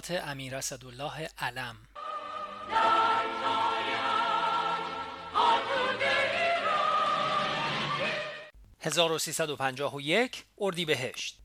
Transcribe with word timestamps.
خاطرات 0.00 0.28
امیر 0.28 0.56
اسدالله 0.56 1.28
علم. 1.38 1.76
1351 8.80 10.44
اردیبهشت. 10.58 11.40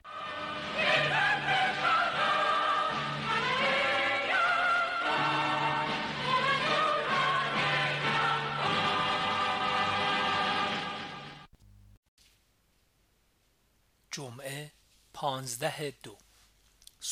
جمعه 14.12 14.72
پانزده 15.14 15.94
دو. 16.04 16.18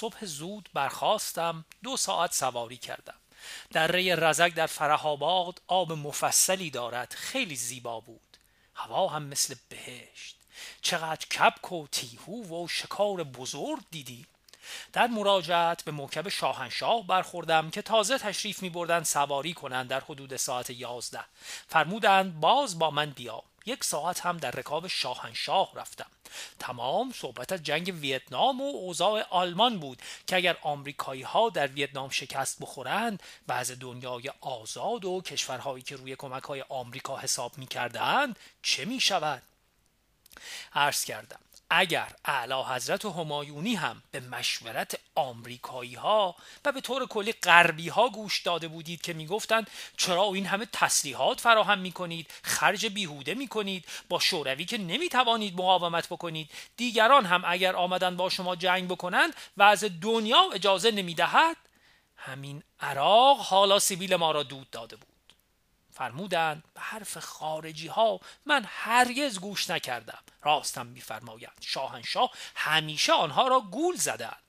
صبح 0.03 0.25
زود 0.25 0.69
برخواستم 0.73 1.65
دو 1.83 1.97
ساعت 1.97 2.33
سواری 2.33 2.77
کردم. 2.77 3.13
دره 3.71 4.15
رزک 4.15 4.53
در 4.53 4.67
فرهاباد 4.67 5.61
آب 5.67 5.91
مفصلی 5.91 6.69
دارد 6.69 7.13
خیلی 7.17 7.55
زیبا 7.55 7.99
بود. 7.99 8.37
هوا 8.75 9.07
هم 9.07 9.23
مثل 9.23 9.55
بهشت. 9.69 10.35
چقدر 10.81 11.25
کپک 11.25 11.71
و 11.71 11.87
تیهو 11.87 12.63
و 12.63 12.67
شکار 12.67 13.23
بزرگ 13.23 13.79
دیدی. 13.91 14.25
در 14.93 15.07
مراجعت 15.07 15.83
به 15.83 15.91
موکب 15.91 16.29
شاهنشاه 16.29 17.07
برخوردم 17.07 17.69
که 17.69 17.81
تازه 17.81 18.17
تشریف 18.17 18.61
می 18.61 18.69
بردن 18.69 19.03
سواری 19.03 19.53
کنند 19.53 19.89
در 19.89 19.99
حدود 19.99 20.35
ساعت 20.35 20.69
یازده. 20.69 21.23
فرمودند 21.67 22.39
باز 22.39 22.79
با 22.79 22.91
من 22.91 23.09
بیا. 23.09 23.43
یک 23.65 23.83
ساعت 23.83 24.25
هم 24.25 24.37
در 24.37 24.51
رکاب 24.51 24.87
شاهنشاه 24.87 25.71
رفتم. 25.75 26.07
تمام 26.59 27.13
صحبت 27.15 27.51
از 27.51 27.63
جنگ 27.63 27.93
ویتنام 28.01 28.61
و 28.61 28.63
اوضاع 28.63 29.21
آلمان 29.29 29.79
بود 29.79 30.01
که 30.27 30.35
اگر 30.35 30.57
آمریکایی 30.61 31.21
ها 31.21 31.49
در 31.49 31.67
ویتنام 31.67 32.09
شکست 32.09 32.59
بخورند 32.59 33.23
و 33.47 33.53
از 33.53 33.79
دنیای 33.79 34.31
آزاد 34.41 35.05
و 35.05 35.21
کشورهایی 35.21 35.83
که 35.83 35.95
روی 35.95 36.15
کمک 36.15 36.43
های 36.43 36.63
آمریکا 36.69 37.17
حساب 37.17 37.57
می 37.57 37.67
چه 38.61 38.85
می 38.85 38.99
شود؟ 38.99 39.41
عرض 40.73 41.05
کردم 41.05 41.39
اگر 41.69 42.07
اعلی 42.25 42.63
حضرت 42.63 43.05
و 43.05 43.11
همایونی 43.11 43.75
هم 43.75 44.03
به 44.11 44.19
مشورت 44.19 44.99
آمریکایی 45.15 45.95
ها 45.95 46.35
و 46.65 46.71
به 46.71 46.81
طور 46.81 47.07
کلی 47.07 47.31
غربی 47.31 47.89
ها 47.89 48.09
گوش 48.09 48.41
داده 48.41 48.67
بودید 48.67 49.01
که 49.01 49.13
می‌گفتند 49.13 49.69
چرا 49.97 50.23
این 50.23 50.45
همه 50.45 50.67
تسلیحات 50.71 51.41
فراهم 51.41 51.79
می 51.79 51.91
کنید 51.91 52.31
خرج 52.43 52.85
بیهوده 52.85 53.33
می 53.33 53.47
کنید 53.47 53.85
با 54.09 54.19
شوروی 54.19 54.65
که 54.65 54.77
نمی 54.77 55.09
توانید 55.09 55.53
مقاومت 55.53 56.07
بکنید. 56.07 56.51
دیگران 56.77 57.25
هم 57.25 57.43
اگر 57.45 57.75
آمدن 57.75 58.17
با 58.17 58.29
شما 58.29 58.55
جنگ 58.55 58.87
بکنند 58.87 59.35
و 59.57 59.63
از 59.63 59.85
دنیا 60.01 60.49
اجازه 60.53 60.91
نمی 60.91 61.13
دهد 61.13 61.57
همین 62.15 62.63
عراق 62.79 63.37
حالا 63.37 63.79
سیبیل 63.79 64.15
ما 64.15 64.31
را 64.31 64.43
دود 64.43 64.69
داده 64.69 64.95
بود. 64.95 65.12
فرمودند 65.93 66.63
به 66.73 66.81
حرف 66.81 67.17
خارجی 67.17 67.87
ها 67.87 68.19
من 68.45 68.65
هرگز 68.67 69.39
گوش 69.39 69.69
نکردم. 69.69 70.23
راستم 70.41 70.85
میفرمایند 70.85 71.57
شاهنشاه 71.61 72.31
همیشه 72.55 73.13
آنها 73.13 73.47
را 73.47 73.59
گول 73.59 73.95
زدند 73.95 74.43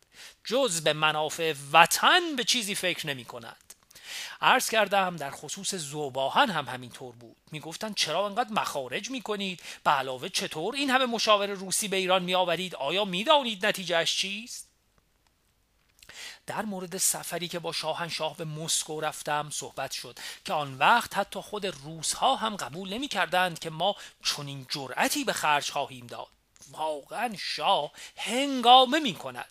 جز 0.45 0.81
به 0.81 0.93
منافع 0.93 1.55
وطن 1.73 2.37
به 2.37 2.45
چیزی 2.45 2.75
فکر 2.75 3.07
نمی 3.07 3.25
کند 3.25 3.75
عرض 4.41 4.71
کردم 4.71 5.17
در 5.17 5.31
خصوص 5.31 5.75
زوباهن 5.75 6.51
هم 6.51 6.69
همینطور 6.69 7.15
بود. 7.15 7.37
می‌گفتند 7.53 7.95
چرا 7.95 8.27
انقدر 8.27 8.53
مخارج 8.53 9.11
می‌کنید؟ 9.11 9.61
به 9.85 9.91
علاوه 9.91 10.29
چطور 10.29 10.75
این 10.75 10.91
همه 10.91 11.07
مشاور 11.07 11.47
روسی 11.47 11.89
به 11.89 11.97
ایران 11.97 12.23
میآورید؟ 12.23 12.75
آیا 12.75 13.05
می‌دانید 13.05 13.67
نتیجهش 13.67 14.17
چیست؟ 14.17 14.74
در 16.47 16.63
مورد 16.63 16.97
سفری 16.97 17.49
که 17.49 17.59
با 17.59 17.73
شاهنشاه 17.73 18.37
به 18.37 18.45
مسکو 18.45 19.01
رفتم 19.01 19.51
صحبت 19.53 19.93
شد 19.93 20.19
که 20.45 20.53
آن 20.53 20.79
وقت 20.79 21.19
حتی 21.19 21.41
خود 21.41 21.67
روسها 21.67 22.37
هم 22.37 22.57
قبول 22.57 22.93
نمی 22.93 23.09
کردند 23.09 23.59
که 23.59 23.71
ما 23.71 23.97
چنین 24.25 24.67
جرأتی 24.69 25.25
به 25.25 25.33
خرج 25.33 25.71
خواهیم 25.71 26.07
داد. 26.07 26.29
واقعا 26.71 27.35
شاه 27.39 27.93
هنگامه 28.17 29.01
می 29.01 29.15
کند 29.15 29.49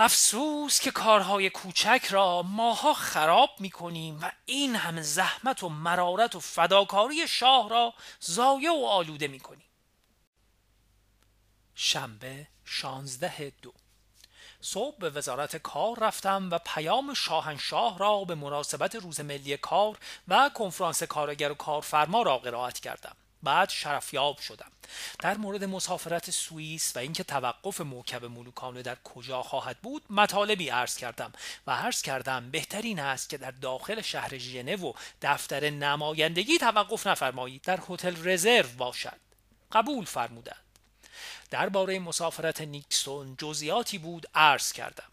افسوس 0.00 0.80
که 0.80 0.90
کارهای 0.90 1.50
کوچک 1.50 2.06
را 2.10 2.42
ماها 2.42 2.94
خراب 2.94 3.50
می 3.58 3.70
کنیم 3.70 4.18
و 4.22 4.30
این 4.46 4.76
همه 4.76 5.02
زحمت 5.02 5.62
و 5.62 5.68
مرارت 5.68 6.34
و 6.36 6.40
فداکاری 6.40 7.28
شاه 7.28 7.68
را 7.68 7.94
ضایع 8.24 8.70
و 8.70 8.84
آلوده 8.84 9.28
می 9.28 9.40
کنیم 9.40 9.68
شنبه 11.74 12.46
شانزده 12.64 13.52
دو. 13.62 13.72
صبح 14.60 14.98
به 14.98 15.10
وزارت 15.10 15.56
کار 15.56 15.98
رفتم 15.98 16.48
و 16.50 16.58
پیام 16.58 17.14
شاهنشاه 17.14 17.98
را 17.98 18.24
به 18.24 18.34
مناسبت 18.34 18.94
روز 18.94 19.20
ملی 19.20 19.56
کار 19.56 19.98
و 20.28 20.50
کنفرانس 20.54 21.02
کارگر 21.02 21.50
و 21.50 21.54
کارفرما 21.54 22.22
را 22.22 22.38
قرائت 22.38 22.78
کردم. 22.78 23.16
بعد 23.42 23.70
شرفیاب 23.70 24.38
شدم. 24.38 24.70
در 25.18 25.36
مورد 25.36 25.64
مسافرت 25.64 26.30
سوئیس 26.30 26.96
و 26.96 26.98
اینکه 26.98 27.24
توقف 27.24 27.80
موکب 27.80 28.24
ملوکانه 28.24 28.82
در 28.82 28.96
کجا 29.04 29.42
خواهد 29.42 29.78
بود 29.78 30.02
مطالبی 30.10 30.68
عرض 30.68 30.96
کردم 30.96 31.32
و 31.66 31.70
عرض 31.70 32.02
کردم 32.02 32.50
بهترین 32.50 33.00
است 33.00 33.28
که 33.28 33.38
در 33.38 33.50
داخل 33.50 34.02
شهر 34.02 34.38
ژنو 34.38 34.88
و 34.88 34.92
دفتر 35.22 35.70
نمایندگی 35.70 36.58
توقف 36.58 37.06
نفرمایید. 37.06 37.62
در 37.62 37.80
هتل 37.88 38.28
رزرو 38.28 38.68
باشد. 38.78 39.20
قبول 39.72 40.04
فرمودند. 40.04 40.67
درباره 41.50 41.98
مسافرت 41.98 42.60
نیکسون 42.60 43.36
جزئیاتی 43.38 43.98
بود 43.98 44.26
عرض 44.34 44.72
کردم. 44.72 45.08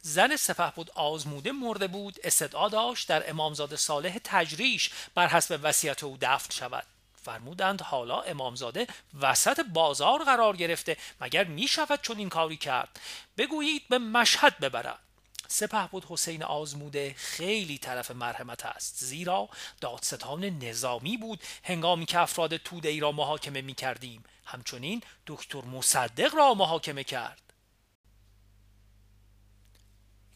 زن 0.00 0.36
سپه 0.36 0.70
بود 0.70 0.90
آزموده 0.94 1.52
مرده 1.52 1.86
بود 1.86 2.16
استدعا 2.24 2.68
داشت 2.68 3.08
در 3.08 3.30
امامزاده 3.30 3.76
صالح 3.76 4.18
تجریش 4.24 4.90
بر 5.14 5.26
حسب 5.26 5.60
وصیت 5.62 6.04
او 6.04 6.18
دفن 6.20 6.54
شود. 6.54 6.86
فرمودند 7.22 7.80
حالا 7.82 8.20
امامزاده 8.20 8.86
وسط 9.20 9.60
بازار 9.60 10.24
قرار 10.24 10.56
گرفته 10.56 10.96
مگر 11.20 11.44
می 11.44 11.68
شود 11.68 12.00
چون 12.02 12.18
این 12.18 12.28
کاری 12.28 12.56
کرد؟ 12.56 13.00
بگویید 13.38 13.88
به 13.88 13.98
مشهد 13.98 14.58
ببرد. 14.58 14.98
سپه 15.48 15.86
بود 15.86 16.04
حسین 16.08 16.42
آزموده 16.42 17.14
خیلی 17.18 17.78
طرف 17.78 18.10
مرحمت 18.10 18.66
است. 18.66 19.04
زیرا 19.04 19.48
دادستان 19.80 20.44
نظامی 20.44 21.16
بود. 21.16 21.42
هنگامی 21.64 22.06
که 22.06 22.18
افراد 22.18 22.56
توده 22.56 22.88
ای 22.88 23.00
را 23.00 23.12
محاکمه 23.12 23.60
می 23.60 23.74
کردیم. 23.74 24.24
همچنین 24.44 25.02
دکتر 25.26 25.60
مصدق 25.60 26.34
را 26.34 26.54
محاکمه 26.54 27.04
کرد. 27.04 27.42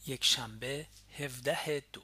یک 0.06 0.24
شنبه 0.24 0.86
هفده 1.18 1.82
دو. 1.92 2.02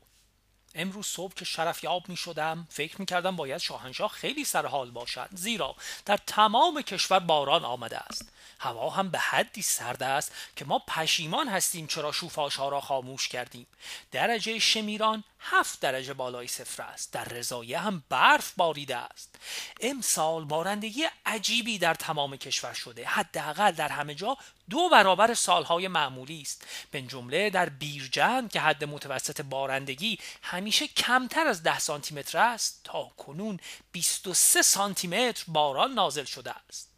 امروز 0.74 1.06
صبح 1.06 1.34
که 1.34 1.44
شرفیاب 1.44 2.08
می 2.08 2.16
شدم 2.16 2.66
فکر 2.70 3.00
می 3.00 3.06
کردم 3.06 3.36
باید 3.36 3.58
شاهنشاه 3.58 4.10
خیلی 4.10 4.44
سرحال 4.44 4.90
باشد. 4.90 5.28
زیرا 5.32 5.76
در 6.04 6.16
تمام 6.16 6.82
کشور 6.82 7.18
باران 7.18 7.64
آمده 7.64 7.98
است. 7.98 8.32
هوا 8.58 8.90
هم 8.90 9.10
به 9.10 9.18
حدی 9.18 9.62
سرد 9.62 10.02
است 10.02 10.32
که 10.56 10.64
ما 10.64 10.78
پشیمان 10.78 11.48
هستیم 11.48 11.86
چرا 11.86 12.12
شوفاش 12.12 12.56
ها 12.56 12.68
را 12.68 12.80
خاموش 12.80 13.28
کردیم. 13.28 13.66
درجه 14.12 14.58
شمیران 14.58 15.24
هفت 15.40 15.80
درجه 15.80 16.14
بالای 16.14 16.46
صفر 16.46 16.82
است. 16.82 17.12
در 17.12 17.24
رضایه 17.24 17.78
هم 17.78 18.02
برف 18.08 18.52
باریده 18.56 18.96
است. 18.96 19.34
امسال 19.80 20.44
بارندگی 20.44 21.04
عجیبی 21.26 21.78
در 21.78 21.94
تمام 21.94 22.36
کشور 22.36 22.72
شده. 22.72 23.06
حداقل 23.06 23.70
در 23.70 23.88
همه 23.88 24.14
جا 24.14 24.36
دو 24.70 24.88
برابر 24.88 25.34
سالهای 25.34 25.88
معمولی 25.88 26.42
است. 26.42 26.66
به 26.90 27.02
جمله 27.02 27.50
در 27.50 27.68
بیرجند 27.68 28.52
که 28.52 28.60
حد 28.60 28.84
متوسط 28.84 29.40
بارندگی 29.40 30.18
همیشه 30.42 30.88
کمتر 30.88 31.46
از 31.46 31.62
ده 31.62 31.78
سانتی 31.78 32.14
متر 32.14 32.38
است 32.38 32.80
تا 32.84 33.04
کنون 33.04 33.60
23 33.92 34.62
سانتی 34.62 35.08
متر 35.08 35.44
باران 35.48 35.92
نازل 35.92 36.24
شده 36.24 36.50
است. 36.68 36.88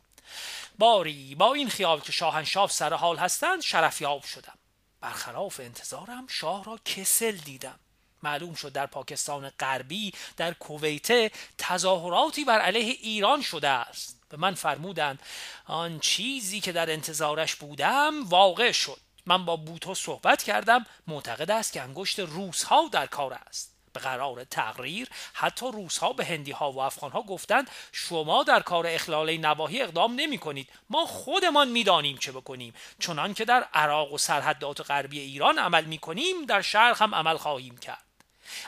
باری 0.80 1.34
با 1.34 1.54
این 1.54 1.68
خیال 1.68 2.00
که 2.00 2.12
شاهنشاه 2.12 2.70
سر 2.70 2.94
حال 2.94 3.16
هستند 3.16 3.60
شرفیاب 3.60 4.24
شدم. 4.24 4.58
برخلاف 5.00 5.60
انتظارم 5.60 6.26
شاه 6.26 6.64
را 6.64 6.78
کسل 6.84 7.36
دیدم. 7.36 7.78
معلوم 8.22 8.54
شد 8.54 8.72
در 8.72 8.86
پاکستان 8.86 9.50
غربی 9.50 10.12
در 10.36 10.54
کویت 10.54 11.32
تظاهراتی 11.58 12.44
بر 12.44 12.58
علیه 12.58 12.96
ایران 13.00 13.42
شده 13.42 13.68
است. 13.68 14.20
به 14.28 14.36
من 14.36 14.54
فرمودند 14.54 15.22
آن 15.66 15.98
چیزی 15.98 16.60
که 16.60 16.72
در 16.72 16.90
انتظارش 16.90 17.56
بودم 17.56 18.24
واقع 18.24 18.72
شد. 18.72 19.00
من 19.26 19.44
با 19.44 19.56
بوتو 19.56 19.94
صحبت 19.94 20.42
کردم. 20.42 20.86
معتقد 21.06 21.50
است 21.50 21.72
که 21.72 21.82
انگشت 21.82 22.20
روس 22.20 22.62
ها 22.62 22.88
در 22.92 23.06
کار 23.06 23.32
است. 23.32 23.79
به 23.92 24.00
قرار 24.00 24.44
تقریر. 24.44 25.08
حتی 25.32 25.66
روس 25.66 25.98
ها 25.98 26.12
به 26.12 26.24
هندی 26.24 26.52
ها 26.52 26.72
و 26.72 26.80
افغان 26.80 27.10
ها 27.10 27.22
گفتند 27.22 27.70
شما 27.92 28.42
در 28.42 28.60
کار 28.60 28.86
اخلال 28.86 29.36
نواحی 29.36 29.82
اقدام 29.82 30.14
نمی 30.14 30.38
کنید 30.38 30.68
ما 30.90 31.06
خودمان 31.06 31.68
می‌دانیم 31.68 32.16
چه 32.16 32.32
بکنیم. 32.32 32.74
چنان 32.98 33.34
که 33.34 33.44
در 33.44 33.66
عراق 33.74 34.12
و 34.12 34.18
سرحدات 34.18 34.80
غربی 34.80 35.20
ایران 35.20 35.58
عمل 35.58 35.84
می 35.84 35.98
کنیم 35.98 36.44
در 36.46 36.62
شرق 36.62 37.02
هم 37.02 37.14
عمل 37.14 37.36
خواهیم 37.36 37.76
کرد. 37.78 38.04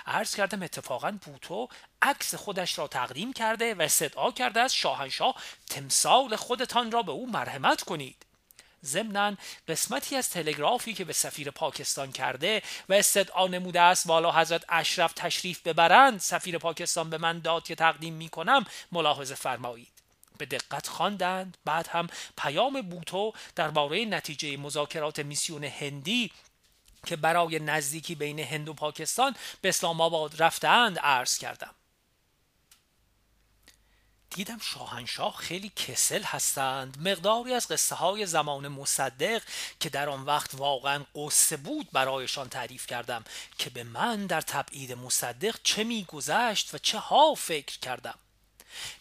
عرض 0.06 0.34
کردم 0.34 0.62
اتفاقا 0.62 1.18
بوتو 1.24 1.68
عکس 2.02 2.34
خودش 2.34 2.78
را 2.78 2.88
تقدیم 2.88 3.32
کرده 3.32 3.74
و 3.74 3.82
استدعا 3.82 4.30
کرده 4.30 4.60
از 4.60 4.74
شاهنشاه 4.74 5.34
تمثال 5.70 6.36
خودتان 6.36 6.92
را 6.92 7.02
به 7.02 7.12
او 7.12 7.30
مرحمت 7.30 7.82
کنید. 7.82 8.26
ضمنا 8.84 9.36
قسمتی 9.68 10.16
از 10.16 10.30
تلگرافی 10.30 10.94
که 10.94 11.04
به 11.04 11.12
سفیر 11.12 11.50
پاکستان 11.50 12.12
کرده 12.12 12.62
و 12.88 12.92
استدعا 12.92 13.46
نموده 13.46 13.80
است. 13.80 14.06
والا 14.06 14.32
حضرت 14.32 14.64
اشرف 14.68 15.12
تشریف 15.12 15.62
ببرند. 15.62 16.20
سفیر 16.20 16.58
پاکستان 16.58 17.10
به 17.10 17.18
من 17.18 17.38
داد 17.38 17.66
که 17.66 17.74
تقدیم 17.74 18.14
می 18.14 18.28
کنم 18.28 18.66
ملاحظه 18.92 19.34
فرمایید. 19.34 19.92
به 20.38 20.46
دقت 20.46 20.88
خواندند. 20.88 21.56
بعد 21.64 21.86
هم 21.86 22.06
پیام 22.36 22.82
بوتو 22.82 23.32
درباره 23.56 24.04
نتیجه 24.04 24.56
مذاکرات 24.56 25.18
میسیون 25.18 25.64
هندی 25.64 26.32
که 27.06 27.16
برای 27.16 27.58
نزدیکی 27.58 28.14
بین 28.14 28.38
هند 28.38 28.68
و 28.68 28.74
پاکستان 28.74 29.36
به 29.60 29.68
اسلام 29.68 30.00
آباد 30.00 30.42
رفتند 30.42 30.98
عرض 30.98 31.38
کردم. 31.38 31.74
دیدم 34.34 34.58
شاهنشاه 34.58 35.36
خیلی 35.36 35.72
کسل 35.76 36.22
هستند. 36.22 37.08
مقداری 37.08 37.54
از 37.54 37.68
قصه 37.68 37.94
های 37.94 38.26
زمان 38.26 38.68
مصدق 38.68 39.42
که 39.80 39.88
در 39.88 40.08
آن 40.08 40.22
وقت 40.22 40.50
واقعا 40.54 41.04
قصه 41.14 41.56
بود 41.56 41.88
برایشان 41.92 42.48
تعریف 42.48 42.86
کردم 42.86 43.24
که 43.58 43.70
به 43.70 43.84
من 43.84 44.26
در 44.26 44.40
تبعید 44.40 44.92
مصدق 44.92 45.56
چه 45.62 45.84
میگذشت 45.84 46.74
و 46.74 46.78
چه 46.78 46.98
ها 46.98 47.34
فکر 47.34 47.78
کردم. 47.78 48.18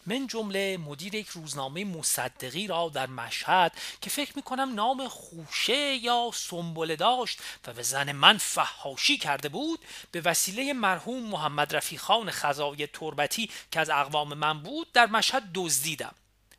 من 0.06 0.26
جمله 0.26 0.76
مدیر 0.76 1.14
یک 1.14 1.28
روزنامه 1.28 1.84
مصدقی 1.84 2.66
را 2.66 2.88
در 2.88 3.06
مشهد 3.06 3.72
که 4.00 4.10
فکر 4.10 4.32
می‌کنم 4.36 4.74
نام 4.74 5.08
خوشه 5.08 5.94
یا 5.94 6.30
سنبله 6.34 6.96
داشت 6.96 7.38
و 7.66 7.72
به 7.72 7.82
زن 7.82 8.12
من 8.12 8.38
فحاشی 8.38 9.18
کرده 9.18 9.48
بود 9.48 9.80
به 10.12 10.20
وسیله 10.20 10.72
مرحوم 10.72 11.22
محمد 11.22 11.76
رفیخان 11.76 12.30
خزای 12.30 12.86
تربتی 12.86 13.50
که 13.70 13.80
از 13.80 13.90
اقوام 13.90 14.34
من 14.34 14.62
بود 14.62 14.92
در 14.92 15.06
مشهد 15.06 15.42
دزدیدم 15.54 16.14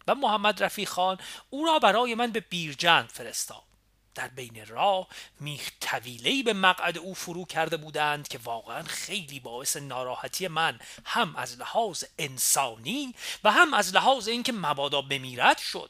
و 0.07 0.15
محمد 0.15 0.63
رفیخان 0.63 1.17
او 1.49 1.65
را 1.65 1.79
برای 1.79 2.15
من 2.15 2.31
به 2.31 2.39
بیرجند 2.39 3.09
فرستاد. 3.09 3.72
در 4.15 4.27
بین 4.27 4.65
راه 4.65 5.07
میخ 5.39 5.71
طویلهی 5.81 6.43
به 6.43 6.53
مقعد 6.53 6.97
او 6.97 7.13
فرو 7.13 7.45
کرده 7.45 7.77
بودند 7.77 8.27
که 8.27 8.39
واقعا 8.43 8.83
خیلی 8.83 9.39
باعث 9.39 9.77
ناراحتی 9.77 10.47
من 10.47 10.79
هم 11.05 11.35
از 11.35 11.59
لحاظ 11.59 12.03
انسانی 12.19 13.15
و 13.43 13.51
هم 13.51 13.73
از 13.73 13.95
لحاظ 13.95 14.27
اینکه 14.27 14.51
مبادا 14.51 15.01
بمیرد 15.01 15.57
شد. 15.57 15.89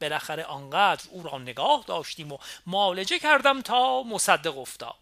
بالاخره 0.00 0.44
آنقدر 0.44 1.04
او 1.10 1.22
را 1.22 1.38
نگاه 1.38 1.84
داشتیم 1.86 2.32
و 2.32 2.38
معالجه 2.66 3.18
کردم 3.18 3.62
تا 3.62 4.02
مصدق 4.02 4.58
افتاد. 4.58 4.94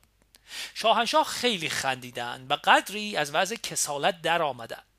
شاهنشاه 0.74 1.24
خیلی 1.24 1.68
خندیدند 1.68 2.50
و 2.50 2.56
قدری 2.64 3.16
از 3.16 3.34
وضع 3.34 3.56
کسالت 3.56 4.22
در 4.22 4.42
آمدند 4.42 4.95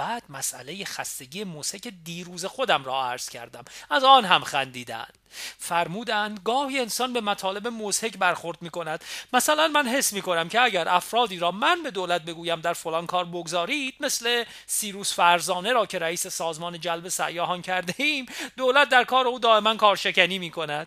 بعد 0.00 0.22
مسئله 0.28 0.84
خستگی 0.84 1.44
موسک 1.44 1.92
دیروز 2.04 2.44
خودم 2.44 2.84
را 2.84 3.04
عرض 3.04 3.28
کردم 3.28 3.64
از 3.90 4.04
آن 4.04 4.24
هم 4.24 4.44
خندیدند. 4.44 5.18
فرمودند 5.58 6.40
گاهی 6.44 6.78
انسان 6.78 7.12
به 7.12 7.20
مطالب 7.20 7.68
موسک 7.68 8.18
برخورد 8.18 8.62
می 8.62 8.70
کند 8.70 9.04
مثلا 9.32 9.68
من 9.68 9.88
حس 9.88 10.12
می 10.12 10.22
کنم 10.22 10.48
که 10.48 10.60
اگر 10.60 10.88
افرادی 10.88 11.38
را 11.38 11.50
من 11.50 11.82
به 11.82 11.90
دولت 11.90 12.22
بگویم 12.22 12.60
در 12.60 12.72
فلان 12.72 13.06
کار 13.06 13.24
بگذارید 13.24 13.94
مثل 14.00 14.44
سیروس 14.66 15.14
فرزانه 15.14 15.72
را 15.72 15.86
که 15.86 15.98
رئیس 15.98 16.26
سازمان 16.26 16.80
جلب 16.80 17.08
سیاهان 17.08 17.62
کرده 17.62 17.94
ایم 17.96 18.26
دولت 18.56 18.88
در 18.88 19.04
کار 19.04 19.26
او 19.26 19.38
دائما 19.38 19.76
کارشکنی 19.76 20.38
می 20.38 20.50
کند 20.50 20.86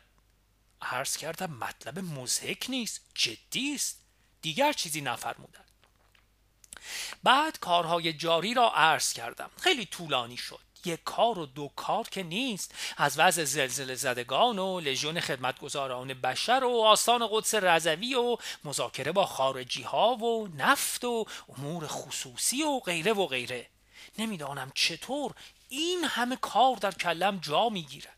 عرض 0.81 1.18
کردم 1.18 1.51
مطلب 1.51 2.00
موسک 2.00 2.66
نیست 2.69 3.01
جدی 3.16 3.75
است. 3.75 4.00
دیگر 4.42 4.74
چیزی 4.74 5.01
نفرمودند 5.01 5.62
بعد 7.23 7.59
کارهای 7.59 8.13
جاری 8.13 8.53
را 8.53 8.71
عرض 8.71 9.13
کردم. 9.13 9.49
خیلی 9.61 9.85
طولانی 9.85 10.37
شد. 10.37 10.59
یک 10.85 11.03
کار 11.03 11.39
و 11.39 11.45
دو 11.45 11.71
کار 11.75 12.07
که 12.09 12.23
نیست. 12.23 12.75
از 12.97 13.19
وضع 13.19 13.43
زلزله 13.43 13.95
زدگان 13.95 14.59
و 14.59 14.79
لژیون 14.79 15.19
خدمتگزاران 15.19 16.13
بشر 16.13 16.63
و 16.63 16.81
آستان 16.81 17.27
قدس 17.31 17.55
رضوی 17.55 18.15
و 18.15 18.37
مذاکره 18.63 19.11
با 19.11 19.25
خارجی 19.25 19.83
ها 19.83 20.15
و 20.15 20.47
نفت 20.57 21.03
و 21.05 21.25
امور 21.57 21.87
خصوصی 21.87 22.63
و 22.63 22.79
غیره 22.79 23.13
و 23.13 23.25
غیره. 23.27 23.67
نمی‌دانم 24.17 24.71
چطور 24.75 25.33
این 25.69 26.03
همه 26.03 26.35
کار 26.35 26.75
در 26.75 26.91
کلم 26.91 27.37
جا 27.37 27.69
می‌گیرد. 27.69 28.17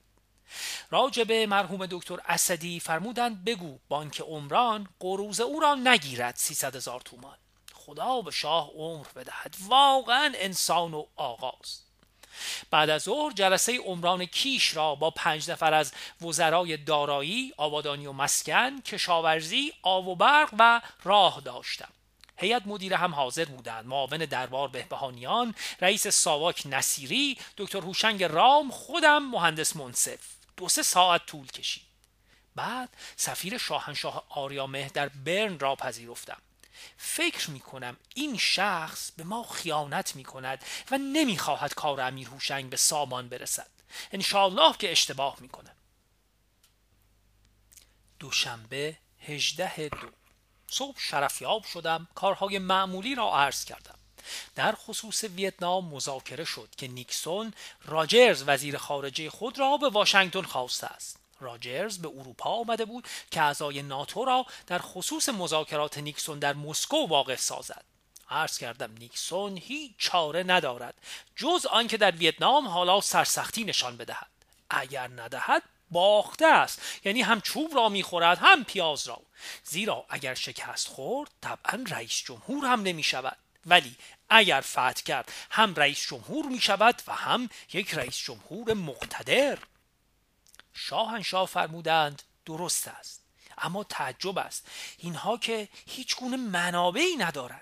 راجب 0.91 1.31
مرحوم 1.31 1.85
دکتر 1.85 2.19
اسدی 2.25 2.79
فرمودند 2.79 3.45
بگو 3.45 3.79
بانک 3.89 4.21
عمران 4.21 4.87
قروز 4.99 5.39
او 5.39 5.59
را 5.59 5.75
نگیرد 5.75 6.35
300 6.35 6.75
هزار 6.75 7.01
تومان. 7.01 7.37
خدا 7.85 8.21
به 8.21 8.31
شاه 8.31 8.71
عمر 8.71 9.05
بدهد. 9.15 9.55
واقعا 9.67 10.33
انسان 10.35 10.93
و 10.93 11.05
آغاز. 11.15 11.79
بعد 12.71 12.89
از 12.89 13.03
ظهر 13.03 13.33
جلسه 13.33 13.77
عمران 13.77 14.25
کیش 14.25 14.75
را 14.75 14.95
با 14.95 15.09
پنج 15.09 15.51
نفر 15.51 15.73
از 15.73 15.93
وزرای 16.21 16.77
دارایی 16.77 17.53
آبادانی 17.57 18.05
و 18.05 18.11
مسکن 18.11 18.81
کشاورزی 18.81 19.73
آب 19.81 20.07
و 20.07 20.15
برق 20.15 20.49
و 20.59 20.81
راه 21.03 21.41
داشتم. 21.41 21.89
هیئت 22.37 22.61
مدیره 22.65 22.97
هم 22.97 23.15
حاضر 23.15 23.45
بودند. 23.45 23.85
معاون 23.85 24.17
دربار 24.17 24.67
بهبهانیان 24.67 25.55
رئیس 25.81 26.07
ساواک 26.07 26.63
نصیری 26.65 27.38
دکتر 27.57 27.79
هوشنگ 27.79 28.23
رام 28.23 28.71
خودم 28.71 29.23
مهندس 29.23 29.75
منصف. 29.75 30.19
دو 30.57 30.69
سه 30.69 30.83
ساعت 30.83 31.25
طول 31.25 31.47
کشید. 31.47 31.83
بعد 32.55 32.89
سفیر 33.15 33.57
شاهنشاه 33.57 34.25
آریامه 34.29 34.89
در 34.93 35.09
برن 35.09 35.59
را 35.59 35.75
پذیرفتم. 35.75 36.41
فکر 36.98 37.50
می 37.50 37.60
کنم 37.60 37.98
این 38.16 38.38
شخص 38.38 39.12
به 39.12 39.24
ما 39.24 39.44
خیانت 39.44 40.16
می 40.16 40.24
کند 40.24 40.66
و 40.92 40.98
نمی 40.98 41.38
خواهد 41.38 41.74
کار 41.74 42.01
امیر 42.01 42.27
هوشنگ 42.27 42.69
به 42.69 42.77
سامان 42.77 43.30
برسد. 43.30 43.69
انشاءالله 44.12 44.77
که 44.77 44.92
اشتباه 44.92 45.38
می 45.39 45.50
کنم 45.50 45.75
دوشنبه 48.19 48.98
هجده 49.19 49.89
دو. 49.89 50.12
صبح 50.68 51.00
شرفیاب 51.00 51.63
شدم 51.63 52.07
کارهای 52.16 52.60
معمولی 52.60 53.16
را 53.16 53.38
عرض 53.38 53.66
کردم. 53.66 53.95
در 54.56 54.75
خصوص 54.75 55.24
ویتنام 55.24 55.86
مذاکره 55.86 56.44
شد 56.44 56.69
که 56.77 56.88
نیکسون 56.88 57.54
راجرز 57.86 58.44
وزیر 58.48 58.77
خارجه 58.77 59.29
خود 59.29 59.60
را 59.60 59.77
به 59.77 59.89
واشنگتن 59.89 60.41
خواسته 60.41 60.88
است. 60.88 61.25
راجرز 61.45 61.97
به 61.97 62.07
اروپا 62.07 62.49
آمده 62.49 62.85
بود 62.85 63.07
که 63.31 63.41
اعضای 63.41 63.81
ناتو 63.81 64.25
را 64.25 64.45
در 64.67 64.79
خصوص 64.79 65.29
مذاکرات 65.29 65.97
نیکسون 65.97 66.39
در 66.39 66.53
مسکو 66.53 67.07
واقع 67.07 67.35
سازد. 67.35 67.85
عرض 68.29 68.57
کردم 68.57 68.91
نیکسون 68.99 69.57
هیچ 69.57 69.91
چاره 69.97 70.43
ندارد 70.43 70.93
جز 71.35 71.65
آنکه 71.65 71.97
در 71.97 72.11
ویتنام 72.11 72.67
حالا 72.67 73.01
سرسختی 73.01 73.63
نشان 73.63 73.97
بدهد. 73.97 74.27
اگر 74.69 75.07
ندهد 75.07 75.63
باخته 75.91 76.45
است 76.45 76.81
یعنی 77.05 77.21
هم 77.21 77.41
چوب 77.41 77.75
را 77.75 77.89
می‌خورد 77.89 78.37
هم 78.41 78.63
پیاز 78.63 79.07
را. 79.07 79.21
زیرا 79.63 80.05
اگر 80.09 80.33
شکست 80.33 80.87
خورد 80.87 81.29
طبعا 81.41 81.83
رئیس 81.87 82.23
جمهور 82.25 82.65
هم 82.65 82.81
نمی 82.83 83.03
شود 83.03 83.37
ولی 83.65 83.95
اگر 84.29 84.61
فتح 84.61 85.03
کرد 85.05 85.31
هم 85.51 85.75
رئیس 85.75 86.07
جمهور 86.07 86.45
می 86.45 86.59
شود 86.59 87.01
و 87.07 87.13
هم 87.13 87.49
یک 87.73 87.93
رئیس 87.93 88.17
جمهور 88.17 88.73
مقتدر. 88.73 89.57
شاهنشاه 90.75 91.48
فرمودند 91.48 92.22
درست 92.46 92.88
است. 92.88 93.22
اما 93.58 93.84
تعجب 93.84 94.38
است. 94.38 94.67
اینها 94.98 95.38
که 95.38 95.70
هیچ 95.88 96.15
گونه 96.15 96.38
منابعی 96.38 97.15
ندارند. 97.15 97.62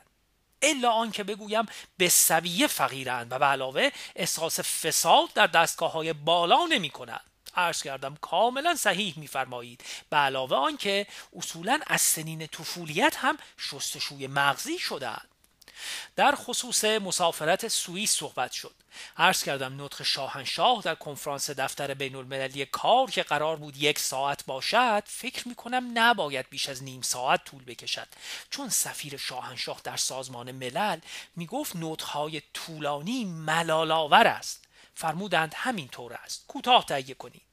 الا 0.61 0.91
آنکه 0.91 1.23
بگویم 1.23 1.65
به 1.97 2.09
سویه 2.09 2.67
فقیرند 2.67 3.31
و 3.31 3.39
به 3.39 3.45
علاوه 3.45 3.89
احساس 4.15 4.59
فساد 4.59 5.33
در 5.33 5.47
دستگاه 5.47 5.91
های 5.91 6.13
بالا 6.13 6.65
نمی 6.65 6.89
کنند 6.89 7.31
عرض 7.55 7.83
کردم 7.83 8.15
کاملا 8.15 8.75
صحیح 8.75 9.13
میفرمایید. 9.19 9.83
به 10.09 10.17
علاوه 10.17 10.57
آنکه 10.57 11.07
اصولا 11.35 11.79
از 11.87 12.01
سنین 12.01 12.47
طفولیت 12.47 13.15
هم 13.15 13.37
شستشوی 13.57 14.27
مغزی 14.27 14.79
شدند 14.79 15.32
در 16.15 16.35
خصوص 16.35 16.85
مسافرت 16.85 17.67
سوئیس 17.67 18.11
صحبت 18.11 18.51
شد. 18.51 18.75
عرض 19.17 19.43
کردم 19.43 19.85
نطق 19.85 20.03
شاهنشاه 20.03 20.81
در 20.81 20.95
کنفرانس 20.95 21.49
دفتر 21.49 21.93
بین 21.93 22.15
المللی 22.15 22.65
کار 22.65 23.11
که 23.11 23.23
قرار 23.23 23.55
بود 23.55 23.77
یک 23.77 23.99
ساعت 23.99 24.45
باشد 24.45 25.03
فکر 25.05 25.47
می 25.47 25.55
کنم 25.55 25.91
نباید 25.93 26.49
بیش 26.49 26.69
از 26.69 26.83
نیم 26.83 27.01
ساعت 27.01 27.43
طول 27.43 27.63
بکشد. 27.63 28.07
چون 28.49 28.69
سفیر 28.69 29.17
شاهنشاه 29.17 29.81
در 29.83 29.97
سازمان 29.97 30.51
ملل 30.51 30.99
می 31.35 31.45
گفت 31.45 31.75
نطقهای 31.75 32.41
طولانی 32.53 33.25
ملالآور 33.25 34.27
است. 34.27 34.63
فرمودند 34.95 35.53
همین 35.55 35.87
طور 35.87 36.13
است. 36.13 36.45
کوتاه 36.47 36.85
تهیه 36.85 37.13
کنید. 37.13 37.52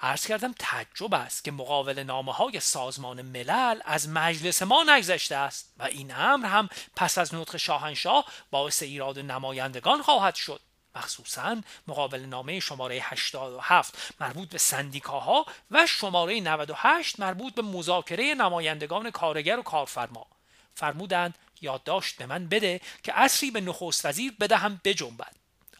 عرض 0.00 0.26
کردم 0.26 0.54
تعجب 0.58 1.14
است 1.14 1.44
که 1.44 1.52
مقاول 1.52 2.02
نامه 2.02 2.32
های 2.32 2.60
سازمان 2.60 3.22
ملل 3.22 3.80
از 3.84 4.08
مجلس 4.08 4.62
ما 4.62 4.84
نگذشته 4.88 5.36
است 5.36 5.72
و 5.78 5.82
این 5.82 6.14
امر 6.14 6.46
هم 6.46 6.68
پس 6.96 7.18
از 7.18 7.34
نطق 7.34 7.56
شاهنشاه 7.56 8.24
باعث 8.50 8.82
ایراد 8.82 9.18
نمایندگان 9.18 10.02
خواهد 10.02 10.34
شد. 10.34 10.60
مخصوصا 10.94 11.56
مقابل 11.88 12.20
نامه 12.20 12.60
شماره 12.60 12.98
87 13.02 14.14
مربوط 14.20 14.48
به 14.48 14.58
سندیکاها 14.58 15.46
و 15.70 15.86
شماره 15.86 16.40
98 16.40 17.20
مربوط 17.20 17.54
به 17.54 17.62
مذاکره 17.62 18.34
نمایندگان 18.34 19.10
کارگر 19.10 19.58
و 19.58 19.62
کارفرما. 19.62 20.26
فرمودند 20.74 21.38
یادداشت 21.60 22.16
به 22.16 22.26
من 22.26 22.48
بده 22.48 22.80
که 23.02 23.18
اصری 23.18 23.50
به 23.50 23.60
نخست 23.60 24.06
وزیر 24.06 24.32
بدهم 24.40 24.80
بجنبد. 24.84 25.36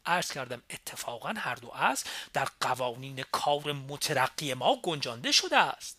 عرض 0.09 0.33
کردم 0.33 0.63
اتفاقا 0.71 1.35
هر 1.37 1.55
دو 1.55 1.71
اصل 1.75 2.09
در 2.33 2.49
قوانین 2.61 3.25
کار 3.33 3.73
مترقی 3.73 4.55
ما 4.55 4.77
گنجانده 4.83 5.33
شده 5.33 5.57
است. 5.57 5.99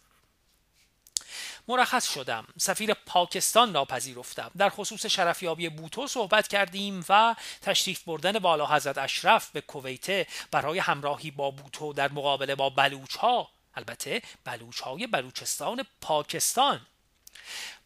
مرخص 1.68 2.14
شدم 2.14 2.48
سفیر 2.58 2.94
پاکستان 2.94 3.74
را 3.74 3.86
پذیرفتم. 3.86 4.52
در 4.58 4.70
خصوص 4.70 5.06
شرفیابی 5.06 5.70
بوتو 5.70 6.08
صحبت 6.08 6.48
کردیم 6.48 7.06
و 7.10 7.36
تشریف 7.62 8.04
بردن 8.04 8.40
بالا 8.40 8.66
حضرت 8.66 8.98
اشرف 8.98 9.50
به 9.52 9.62
کویته 9.62 10.28
برای 10.52 10.80
همراهی 10.80 11.32
با 11.32 11.52
بوتو 11.52 11.94
در 11.94 12.12
مقابله 12.12 12.56
با 12.56 12.70
بلوچ 12.70 13.16
ها 13.16 13.50
البته 13.76 14.22
بلوچ 14.46 14.80
های 14.80 15.08
بلوچستان 15.08 15.86
پاکستان. 16.02 16.82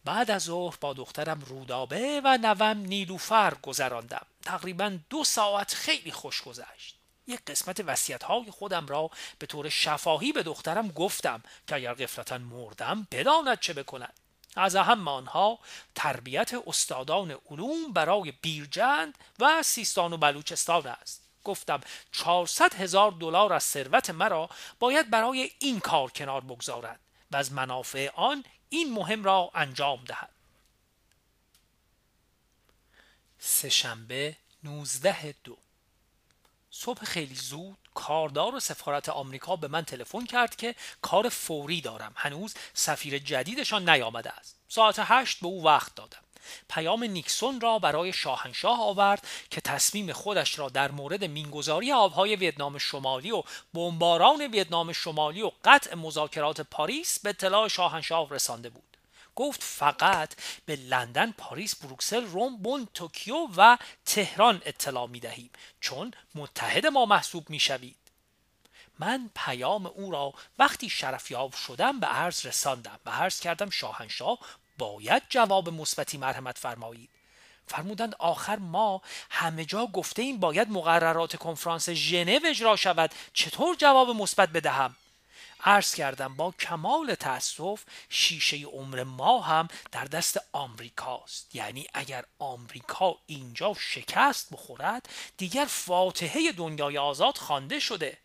بعد 0.06 0.32
از 0.32 0.44
ظهر 0.44 0.76
با 0.82 0.94
دخترم 0.94 1.42
رودابه 1.42 2.22
و 2.24 2.38
نوم 2.38 2.78
نیلوفر 2.78 3.54
گذراندم. 3.54 4.26
تقریبا 4.42 5.00
دو 5.10 5.24
ساعت 5.24 5.74
خیلی 5.74 6.12
خوش 6.12 6.42
گذشت. 6.42 6.96
یک 7.28 7.40
قسمت 7.48 7.80
وسیعت 7.80 8.24
های 8.24 8.52
خودم 8.52 8.88
را 8.88 9.10
به 9.40 9.46
طور 9.46 9.70
شفاهی 9.70 10.32
به 10.32 10.44
دخترم 10.44 10.88
گفتم 10.88 11.44
که 11.68 11.76
اگر 11.76 11.94
قفلتا 11.94 12.38
مردم 12.38 13.08
بداند 13.12 13.60
چه 13.60 13.74
بکند. 13.74 14.14
از 14.56 14.76
اهم 14.76 15.08
آنها 15.08 15.60
تربیت 15.96 16.54
استادان 16.68 17.38
علوم 17.50 17.94
برای 17.94 18.32
بیرجند 18.32 19.18
و 19.40 19.64
سیستان 19.64 20.14
و 20.14 20.18
بلوچستان 20.18 20.88
است. 20.88 21.24
گفتم 21.44 21.82
400 22.12 22.74
هزار 22.74 23.12
دلار 23.12 23.54
از 23.54 23.64
ثروت 23.64 24.10
مرا 24.10 24.50
باید 24.80 25.10
برای 25.10 25.52
این 25.60 25.80
کار 25.80 26.12
کنار 26.12 26.42
بگذارد 26.42 27.00
و 27.32 27.38
از 27.38 27.52
منافع 27.52 28.10
آن 28.16 28.44
این 28.74 28.94
مهم 28.94 29.24
را 29.24 29.52
انجام 29.54 30.04
دهد. 30.04 30.30
سهشنبه 33.40 34.36
19 34.64 35.36
دو. 35.44 35.58
صبح 36.72 37.06
خیلی 37.06 37.36
زود 37.36 37.78
کاردار 37.94 38.60
سفارت 38.60 39.10
آمریکا 39.10 39.56
به 39.56 39.68
من 39.68 39.86
تلفن 39.86 40.26
کرد 40.26 40.56
که 40.56 40.76
کار 41.02 41.30
فوری 41.30 41.82
دارم. 41.82 42.14
هنوز 42.16 42.54
سفیر 42.74 43.18
جدیدشان 43.18 43.90
نیامده 43.90 44.32
است. 44.32 44.56
ساعت 44.68 44.96
هشت 45.00 45.40
به 45.40 45.48
او 45.48 45.64
وقت 45.64 45.96
دادم. 45.96 46.23
پیام 46.70 47.04
نیکسون 47.04 47.62
را 47.62 47.80
برای 47.80 48.14
شاهنشاه 48.14 48.82
آورد 48.82 49.28
که 49.50 49.62
تصمیم 49.62 50.14
خودش 50.14 50.60
را 50.60 50.70
در 50.70 50.92
مورد 50.92 51.24
مینگذاری 51.24 51.92
آبهای 51.92 52.36
ویتنام 52.36 52.78
شمالی 52.78 53.32
و 53.32 53.44
بمباران 53.74 54.42
ویتنام 54.42 54.94
شمالی 54.94 55.42
و 55.42 55.52
قطع 55.66 55.96
مذاکرات 55.96 56.62
پاریس 56.62 57.20
به 57.20 57.30
اطلاع 57.30 57.68
شاهنشاه 57.68 58.30
رسانده 58.30 58.70
بود 58.70 58.84
گفت 59.36 59.64
فقط 59.64 60.36
به 60.66 60.76
لندن، 60.76 61.32
پاریس، 61.32 61.76
بروکسل، 61.76 62.26
روم، 62.26 62.58
بن، 62.58 62.88
توکیو 62.94 63.48
و 63.58 63.78
تهران 64.06 64.62
اطلاع 64.66 65.08
می 65.08 65.20
دهیم 65.20 65.50
چون 65.82 66.12
متحد 66.36 66.86
ما 66.86 67.06
محسوب 67.06 67.50
می 67.50 67.60
شوید. 67.60 67.96
من 69.00 69.30
پیام 69.36 69.86
او 69.86 70.12
را 70.12 70.34
وقتی 70.60 70.90
شرفیاب 70.90 71.54
شدم 71.54 72.00
به 72.00 72.08
عرض 72.08 72.46
رساندم 72.46 73.00
و 73.06 73.10
عرض 73.10 73.40
کردم 73.40 73.70
شاهنشاه 73.70 74.40
باید 74.78 75.24
جواب 75.30 75.70
مثبتی 75.70 76.18
مرحمت 76.18 76.58
فرمایید. 76.58 77.10
فرمودند 77.68 78.16
آخر 78.20 78.56
ما 78.56 79.02
همه 79.30 79.66
جا 79.66 79.86
گفته 79.86 80.22
این 80.22 80.40
باید 80.40 80.70
مقررات 80.70 81.36
کنفرانس 81.36 81.90
ژنو 81.90 82.40
اجرا 82.46 82.76
شود. 82.76 83.12
چطور 83.34 83.76
جواب 83.76 84.10
مثبت 84.10 84.50
بدهم؟ 84.50 84.96
عرض 85.64 85.96
کردم 85.96 86.36
با 86.36 86.52
کمال 86.52 87.16
تاسف 87.16 87.84
شیشه 88.10 88.58
عمر 88.66 89.04
ما 89.04 89.42
هم 89.42 89.68
در 89.92 90.06
دست 90.06 90.42
آمریکاست. 90.52 91.56
یعنی 91.56 91.88
اگر 91.94 92.26
آمریکا 92.40 93.16
اینجا 93.26 93.74
شکست 93.80 94.48
بخورد 94.52 95.10
دیگر 95.38 95.66
فاتحه 95.66 96.52
دنیای 96.52 96.98
آزاد 96.98 97.38
خوانده 97.38 97.80
شده. 97.80 98.18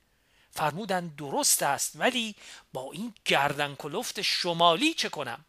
فرمودن 0.51 1.09
درست 1.09 1.63
است 1.63 1.93
ولی 1.95 2.35
با 2.73 2.93
این 2.93 3.15
گردن 3.25 3.75
کلفت 3.75 4.23
شمالی 4.23 4.95
چه 4.95 5.09
کنم؟ 5.09 5.45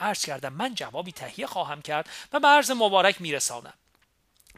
عرض 0.00 0.24
کردم 0.24 0.52
من 0.52 0.74
جوابی 0.74 1.12
تهیه 1.12 1.46
خواهم 1.46 1.82
کرد 1.82 2.08
و 2.32 2.40
به 2.40 2.48
عرض 2.48 2.70
مبارک 2.70 3.20
میرسانم. 3.20 3.74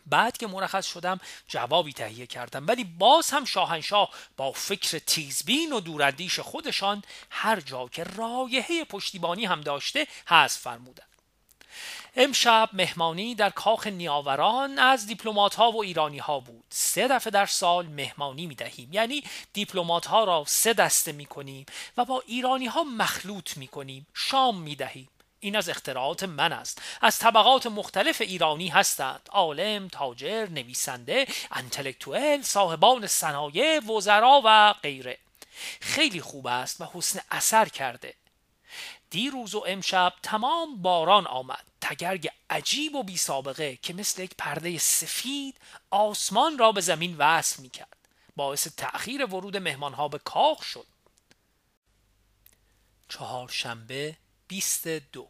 بعد 0.07 0.37
که 0.37 0.47
مرخص 0.47 0.87
شدم 0.87 1.21
جوابی 1.49 1.93
تهیه 1.93 2.27
کردم. 2.27 2.67
ولی 2.67 2.85
باز 2.85 3.31
هم 3.31 3.45
شاهنشاه 3.45 4.11
با 4.37 4.53
فکر 4.53 4.99
تیزبین 4.99 5.73
و 5.73 5.81
دوردیش 5.81 6.41
خودشان 6.41 7.03
هر 7.31 7.61
جا 7.61 7.89
که 7.89 8.05
رایحه 8.05 8.85
پشتیبانی 8.85 9.45
هم 9.45 9.61
داشته 9.61 10.07
حذف 10.27 10.61
فرمودند. 10.61 11.07
امشب 12.17 12.71
مهمانی 12.73 13.35
در 13.35 13.51
کاخ 13.51 13.87
نیاوران 13.87 14.79
از 14.79 15.07
دیپلمات 15.07 15.55
ها 15.55 15.71
و 15.71 15.83
ایرانی 15.83 16.19
ها 16.19 16.41
بود. 16.41 16.65
سه 16.71 17.09
دفعه 17.09 17.31
در 17.31 17.47
سال 17.47 17.87
مهمانی 17.87 18.47
می 18.47 18.55
دهیم 18.55 18.89
یعنی 18.93 19.25
دیپلمات 19.53 20.07
ها 20.07 20.25
را 20.25 20.45
سه 20.47 20.73
دسته 20.73 21.13
می 21.13 21.27
کنیم 21.27 21.67
و 21.97 22.05
با 22.05 22.23
ایرانی 22.27 22.67
ها 22.67 22.83
مخلوط 22.83 23.57
می 23.57 23.69
کنیم 23.69 24.07
شام 24.15 24.61
می 24.61 24.77
دهیم 24.77 25.09
این 25.43 25.57
از 25.57 25.69
اختراعات 25.69 26.23
من 26.23 26.53
است. 26.53 26.83
از 27.01 27.19
طبقات 27.19 27.67
مختلف 27.67 28.21
ایرانی 28.21 28.69
هستند. 28.69 29.29
عالم 29.31 29.89
تاجر 29.89 30.47
نویسنده 30.47 31.27
انتلکتوئل 31.51 32.43
صاحبان 32.43 33.07
صنایع 33.07 33.79
وزرا 33.79 34.43
و 34.45 34.73
غیره. 34.73 35.19
خیلی 35.81 36.21
خوب 36.21 36.47
است 36.47 36.81
و 36.81 36.85
حسن 36.93 37.21
اثر 37.31 37.69
کرده. 37.69 38.15
دیروز 39.11 39.55
و 39.55 39.65
امشب 39.67 40.13
تمام 40.23 40.83
باران 40.83 41.27
آمد. 41.27 41.65
تگرگ 41.81 42.31
عجیب 42.51 42.95
و 42.95 43.03
بی 43.03 43.17
سابقه 43.17 43.77
که 43.77 43.95
مثل 43.95 44.23
یک 44.23 44.35
پرده 44.39 44.79
سفید 44.79 45.57
آسمان 45.91 46.59
را 46.59 46.73
به 46.73 46.81
زمین 46.81 47.17
وصل 47.19 47.63
می 47.63 47.69
کرد 47.69 48.09
باعث 48.37 48.69
تأخیر 48.77 49.25
ورود 49.25 49.57
مهمانها 49.57 50.09
به 50.09 50.19
کاخ 50.19 50.63
شد. 50.63 50.87
چهارشنبه 53.09 54.17
22 54.53 55.29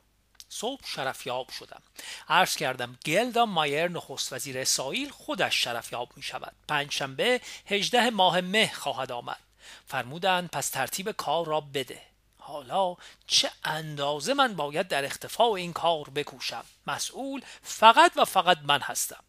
صبح 0.48 0.86
شرفیاب 0.86 1.50
شدم. 1.50 1.82
عرض 2.28 2.56
کردم 2.56 2.98
گلدا 3.06 3.46
مایر 3.46 3.88
نخست 3.88 4.32
وزیر 4.32 4.58
اسرائیل 4.58 5.10
خودش 5.10 5.64
شرفیاب 5.64 6.08
می 6.16 6.22
شود 6.22 6.52
پنجشنبه 6.68 7.40
هجده 7.66 8.10
ماه 8.10 8.40
مه 8.40 8.72
خواهد 8.74 9.12
آمد. 9.12 9.40
فرمودند 9.86 10.50
پس 10.50 10.68
ترتیب 10.68 11.10
کار 11.10 11.46
را 11.46 11.60
بده. 11.60 12.02
حالا 12.38 12.96
چه 13.26 13.50
اندازه 13.64 14.34
من 14.34 14.54
باید 14.56 14.88
در 14.88 15.04
اختفاع 15.04 15.50
این 15.50 15.72
کار 15.72 16.10
بکوشم؟ 16.10 16.64
مسئول 16.86 17.42
فقط 17.62 18.12
و 18.16 18.24
فقط 18.24 18.58
من 18.62 18.80
هستم. 18.80 19.24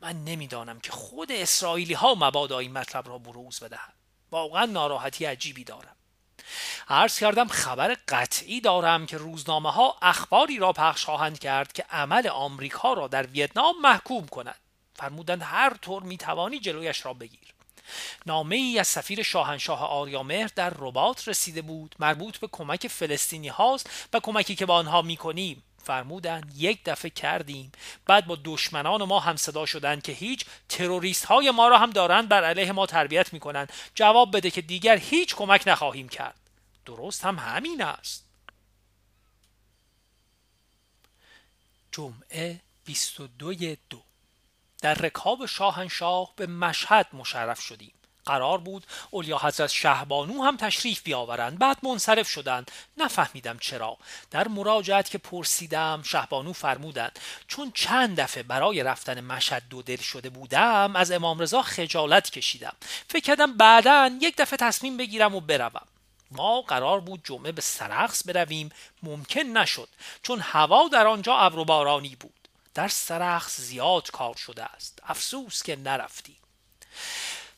من 0.00 0.24
نمی‌دانم 0.24 0.80
که 0.80 0.92
خود 0.92 1.32
اسرائیلی 1.32 1.94
ها 1.94 2.14
مبادا 2.14 2.58
این 2.58 2.72
مطلب 2.72 3.08
را 3.08 3.18
بروز 3.18 3.60
بدهند. 3.60 3.94
واقعا 4.30 4.66
ناراحتی 4.66 5.24
عجیبی 5.24 5.64
دارم. 5.64 5.96
عرض 6.88 7.18
کردم 7.18 7.48
خبر 7.48 7.96
قطعی 8.08 8.60
دارم 8.60 9.06
که 9.06 9.16
روزنامه 9.16 9.72
ها 9.72 9.96
اخباری 10.02 10.58
را 10.58 10.72
پخش 10.72 11.04
خواهند 11.04 11.38
کرد 11.38 11.72
که 11.72 11.84
عمل 11.90 12.28
آمریکا 12.28 12.92
را 12.92 13.08
در 13.08 13.26
ویتنام 13.26 13.80
محکوم 13.82 14.26
کند. 14.26 14.58
فرمودند 14.94 15.42
هر 15.42 15.74
طور 15.74 16.02
می‌توانی 16.02 16.60
جلویش 16.60 17.06
را 17.06 17.14
بگیر. 17.14 17.54
نامه 18.26 18.56
ای 18.56 18.78
از 18.78 18.88
سفیر 18.88 19.22
شاهنشاه 19.22 19.84
آریامهر 19.84 20.50
در 20.56 20.72
رباط 20.78 21.28
رسیده 21.28 21.62
بود 21.62 21.94
مربوط 21.98 22.38
به 22.38 22.48
کمک 22.52 22.88
فلسطینی 22.88 23.48
هاست 23.48 23.90
و 24.12 24.20
کمکی 24.20 24.54
که 24.54 24.66
با 24.66 24.74
آنها 24.74 25.02
می‌کنیم. 25.02 25.62
فرمودند 25.90 26.52
یک 26.56 26.84
دفعه 26.84 27.10
کردیم. 27.10 27.72
بعد 28.06 28.26
با 28.26 28.38
دشمنان 28.44 29.04
ما 29.04 29.20
هم 29.20 29.36
صدا 29.36 29.66
شدند 29.66 30.02
که 30.02 30.12
هیچ 30.12 30.44
تروریست 30.68 31.24
های 31.24 31.50
ما 31.50 31.68
را 31.68 31.78
هم 31.78 31.90
دارند 31.90 32.28
بر 32.28 32.44
علیه 32.44 32.72
ما 32.72 32.86
تربیت 32.86 33.32
می‌کنند. 33.32 33.72
جواب 33.94 34.36
بده 34.36 34.50
که 34.50 34.60
دیگر 34.60 34.96
هیچ 34.96 35.34
کمک 35.34 35.62
نخواهیم 35.66 36.08
کرد. 36.08 36.40
درست 36.86 37.24
هم 37.24 37.38
همین 37.38 37.82
است. 37.82 38.24
جمعه 41.92 42.60
22 42.84 43.54
دو. 43.90 44.02
در 44.82 44.94
رکاب 44.94 45.46
شاهنشاه 45.46 46.32
به 46.36 46.46
مشهد 46.46 47.06
مشرف 47.12 47.60
شدیم. 47.60 47.92
قرار 48.30 48.58
بود 48.58 48.86
اولیا 49.10 49.38
حضرت 49.38 49.70
شهبانو 49.70 50.42
هم 50.42 50.56
تشریف 50.56 51.02
بیاورند. 51.02 51.58
بعد 51.58 51.76
منصرف 51.82 52.28
شدند. 52.28 52.70
نفهمیدم 52.96 53.58
چرا. 53.58 53.96
در 54.30 54.48
مراجعت 54.48 55.10
که 55.10 55.18
پرسیدم 55.18 56.02
شهبانو 56.04 56.52
فرمودند 56.52 57.18
چون 57.48 57.72
چند 57.74 58.20
دفعه 58.20 58.42
برای 58.42 58.82
رفتن 58.82 59.20
مشهد 59.20 59.62
دو 59.70 59.82
دل 59.82 59.96
شده 59.96 60.30
بودم 60.30 60.96
از 60.96 61.10
امام 61.10 61.38
رضا 61.38 61.62
خجالت 61.62 62.30
کشیدم. 62.30 62.76
فکر 63.08 63.24
کردم 63.24 63.56
بعدا 63.56 64.10
یک 64.20 64.36
دفعه 64.36 64.56
تصمیم 64.56 64.96
بگیرم 64.96 65.34
و 65.34 65.40
بروم. 65.40 65.86
ما 66.30 66.62
قرار 66.62 67.00
بود 67.00 67.20
جمعه 67.24 67.52
به 67.52 67.62
سرخس 67.62 68.26
برویم. 68.26 68.70
ممکن 69.02 69.40
نشد 69.40 69.88
چون 70.22 70.40
هوا 70.40 70.88
در 70.88 71.06
آنجا 71.06 71.36
ابر 71.36 71.58
و 71.58 71.64
بارانی 71.64 72.16
بود. 72.16 72.48
در 72.74 72.88
سرخس 72.88 73.60
زیاد 73.60 74.10
کار 74.10 74.36
شده 74.36 74.64
است. 74.64 74.98
افسوس 75.06 75.62
که 75.62 75.76
نرفتی. 75.76 76.36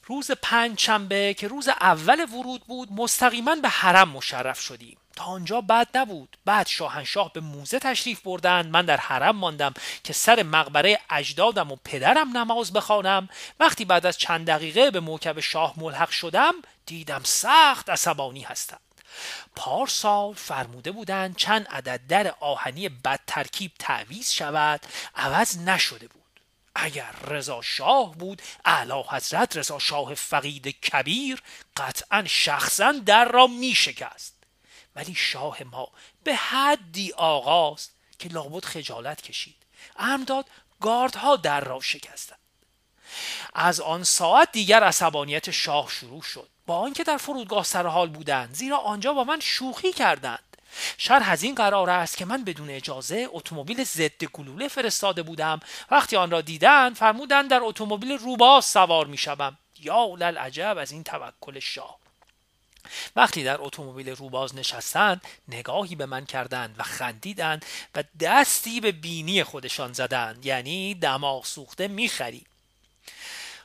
روز 0.04 0.30
پنجشنبه 0.30 1.34
که 1.34 1.48
روز 1.48 1.68
اول 1.68 2.20
ورود 2.20 2.64
بود 2.64 2.92
مستقیما 2.92 3.54
به 3.54 3.68
حرم 3.68 4.08
مشرف 4.08 4.60
شدیم. 4.60 4.96
تا 5.16 5.24
آنجا 5.24 5.60
بد 5.60 5.88
نبود. 5.94 6.36
بعد 6.44 6.66
شاهنشاه 6.66 7.32
به 7.32 7.40
موزه 7.40 7.78
تشریف 7.78 8.20
بردند 8.20 8.66
من 8.66 8.84
در 8.84 8.96
حرم 8.96 9.36
ماندم 9.36 9.74
که 10.04 10.12
سر 10.12 10.42
مقبره 10.42 11.00
اجدادم 11.10 11.72
و 11.72 11.76
پدرم 11.84 12.36
نماز 12.36 12.72
بخوانم. 12.72 13.28
وقتی 13.60 13.84
بعد 13.84 14.06
از 14.06 14.18
چند 14.18 14.46
دقیقه 14.46 14.90
به 14.90 15.00
موکب 15.00 15.40
شاه 15.40 15.74
ملحق 15.76 16.10
شدم 16.10 16.54
دیدم 16.86 17.20
سخت 17.24 17.90
عصبانی 17.90 18.42
هستم 18.42 18.78
پارسال 19.56 20.34
فرموده 20.34 20.92
بودند 20.92 21.36
چند 21.36 21.66
عدد 21.68 22.00
در 22.08 22.34
آهنی 22.40 22.88
بد 22.88 23.20
ترکیب 23.26 23.72
تعویز 23.78 24.30
شود. 24.30 24.80
عوض 25.16 25.58
نشده 25.58 26.08
بود. 26.08 26.21
اگر 26.74 27.12
رضا 27.12 27.62
شاه 27.62 28.16
بود 28.16 28.42
اعلی 28.64 29.04
حضرت 29.08 29.56
رضا 29.56 29.78
شاه 29.78 30.14
فقید 30.14 30.68
کبیر 30.68 31.42
قطعا 31.76 32.24
شخصا 32.26 32.92
در 32.92 33.24
را 33.24 33.46
می 33.46 33.74
شکست 33.74 34.34
ولی 34.96 35.14
شاه 35.14 35.62
ما 35.62 35.88
به 36.24 36.34
حدی 36.34 37.12
آغاز 37.12 37.88
که 38.18 38.28
لابد 38.28 38.64
خجالت 38.64 39.22
کشید. 39.22 39.56
امر 39.96 40.24
داد 40.24 40.46
گاردها 40.80 41.36
در 41.36 41.60
را 41.60 41.80
شکستند. 41.80 42.38
از 43.54 43.80
آن 43.80 44.04
ساعت 44.04 44.52
دیگر 44.52 44.84
عصبانیت 44.84 45.50
شاه 45.50 45.90
شروع 45.90 46.22
شد. 46.22 46.48
با 46.66 46.78
آنکه 46.78 47.04
در 47.04 47.16
فرودگاه 47.16 47.64
سر 47.64 47.86
حال 47.86 48.08
بودند 48.08 48.54
زیرا 48.54 48.78
آنجا 48.78 49.12
با 49.12 49.24
من 49.24 49.40
شوخی 49.40 49.92
کردند. 49.92 50.51
شرح 50.98 51.30
از 51.30 51.42
این 51.42 51.54
قرار 51.54 51.90
است 51.90 52.16
که 52.16 52.24
من 52.24 52.44
بدون 52.44 52.70
اجازه 52.70 53.28
اتومبیل 53.30 53.84
ضد 53.84 54.24
گلوله 54.24 54.68
فرستاده 54.68 55.22
بودم. 55.22 55.60
وقتی 55.90 56.16
آن 56.16 56.30
را 56.30 56.40
دیدند 56.40 56.96
فرمودند 56.96 57.50
در 57.50 57.60
اتومبیل 57.62 58.12
روباز 58.12 58.64
سوار 58.64 59.06
می 59.06 59.18
شوم. 59.18 59.58
یا 59.80 60.16
عجب 60.20 60.76
از 60.78 60.92
این 60.92 61.04
توکل 61.04 61.58
شاه. 61.58 61.98
وقتی 63.16 63.44
در 63.44 63.56
اتومبیل 63.60 64.08
روباز 64.08 64.54
نشستند 64.54 65.20
نگاهی 65.48 65.94
به 65.94 66.06
من 66.06 66.26
کردند 66.26 66.74
و 66.78 66.82
خندیدند 66.82 67.64
و 67.94 68.04
دستی 68.20 68.80
به 68.80 68.92
بینی 68.92 69.44
خودشان 69.44 69.92
زدند 69.92 70.46
یعنی 70.46 70.94
دماغ 70.94 71.44
سوخته 71.44 71.88
می‌خری 71.88 72.46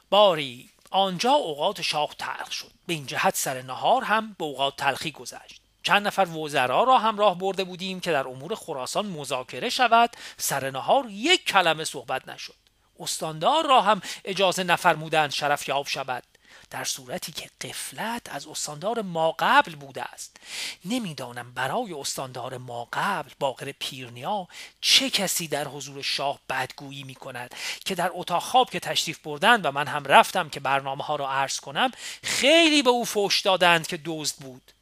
باری 0.10 0.70
آنجا 0.92 1.32
اوقات 1.32 1.82
شاه 1.82 2.10
تلخ 2.20 2.52
شد. 2.52 2.72
به 2.88 2.94
این 2.94 3.06
جهت 3.06 3.36
سر 3.36 3.62
نهار 3.62 4.04
هم 4.04 4.36
به 4.40 4.46
اوقات 4.46 4.76
تلخی 4.76 5.12
گذشت. 5.12 5.62
چند 5.88 6.08
نفر 6.08 6.26
وزرا 6.26 6.84
را 6.84 6.98
همراه 6.98 7.38
برده 7.38 7.64
بودیم 7.64 8.00
که 8.00 8.12
در 8.12 8.28
امور 8.28 8.56
خراسان 8.56 9.06
مذاکره 9.06 9.70
شود 9.70 10.10
سر 10.38 10.70
نهار 10.70 11.06
یک 11.10 11.46
کلمه 11.46 11.84
صحبت 11.84 12.28
نشد. 12.28 12.56
استاندار 13.00 13.68
را 13.68 13.82
هم 13.82 14.02
اجازه 14.26 14.64
نفرمودند 14.64 15.32
شرف 15.32 15.68
یاب 15.68 15.88
شود. 15.88 16.24
در 16.70 16.84
صورتی 16.84 17.32
که 17.32 17.50
قفلت 17.62 18.22
از 18.30 18.48
استاندار 18.48 19.02
ما 19.02 19.36
قبل 19.40 19.76
بوده 19.76 20.04
است. 20.04 20.38
نمی‌دانم 20.86 21.54
برای 21.54 21.94
استاندار 21.94 22.58
ما 22.58 22.88
قبل 22.94 23.30
باقر 23.40 23.72
پیرنیا 23.80 24.48
چه 24.82 25.10
کسی 25.10 25.48
در 25.48 25.68
حضور 25.68 26.02
شاه 26.02 26.40
بدگویی 26.50 27.04
می 27.04 27.16
کند 27.16 27.56
که 27.86 27.96
در 27.96 28.12
اتاق 28.14 28.44
خواب 28.44 28.70
که 28.70 28.80
تشریف 28.80 29.20
بردند 29.20 29.66
و 29.66 29.72
من 29.72 29.88
هم 29.88 30.06
رفتم 30.06 30.50
که 30.50 30.60
برنامه 30.60 31.04
ها 31.04 31.16
را 31.16 31.32
عرض 31.32 31.60
کنم 31.60 31.92
خیلی 32.24 32.84
به 32.84 32.90
او 32.90 33.06
فوش 33.06 33.42
دادند 33.42 33.88
که 33.88 34.00
دزد 34.06 34.36
بود. 34.36 34.74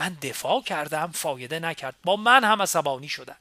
من 0.00 0.16
دفاع 0.22 0.62
کردم 0.62 1.10
فایده 1.14 1.58
نکرد. 1.58 1.94
با 2.04 2.16
من 2.16 2.44
هم 2.44 2.62
عصبانی 2.62 3.08
شدند 3.08 3.36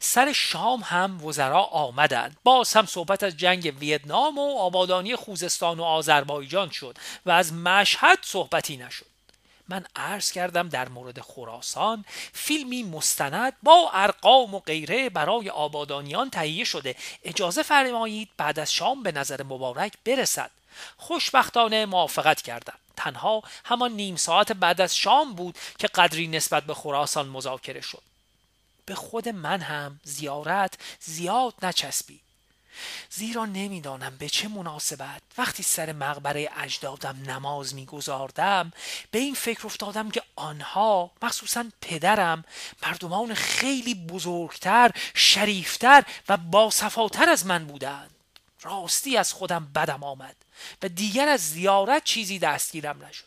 سر 0.00 0.32
شام 0.32 0.80
هم 0.80 1.24
وزرا 1.24 1.62
آمدند 1.62 2.36
باز 2.44 2.74
هم 2.74 2.86
صحبت 2.86 3.22
از 3.22 3.36
جنگ 3.36 3.74
ویتنام 3.78 4.38
و 4.38 4.58
آبادانی 4.58 5.16
خوزستان 5.16 5.80
و 5.80 5.82
آذربایجان 5.82 6.70
شد 6.70 6.98
و 7.26 7.30
از 7.30 7.52
مشهد 7.52 8.18
صحبتی 8.22 8.76
نشد. 8.76 9.06
من 9.68 9.84
عرض 9.96 10.32
کردم 10.32 10.68
در 10.68 10.88
مورد 10.88 11.20
خراسان 11.20 12.04
فیلمی 12.32 12.82
مستند 12.82 13.52
با 13.62 13.90
ارقام 13.92 14.54
و 14.54 14.60
غیره 14.60 15.10
برای 15.10 15.50
آبادانیان 15.50 16.30
تهیه 16.30 16.64
شده. 16.64 16.96
اجازه 17.24 17.62
فرمایید 17.62 18.28
بعد 18.36 18.58
از 18.58 18.72
شام 18.72 19.02
به 19.02 19.12
نظر 19.12 19.42
مبارک 19.42 19.92
برسد. 20.04 20.50
خوشبختانه 20.96 21.86
موافقت 21.86 22.42
کردم. 22.42 22.78
تنها 23.04 23.42
همان 23.64 23.92
نیم 23.92 24.16
ساعت 24.16 24.52
بعد 24.52 24.80
از 24.80 24.96
شام 24.96 25.34
بود 25.34 25.58
که 25.78 25.86
قدری 25.86 26.26
نسبت 26.26 26.64
به 26.64 26.74
خراسان 26.74 27.28
مذاکره 27.28 27.80
شد. 27.80 28.02
به 28.86 28.94
خود 28.94 29.28
من 29.28 29.60
هم 29.60 30.00
زیارت 30.04 30.74
زیاد 31.00 31.54
نچسبید. 31.62 32.20
زیرا 33.10 33.46
نمی‌دانم 33.46 34.16
به 34.16 34.28
چه 34.28 34.48
مناسبت. 34.48 35.22
وقتی 35.38 35.62
سر 35.62 35.92
مقبره 35.92 36.50
اجدادم 36.56 37.22
نماز 37.26 37.74
میگذاردم 37.74 38.72
به 39.10 39.18
این 39.18 39.34
فکر 39.34 39.66
افتادم 39.66 40.10
که 40.10 40.22
آنها 40.36 41.10
مخصوصا 41.22 41.64
پدرم 41.80 42.44
مردمان 42.82 43.34
خیلی 43.34 43.94
بزرگتر 43.94 44.90
شریفتر 45.14 46.04
و 46.28 46.36
باصفاتر 46.36 47.30
از 47.30 47.46
من 47.46 47.66
بودند. 47.66 48.10
راستی 48.62 49.16
از 49.16 49.32
خودم 49.32 49.70
بدم 49.74 50.04
آمد. 50.04 50.36
و 50.82 50.88
دیگر 50.88 51.28
از 51.28 51.40
زیارت 51.40 52.04
چیزی 52.04 52.38
دستگیرم 52.38 53.04
نشد. 53.04 53.24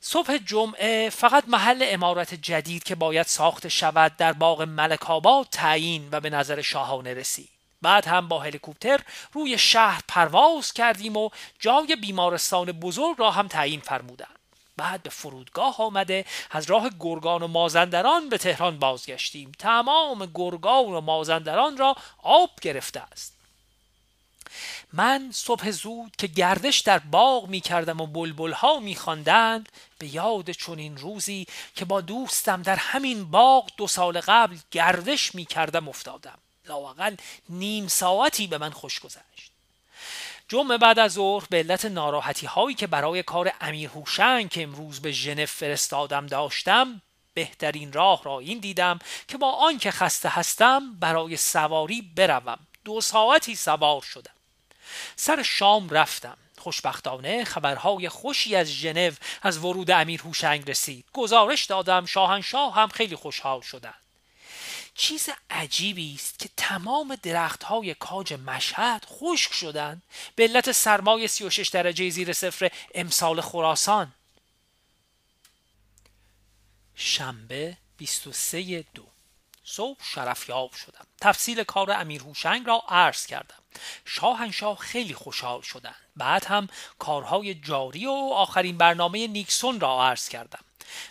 صبح 0.00 0.38
جمعه 0.38 1.10
فقط 1.10 1.44
محل 1.46 1.84
امارت 1.88 2.34
جدید 2.34 2.84
که 2.84 2.94
باید 2.94 3.26
ساخته 3.26 3.68
شود 3.68 4.16
در 4.16 4.32
باغ 4.32 4.62
ملکاباد 4.62 5.46
تعیین 5.50 6.08
و 6.12 6.20
به 6.20 6.30
نظر 6.30 6.62
شاهانه 6.62 7.14
رسید. 7.14 7.48
بعد 7.82 8.06
هم 8.06 8.28
با 8.28 8.40
هلیکوپتر 8.40 9.00
روی 9.32 9.58
شهر 9.58 10.02
پرواز 10.08 10.72
کردیم 10.72 11.16
و 11.16 11.30
جای 11.58 11.96
بیمارستان 11.96 12.72
بزرگ 12.72 13.16
را 13.18 13.30
هم 13.30 13.48
تعیین 13.48 13.80
فرمودند. 13.80 14.38
بعد 14.76 15.02
به 15.02 15.10
فرودگاه 15.10 15.76
آمده 15.78 16.24
از 16.50 16.70
راه 16.70 16.90
گرگان 17.00 17.42
و 17.42 17.46
مازندران 17.46 18.28
به 18.28 18.38
تهران 18.38 18.78
بازگشتیم. 18.78 19.52
تمام 19.58 20.30
گرگان 20.34 20.84
و 20.84 21.00
مازندران 21.00 21.76
را 21.76 21.96
آب 22.22 22.50
گرفته 22.62 23.00
است. 23.00 23.35
من 24.92 25.30
صبح 25.32 25.70
زود 25.70 26.16
که 26.18 26.26
گردش 26.26 26.78
در 26.78 26.98
باغ 26.98 27.48
می 27.48 27.60
کردم 27.60 28.00
و 28.00 28.06
بلبل 28.06 28.52
ها 28.52 28.80
می 28.80 28.94
خواندند 28.94 29.68
به 29.98 30.14
یاد 30.14 30.50
چنین 30.50 30.96
روزی 30.96 31.46
که 31.74 31.84
با 31.84 32.00
دوستم 32.00 32.62
در 32.62 32.76
همین 32.76 33.30
باغ 33.30 33.70
دو 33.76 33.86
سال 33.86 34.20
قبل 34.20 34.56
گردش 34.70 35.34
می 35.34 35.44
کردم 35.44 35.88
افتادم. 35.88 36.38
لاقل 36.68 37.16
نیم 37.48 37.88
ساعتی 37.88 38.46
به 38.46 38.58
من 38.58 38.70
خوش 38.70 39.00
گذشت. 39.00 39.50
جمعه 40.48 40.78
بعد 40.78 40.98
از 40.98 41.12
ظهر 41.12 41.46
به 41.50 41.56
علت 41.56 41.84
ناراحتی 41.84 42.46
هایی 42.46 42.74
که 42.74 42.86
برای 42.86 43.22
کار 43.22 43.52
امیر 43.60 43.88
هوشنگ 43.88 44.48
که 44.48 44.62
امروز 44.62 45.00
به 45.00 45.12
ژنو 45.12 45.46
فرستادم 45.46 46.26
داشتم 46.26 47.02
بهترین 47.34 47.92
راه 47.92 48.22
را 48.24 48.38
این 48.38 48.58
دیدم 48.58 48.98
که 49.28 49.38
با 49.38 49.52
آنکه 49.52 49.90
خسته 49.90 50.28
هستم 50.28 50.94
برای 50.94 51.36
سواری 51.36 52.02
بروم. 52.16 52.58
دو 52.84 53.00
ساعتی 53.00 53.56
سوار 53.56 54.02
شدم. 54.02 54.35
سر 55.16 55.42
شام 55.42 55.90
رفتم. 55.90 56.36
خوشبختانه 56.58 57.44
خبرهای 57.44 58.08
خوشی 58.08 58.56
از 58.56 58.66
ژنو 58.66 59.12
از 59.42 59.58
ورود 59.58 59.90
امیر 59.90 60.20
هوشنگ 60.20 60.70
رسید. 60.70 61.04
گزارش 61.12 61.64
دادم 61.64 62.06
شاهنشاه 62.06 62.74
هم 62.74 62.88
خیلی 62.88 63.16
خوشحال 63.16 63.60
شدند. 63.60 63.94
چیز 64.94 65.28
عجیبی 65.50 66.14
است 66.14 66.38
که 66.38 66.48
تمام 66.56 67.14
درختهای 67.22 67.94
کاج 67.94 68.32
مشهد 68.32 69.04
خشک 69.04 69.52
شدند. 69.52 70.02
به 70.36 70.42
علت 70.42 70.72
سرمای 70.72 71.28
36 71.28 71.68
درجه 71.68 72.10
زیر 72.10 72.32
صفر 72.32 72.70
امسال 72.94 73.40
خراسان. 73.40 74.12
شنبه 76.94 77.76
23 77.96 78.84
دو. 78.94 79.06
صبح 79.64 79.98
شرفیاب 80.14 80.74
شدم. 80.74 81.06
تفصیل 81.20 81.64
کار 81.64 81.92
امیر 81.92 82.22
هوشنگ 82.22 82.66
را 82.66 82.82
عرض 82.88 83.26
کردم. 83.26 83.62
شاهنشاه 84.04 84.76
خیلی 84.76 85.14
خوشحال 85.14 85.60
شدند. 85.60 85.96
بعد 86.16 86.44
هم 86.44 86.68
کارهای 86.98 87.54
جاری 87.54 88.06
و 88.06 88.10
آخرین 88.34 88.78
برنامه 88.78 89.26
نیکسون 89.26 89.80
را 89.80 90.04
عرض 90.04 90.28
کردم. 90.28 90.64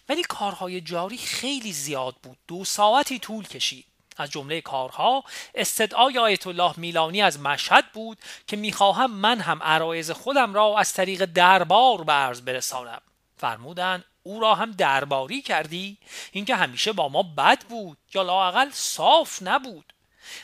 ولی 0.09 0.23
کارهای 0.23 0.81
جاری 0.81 1.17
خیلی 1.17 1.73
زیاد 1.73 2.15
بود. 2.23 2.37
دو 2.47 2.65
ساعتی 2.65 3.19
طول 3.19 3.47
کشید. 3.47 3.85
از 4.17 4.31
جمله 4.31 4.61
کارها 4.61 5.23
استدعای 5.55 6.17
آیت 6.17 6.47
الله 6.47 6.73
میلانی 6.77 7.21
از 7.21 7.39
مشهد 7.39 7.91
بود 7.91 8.17
که 8.47 8.57
می‌خواهم 8.57 9.11
من 9.11 9.39
هم 9.39 9.63
عرایز 9.63 10.11
خودم 10.11 10.53
را 10.53 10.79
از 10.79 10.93
طریق 10.93 11.25
دربار 11.25 12.03
به 12.03 12.13
عرض 12.13 12.41
برسانم. 12.41 13.01
فرمودند 13.37 14.05
او 14.23 14.39
را 14.39 14.55
هم 14.55 14.71
درباری 14.71 15.41
کردی؟ 15.41 15.97
اینکه 16.31 16.55
همیشه 16.55 16.93
با 16.93 17.09
ما 17.09 17.23
بد 17.23 17.63
بود 17.63 17.97
یا 18.13 18.21
لاقل 18.21 18.69
صاف 18.73 19.41
نبود. 19.41 19.93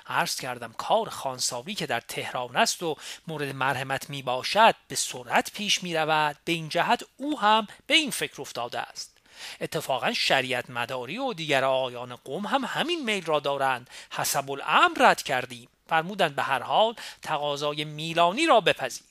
عرض 0.07 0.35
کردم 0.35 0.73
کار 0.77 1.09
خانساوی 1.09 1.73
که 1.73 1.85
در 1.85 1.99
تهران 1.99 2.55
است 2.55 2.83
و 2.83 2.95
مورد 3.27 3.55
مرحمت 3.55 4.09
می 4.09 4.21
باشد 4.21 4.75
به 4.87 4.95
سرعت 4.95 5.51
پیش 5.51 5.83
می 5.83 5.95
رود. 5.95 6.37
به 6.45 6.51
این 6.51 6.69
جهت 6.69 7.03
او 7.17 7.39
هم 7.39 7.67
به 7.87 7.93
این 7.93 8.11
فکر 8.11 8.41
افتاده 8.41 8.79
است. 8.79 9.17
اتفاقا 9.61 10.13
شریعت 10.13 10.69
مداری 10.69 11.17
و 11.17 11.33
دیگر 11.33 11.63
آیان 11.63 12.15
قوم 12.15 12.45
هم 12.45 12.65
همین 12.65 13.05
میل 13.05 13.25
را 13.25 13.39
دارند. 13.39 13.89
حسب 14.11 14.51
الامر 14.51 14.97
رد 14.99 15.21
کردیم. 15.21 15.69
فرمودند 15.89 16.35
به 16.35 16.43
هر 16.43 16.61
حال 16.63 16.95
تقاضای 17.21 17.83
میلانی 17.83 18.45
را 18.45 18.61
بپذیر. 18.61 19.05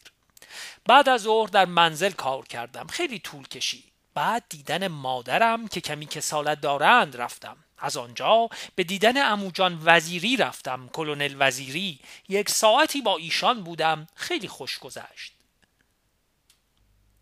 بعد 0.86 1.08
از 1.08 1.20
ظهر 1.20 1.48
در 1.48 1.64
منزل 1.64 2.10
کار 2.10 2.46
کردم. 2.46 2.86
خیلی 2.86 3.18
طول 3.18 3.48
کشید. 3.48 3.84
بعد 4.14 4.44
دیدن 4.48 4.88
مادرم 4.88 5.68
که 5.68 5.80
کمی 5.80 6.06
کسالت 6.06 6.60
دارند 6.60 7.16
رفتم. 7.16 7.56
از 7.80 7.96
آنجا 7.96 8.48
به 8.74 8.84
دیدن 8.84 9.32
اموجان 9.32 9.82
وزیری 9.84 10.36
رفتم 10.36 10.88
کلونل 10.92 11.34
وزیری. 11.38 11.98
یک 12.28 12.50
ساعتی 12.50 13.02
با 13.02 13.16
ایشان 13.16 13.62
بودم 13.64 14.06
خیلی 14.14 14.48
خوش 14.48 14.78
گذشت. 14.78 15.32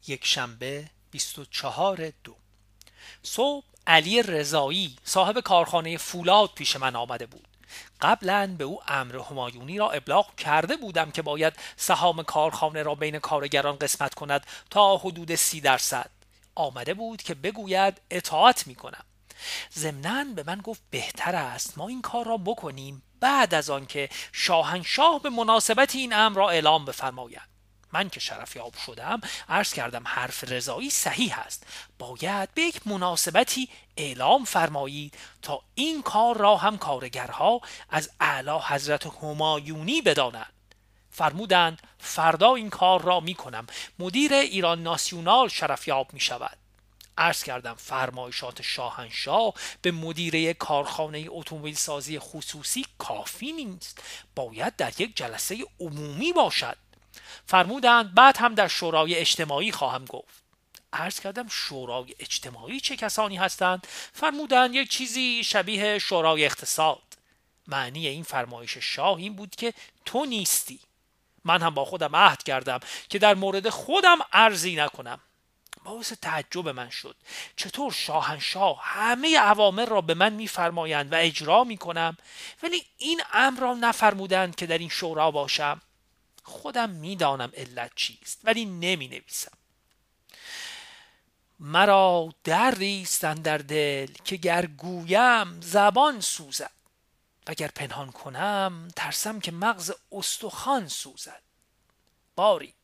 یک 0.07 0.27
شنبه 0.27 0.91
24 1.11 2.13
دو. 2.25 2.37
صبح 3.23 3.65
علی 3.87 4.23
رضایی 4.23 4.97
صاحب 5.05 5.41
کارخانه 5.41 5.97
فولاد 5.97 6.51
پیش 6.55 6.77
من 6.77 6.97
آمده 6.97 7.27
بود. 7.27 7.49
قبلا 8.01 8.55
به 8.59 8.65
او 8.65 8.81
امر 8.89 9.17
همایونی 9.17 9.79
را 9.79 9.91
ابلاغ 9.91 10.35
کرده 10.35 10.77
بودم 10.77 11.11
که 11.11 11.23
باید 11.23 11.53
سهام 11.77 12.23
کارخانه 12.23 12.83
را 12.83 12.95
بین 12.95 13.19
کارگران 13.19 13.77
قسمت 13.77 14.15
کند 14.15 14.47
تا 14.71 14.97
حدود 14.97 15.35
سی 15.35 15.61
درصد. 15.61 16.11
آمده 16.55 16.95
بود 16.95 17.23
که 17.23 17.35
بگوید 17.35 18.01
اطاعت 18.11 18.67
می 18.67 18.75
کنم 18.75 19.05
ضمنا 19.79 20.25
به 20.25 20.43
من 20.47 20.61
گفت 20.61 20.83
بهتر 20.91 21.37
است 21.37 21.79
ما 21.79 21.89
این 21.89 22.03
کار 22.03 22.27
را 22.27 22.37
بکنیم 22.37 23.03
بعد 23.21 23.55
از 23.55 23.71
آنکه 23.71 24.09
شاهنشاه 24.33 25.23
به 25.23 25.31
مناسبت 25.31 25.95
این 25.95 26.13
امر 26.13 26.37
را 26.37 26.51
اعلام 26.51 26.85
بفرماید. 26.85 27.49
من 27.93 28.11
که 28.11 28.21
شرفیاب 28.21 28.75
شدم 28.87 29.21
عرض 29.49 29.73
کردم 29.73 30.03
حرف 30.07 30.45
رضایی 30.45 30.91
صحیح 30.91 31.39
است. 31.39 31.67
باید 31.99 32.55
به 32.55 32.63
یک 32.63 32.87
مناسبتی 32.87 33.69
اعلام 33.97 34.45
فرمایید 34.45 35.15
تا 35.43 35.63
این 35.75 36.03
کار 36.03 36.37
را 36.37 36.57
هم 36.57 36.79
کارگرها 36.79 37.61
از 37.91 38.11
اعلی 38.21 38.59
حضرت 38.69 39.07
همایونی 39.07 40.03
بدانند. 40.03 40.53
فرمودند 41.11 41.83
فردا 41.99 42.55
این 42.55 42.71
کار 42.71 43.03
را 43.03 43.21
می 43.21 43.35
کنم 43.35 43.67
مدیر 43.99 44.35
ایران 44.35 44.83
ناسیونال 44.83 45.49
شرفیاب 45.49 46.15
می 46.15 46.21
شود 46.21 46.59
عرض 47.19 47.43
کردم 47.45 47.75
فرمایشات 47.75 48.63
شاهنشاه 48.63 49.55
به 49.83 49.91
مدیره 49.91 50.55
کارخانه 50.55 51.27
اتومبیل 51.29 51.75
سازی 51.75 52.19
خصوصی 52.19 52.87
کافی 52.99 53.53
نیست. 53.53 54.03
باید 54.35 54.77
در 54.77 54.93
یک 55.01 55.17
جلسه 55.17 55.59
عمومی 55.81 56.33
باشد. 56.33 56.77
فرمودند 57.47 58.15
بعد 58.15 58.37
هم 58.37 58.55
در 58.55 58.69
شورای 58.69 59.15
اجتماعی 59.15 59.73
خواهم 59.73 60.05
گفت. 60.05 60.43
عرض 60.93 61.21
کردم 61.21 61.49
شورای 61.49 62.15
اجتماعی 62.19 62.81
چه 62.81 62.97
کسانی 62.97 63.37
هستند؟ 63.37 63.87
فرمودند 64.13 64.75
یک 64.75 64.91
چیزی 64.91 65.45
شبیه 65.45 65.99
شورای 65.99 66.45
اقتصاد. 66.45 67.03
معنی 67.67 68.07
این 68.07 68.23
فرمایش 68.23 68.79
شاه 68.79 69.17
این 69.17 69.37
بود 69.37 69.57
که 69.57 69.75
تو 70.05 70.25
نیستی. 70.25 70.81
من 71.45 71.63
هم 71.63 71.75
با 71.75 71.85
خودم 71.85 72.17
عهد 72.17 72.43
کردم 72.43 72.81
که 73.09 73.19
در 73.19 73.35
مورد 73.35 73.69
خودم 73.69 74.19
ارزی 74.33 74.77
نکنم. 74.77 75.21
باعث 75.89 76.13
تعجب 76.13 76.69
من 76.69 76.91
شد. 76.91 77.17
چطور 77.57 77.93
شاهنشاه 77.93 78.81
همه 78.83 79.39
عوامر 79.39 79.85
را 79.85 80.01
به 80.01 80.15
من 80.15 80.33
میفرمایند 80.33 81.13
و 81.13 81.17
اجرا 81.17 81.65
می‌کنم 81.65 82.17
ولی 82.63 82.87
این 82.99 83.23
امر 83.33 83.61
را 83.61 83.75
نفرمودند 83.75 84.57
که 84.57 84.67
در 84.67 84.79
این 84.79 84.89
شورا 84.89 85.31
باشم. 85.31 85.81
خودم 86.43 86.91
می‌دانم 86.91 87.53
علت 87.57 87.91
چیست 87.95 88.41
ولی 88.45 88.65
نمی 88.65 89.09
نویسم 89.09 89.53
مرا 91.61 92.35
دردی 92.45 93.03
است 93.03 93.25
در 93.25 93.59
دل 93.59 94.13
که 94.25 94.37
گر 94.37 94.67
گویم 94.67 95.61
زبان 95.61 96.21
سوزد. 96.21 96.71
وگر 97.47 97.69
پنهان 97.69 98.13
کنم 98.13 98.89
ترسم 98.97 99.41
که 99.41 99.53
مغز 99.53 99.93
استخوان 100.13 100.89
سوزد. 100.89 101.43
باری 102.37 102.75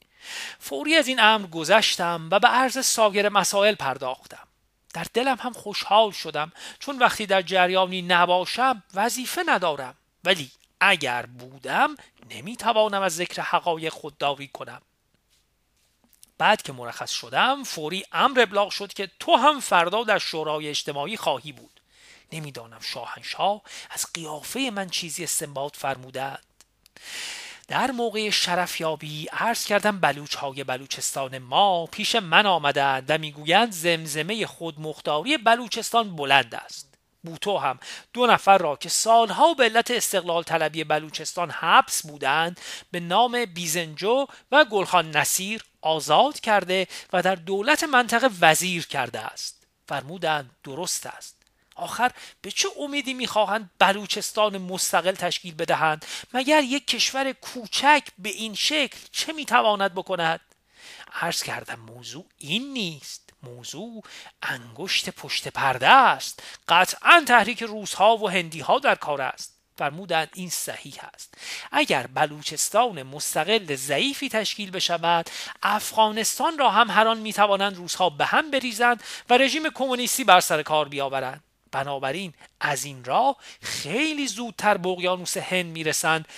فوری 0.58 0.96
از 0.96 1.08
این 1.08 1.20
امر 1.20 1.46
گذشتم 1.46 2.28
و 2.30 2.38
به 2.38 2.48
عرض 2.48 2.86
ساگر 2.86 3.28
مسائل 3.28 3.74
پرداختم. 3.74 4.48
در 4.94 5.06
دلم 5.14 5.36
هم 5.40 5.52
خوشحال 5.52 6.10
شدم 6.10 6.52
چون 6.78 6.98
وقتی 6.98 7.26
در 7.26 7.42
جریانی 7.42 8.02
نباشم 8.02 8.82
وظیفه 8.94 9.42
ندارم. 9.46 9.94
ولی 10.24 10.50
اگر 10.80 11.26
بودم 11.26 11.96
نمی‌توانم 12.30 13.02
از 13.02 13.16
ذکر 13.16 13.42
حقایق 13.42 13.92
خودداری 13.92 14.48
کنم. 14.48 14.82
بعد 16.38 16.62
که 16.62 16.72
مرخص 16.72 17.10
شدم 17.10 17.64
فوری 17.64 18.04
امر 18.12 18.40
ابلاغ 18.40 18.70
شد 18.70 18.92
که 18.92 19.10
تو 19.20 19.36
هم 19.36 19.60
فردا 19.60 20.04
در 20.04 20.18
شورای 20.18 20.68
اجتماعی 20.68 21.16
خواهی 21.16 21.52
بود. 21.52 21.80
نمی‌دانم 22.32 22.80
شاهنشاه 22.80 23.62
از 23.90 24.06
قیافه 24.14 24.70
من 24.74 24.88
چیزی 24.88 25.24
استنباط 25.24 25.76
فرمودند 25.76 26.44
در 27.68 27.90
موقع 27.90 28.30
شرفیابی 28.30 29.26
عرض 29.32 29.66
کردم 29.66 30.00
بلوچ 30.00 30.34
های 30.34 30.64
بلوچستان 30.64 31.38
ما 31.38 31.86
پیش 31.86 32.14
من 32.14 32.46
آمدند 32.46 33.04
و 33.08 33.18
می‌گویند 33.18 33.72
زمزمه 33.72 34.46
خودمختاری 34.46 35.38
بلوچستان 35.38 36.16
بلند 36.16 36.54
است. 36.54 36.94
بوتو 37.22 37.58
هم 37.58 37.78
دو 38.12 38.26
نفر 38.26 38.58
را 38.58 38.76
که 38.76 38.88
سالها 38.88 39.54
به 39.54 39.64
علت 39.64 39.90
استقلال 39.90 40.42
طلبی 40.42 40.84
بلوچستان 40.84 41.50
حبس 41.50 42.06
بودند 42.06 42.60
به 42.90 43.00
نام 43.00 43.44
بیزنجو 43.44 44.26
و 44.52 44.64
گلخان 44.64 45.16
نصیر 45.16 45.64
آزاد 45.82 46.40
کرده 46.40 46.86
و 47.12 47.22
در 47.22 47.34
دولت 47.34 47.84
منطقه 47.84 48.30
وزیر 48.40 48.86
کرده 48.86 49.20
است. 49.20 49.66
فرمودند 49.88 50.50
درست 50.64 51.06
است. 51.06 51.43
آخر 51.74 52.12
به 52.42 52.50
چه 52.50 52.68
امیدی 52.78 53.14
می‌خواهند 53.14 53.70
بلوچستان 53.78 54.58
مستقل 54.58 55.12
تشکیل 55.12 55.54
بدهند؟ 55.54 56.04
مگر 56.32 56.62
یک 56.62 56.86
کشور 56.86 57.32
کوچک 57.32 58.02
به 58.18 58.28
این 58.28 58.54
شکل 58.54 58.98
چه 59.12 59.32
می‌تواند 59.32 59.94
بکند؟ 59.94 60.40
عرض 61.12 61.42
کردم 61.42 61.80
موضوع 61.80 62.26
این 62.38 62.72
نیست. 62.72 63.30
موضوع 63.42 64.02
انگشت 64.42 65.10
پشت 65.10 65.48
پرده 65.48 65.88
است. 65.88 66.42
قطعا 66.68 67.24
تحریک 67.26 67.62
روزها 67.62 68.16
و 68.16 68.30
هندی 68.30 68.60
ها 68.60 68.78
در 68.78 68.94
کار 68.94 69.22
است. 69.22 69.54
فرمودند 69.78 70.28
این 70.34 70.50
صحیح 70.50 70.94
است. 71.14 71.34
اگر 71.72 72.06
بلوچستان 72.06 73.02
مستقل 73.02 73.74
ضعیفی 73.74 74.28
تشکیل 74.28 74.70
بشود 74.70 75.30
افغانستان 75.62 76.58
را 76.58 76.70
هم 76.70 76.90
هر 76.90 77.08
آن 77.08 77.18
می‌توانند 77.18 77.76
روزها 77.76 78.10
به 78.10 78.24
هم 78.24 78.50
بریزند 78.50 79.02
و 79.30 79.38
رژیم 79.38 79.70
کمونیستی 79.70 80.24
بر 80.24 80.40
سر 80.40 80.62
کار 80.62 80.88
بیاورند. 80.88 81.44
بنابراین 81.74 82.34
از 82.60 82.84
این 82.84 83.04
راه 83.04 83.36
خیلی 83.62 84.26
زودتر 84.26 84.76
به 84.76 84.88
اقیانوس 84.88 85.36
هند 85.36 85.66
می‌رسند 85.66 86.28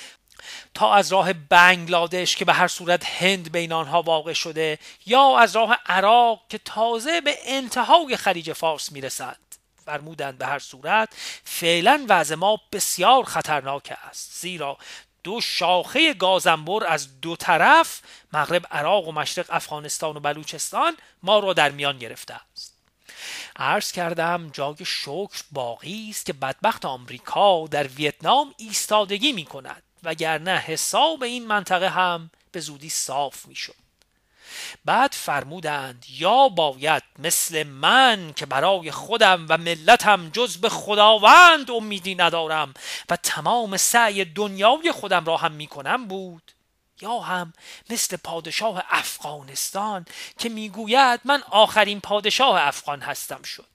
تا 0.75 0.95
از 0.95 1.13
راه 1.13 1.33
بنگلادش 1.33 2.37
که 2.37 2.45
به 2.45 2.53
هر 2.53 2.69
صورت 2.69 3.05
هند 3.05 3.53
بین 3.53 3.73
آنها 3.73 4.03
واقع 4.03 4.33
شده 4.33 4.79
یا 5.07 5.39
از 5.39 5.57
راه 5.57 5.79
عراق 5.87 6.41
که 6.49 6.59
تازه 6.59 7.21
به 7.21 7.37
انتهای 7.45 8.17
خلیج 8.17 8.53
فارس 8.53 8.93
می‌رسند 8.93 9.57
فرمودند 9.85 10.39
به 10.39 10.47
هر 10.47 10.59
صورت 10.59 11.09
فعلا 11.45 12.07
وضع 12.09 12.35
ما 12.35 12.61
بسیار 12.73 13.25
خطرناک 13.25 13.93
است 14.09 14.41
زیرا 14.41 14.79
دو 15.25 15.41
شاخه 15.41 16.15
گازنبر 16.15 16.87
از 16.87 17.21
دو 17.21 17.37
طرف 17.37 18.01
مغرب 18.33 18.67
عراق 18.71 19.09
و 19.09 19.13
مشرق 19.13 19.47
افغانستان 19.49 20.17
و 20.17 20.21
بلوچستان 20.21 20.97
ما 21.23 21.39
را 21.39 21.53
در 21.53 21.71
میان 21.71 21.99
گرفته 21.99 22.35
است. 22.53 22.76
عرض 23.57 23.93
کردم 23.93 24.51
جای 24.53 24.77
شکر 24.85 25.43
باقی 25.53 26.07
است 26.11 26.27
که 26.27 26.33
بدبخت 26.33 26.85
آمریکا 26.85 27.67
در 27.67 27.87
ویتنام 27.87 28.55
ایستادگی 28.57 29.33
می 29.33 29.45
کند 29.45 29.83
وگرنه 30.03 30.59
حساب 30.59 31.23
این 31.23 31.47
منطقه 31.47 31.89
هم 31.89 32.31
به 32.53 32.61
زودی 32.61 32.89
صاف 32.89 33.47
می‌شد. 33.47 33.75
بعد 34.85 35.13
فرمودند 35.13 36.05
یا 36.09 36.49
باید 36.49 37.03
مثل 37.19 37.63
من 37.63 38.33
که 38.37 38.47
برای 38.47 38.91
خودم 38.91 39.47
و 39.49 39.59
ملتم 39.59 40.31
جز 40.31 40.57
به 40.57 40.69
خداوند 40.69 41.71
امیدی 41.71 42.15
ندارم 42.15 42.75
و 43.11 43.17
تمام 43.17 43.77
سعی 43.77 44.25
دنیای 44.25 44.93
خودم 44.93 45.25
را 45.25 45.37
هم 45.37 45.53
می‌کنم 45.53 46.07
بود 46.07 46.53
یا 47.01 47.19
هم 47.19 47.53
مثل 47.91 48.17
پادشاه 48.17 48.83
افغانستان 48.89 50.07
که 50.39 50.49
می‌گوید 50.49 51.21
من 51.25 51.43
آخرین 51.51 52.01
پادشاه 52.01 52.61
افغان 52.61 53.01
هستم 53.01 53.43
شد. 53.43 53.67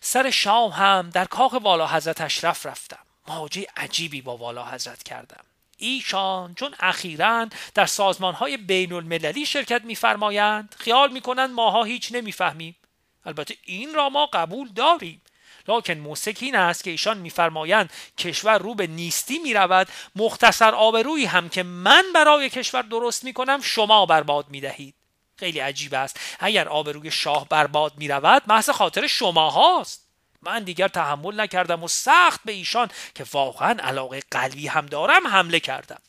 سر 0.00 0.30
شام 0.30 0.70
هم 0.70 1.10
در 1.10 1.24
کاخ 1.24 1.52
والا 1.52 1.86
حضرت 1.86 2.20
اشرف 2.20 2.66
رفتم. 2.66 2.98
مواجه 3.28 3.66
عجیبی 3.76 4.22
با 4.22 4.36
والا 4.36 4.70
حضرت 4.70 5.02
کردم. 5.02 5.44
ایشان 5.76 6.54
چون 6.54 6.74
اخیرا 6.80 7.48
در 7.74 7.86
سازمان 7.86 8.34
های 8.34 8.56
بین 8.56 8.92
المللی 8.92 9.46
شرکت 9.46 9.84
میفرمایند 9.84 10.74
خیال 10.78 11.12
می‌کنند 11.12 11.50
ماها 11.50 11.84
هیچ 11.84 12.12
نمی‌فهمیم. 12.12 12.76
البته 13.24 13.56
این 13.64 13.94
را 13.94 14.08
ما 14.08 14.26
قبول 14.26 14.68
داریم. 14.68 15.22
لکن 15.68 15.94
موسک 15.94 16.36
این 16.40 16.56
است 16.56 16.84
که 16.84 16.90
ایشان 16.90 17.18
میفرمایند 17.18 17.90
کشور 18.18 18.58
رو 18.58 18.74
به 18.74 18.86
نیستی 18.86 19.38
می‌رود. 19.38 19.88
مختصر 20.16 20.74
آبرویی 20.74 21.24
هم 21.24 21.48
که 21.48 21.62
من 21.62 22.04
برای 22.14 22.50
کشور 22.50 22.82
درست 22.82 23.24
می‌کنم 23.24 23.60
شما 23.62 24.06
برباد 24.06 24.46
می‌دهید. 24.48 24.94
خیلی 25.36 25.58
عجیب 25.58 25.94
است. 25.94 26.20
اگر 26.40 26.68
آبروی 26.68 27.10
شاه 27.10 27.48
برباد 27.48 27.92
می‌رود 27.96 28.42
محض 28.46 28.70
خاطر 28.70 29.06
شما 29.06 29.50
هاست 29.50 30.08
من 30.42 30.64
دیگر 30.64 30.88
تحمل 30.88 31.40
نکردم 31.40 31.82
و 31.82 31.88
سخت 31.88 32.40
به 32.44 32.52
ایشان 32.52 32.88
که 33.14 33.24
واقعا 33.32 33.76
علاقه 33.82 34.22
قلبی 34.30 34.68
هم 34.68 34.86
دارم 34.86 35.26
حمله 35.26 35.60
کردم. 35.60 36.00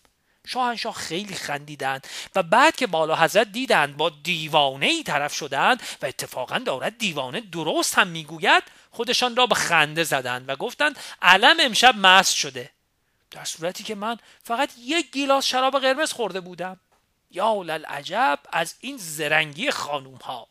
شاهنشاه 0.48 0.94
خیلی 0.94 1.36
خندیدند 1.36 2.08
و 2.36 2.44
بعد 2.44 2.76
که 2.76 2.88
بالا 2.88 3.16
حضرت 3.16 3.52
دیدند 3.52 3.98
با 3.98 4.12
دیوانه 4.24 4.86
ای 4.86 5.04
طرف 5.04 5.34
شدند 5.34 5.82
و 6.02 6.06
اتفاقا 6.06 6.58
دارد 6.58 6.98
دیوانه 6.98 7.42
درست 7.42 7.98
هم 7.98 8.08
می‌گوید 8.08 8.64
خودشان 8.92 9.36
را 9.36 9.46
به 9.46 9.56
خنده 9.56 10.04
زدند 10.04 10.50
و 10.50 10.56
گفتند 10.56 11.00
علم 11.22 11.58
امشب 11.60 11.96
مست 11.98 12.36
شده. 12.36 12.72
در 13.32 13.46
صورتی 13.46 13.84
که 13.84 13.96
من 13.96 14.18
فقط 14.44 14.70
یک 14.78 15.12
گیلاس 15.12 15.46
شراب 15.46 15.80
قرمز 15.80 16.12
خورده 16.12 16.40
بودم. 16.40 16.80
یا 17.32 17.64
عجب 17.88 18.40
از 18.52 18.76
این 18.80 18.98
زرنگی 18.98 19.72
خانوم 19.72 20.16
ها 20.16 20.48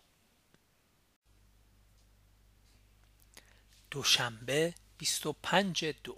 دوشنبه 3.90 4.74
25 4.98 5.85
دو. 6.05 6.16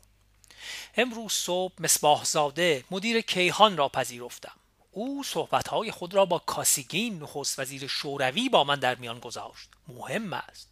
امروز 0.96 1.32
صبح 1.32 1.72
مصباح 1.78 2.24
زاده 2.24 2.84
مدیر 2.90 3.20
کیهان 3.20 3.76
را 3.76 3.88
پذیرفتم. 3.88 4.56
او 4.90 5.24
صحبتهای 5.24 5.90
خود 5.90 6.14
را 6.14 6.24
با 6.24 6.38
کاسیگین 6.38 7.22
نخست 7.22 7.58
وزیر 7.58 7.86
شوروی 7.86 8.48
با 8.48 8.64
من 8.64 8.78
در 8.78 8.94
میان 8.94 9.20
گذاشت. 9.20 9.68
مهم 9.88 10.32
است. 10.32 10.69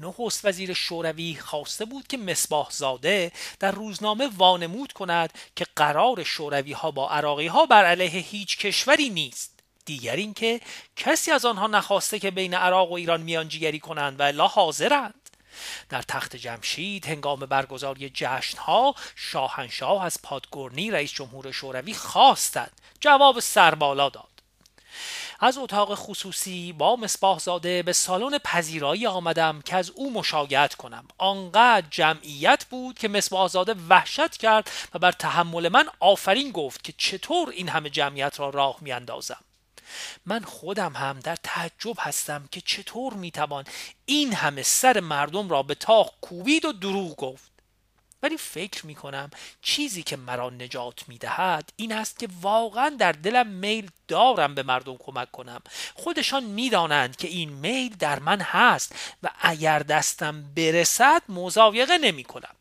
نخست 0.00 0.44
وزیر 0.44 0.72
شوروی 0.72 1.34
خواسته 1.34 1.84
بود 1.84 2.06
که 2.06 2.16
مصباح 2.16 2.70
زاده 2.70 3.32
در 3.60 3.70
روزنامه 3.70 4.30
وانمود 4.36 4.92
کند 4.92 5.32
که 5.56 5.66
قرار 5.76 6.24
شوروی 6.24 6.72
ها 6.72 6.90
با 6.90 7.10
عراقی 7.10 7.46
ها 7.46 7.66
بر 7.66 7.84
علیه 7.84 8.20
هیچ 8.20 8.58
کشوری 8.58 9.08
نیست. 9.10 9.52
دیگر 9.84 10.16
اینکه 10.16 10.60
کسی 10.96 11.30
از 11.30 11.44
آنها 11.44 11.66
نخواسته 11.66 12.18
که 12.18 12.30
بین 12.30 12.54
عراق 12.54 12.90
و 12.90 12.94
ایران 12.94 13.20
میانجیگری 13.20 13.78
کنند 13.78 14.20
و 14.20 14.22
الا 14.22 14.46
حاضرند 14.46 15.14
در 15.88 16.02
تخت 16.02 16.36
جمشید 16.36 17.06
هنگام 17.06 17.40
برگزاری 17.40 18.10
جشنها 18.14 18.94
شاهنشاه 19.16 20.04
از 20.04 20.22
پادگورنی 20.22 20.90
رئیس 20.90 21.12
جمهور 21.12 21.52
شوروی 21.52 21.94
خواستند 21.94 22.72
جواب 23.00 23.40
سربالا 23.40 24.08
داد. 24.08 24.28
از 25.40 25.58
اتاق 25.58 25.94
خصوصی 25.94 26.72
با 26.72 26.96
مصباح 26.96 27.38
زاده 27.38 27.82
به 27.82 27.92
سالن 27.92 28.38
پذیرایی 28.38 29.06
آمدم 29.06 29.60
که 29.60 29.76
از 29.76 29.90
او 29.90 30.12
مشاگعت 30.12 30.74
کنم. 30.74 31.08
آنقدر 31.18 31.86
جمعیت 31.90 32.64
بود 32.64 32.98
که 32.98 33.08
مصباح 33.08 33.48
زاده 33.48 33.74
وحشت 33.88 34.36
کرد 34.36 34.70
و 34.94 34.98
بر 34.98 35.12
تحمل 35.12 35.68
من 35.68 35.88
آفرین 36.00 36.50
گفت 36.50 36.84
که 36.84 36.94
چطور 36.98 37.50
این 37.50 37.68
همه 37.68 37.90
جمعیت 37.90 38.40
را 38.40 38.50
راه 38.50 38.76
میاندازم. 38.80 39.40
من 40.26 40.40
خودم 40.40 40.92
هم 40.92 41.20
در 41.20 41.36
تعجب 41.36 41.96
هستم 41.98 42.48
که 42.50 42.60
چطور 42.60 43.14
می‌توان 43.14 43.64
این 44.06 44.32
همه 44.34 44.62
سر 44.62 45.00
مردم 45.00 45.48
را 45.48 45.62
به 45.62 45.74
تاق 45.74 46.14
کوبید 46.20 46.64
و 46.64 46.72
دروغ 46.72 47.16
گفت. 47.16 47.55
ولی 48.26 48.36
فکر 48.36 48.86
می 48.86 48.94
کنم 48.94 49.30
چیزی 49.62 50.02
که 50.02 50.16
مرا 50.16 50.50
نجات 50.50 51.08
می 51.08 51.18
دهد 51.18 51.72
این 51.76 51.92
است 51.92 52.18
که 52.18 52.28
واقعا 52.40 52.88
در 52.88 53.12
دلم 53.12 53.46
میل 53.46 53.90
دارم 54.08 54.54
به 54.54 54.62
مردم 54.62 54.96
کمک 54.96 55.30
کنم. 55.30 55.60
خودشان 55.94 56.44
می‌دانند 56.44 57.16
که 57.16 57.28
این 57.28 57.50
میل 57.50 57.96
در 57.98 58.18
من 58.18 58.40
هست 58.40 58.94
و 59.22 59.30
اگر 59.40 59.78
دستم 59.78 60.44
برسد 60.56 61.22
مزاویقه 61.28 61.98
نمی 61.98 62.24
کنم 62.24 62.54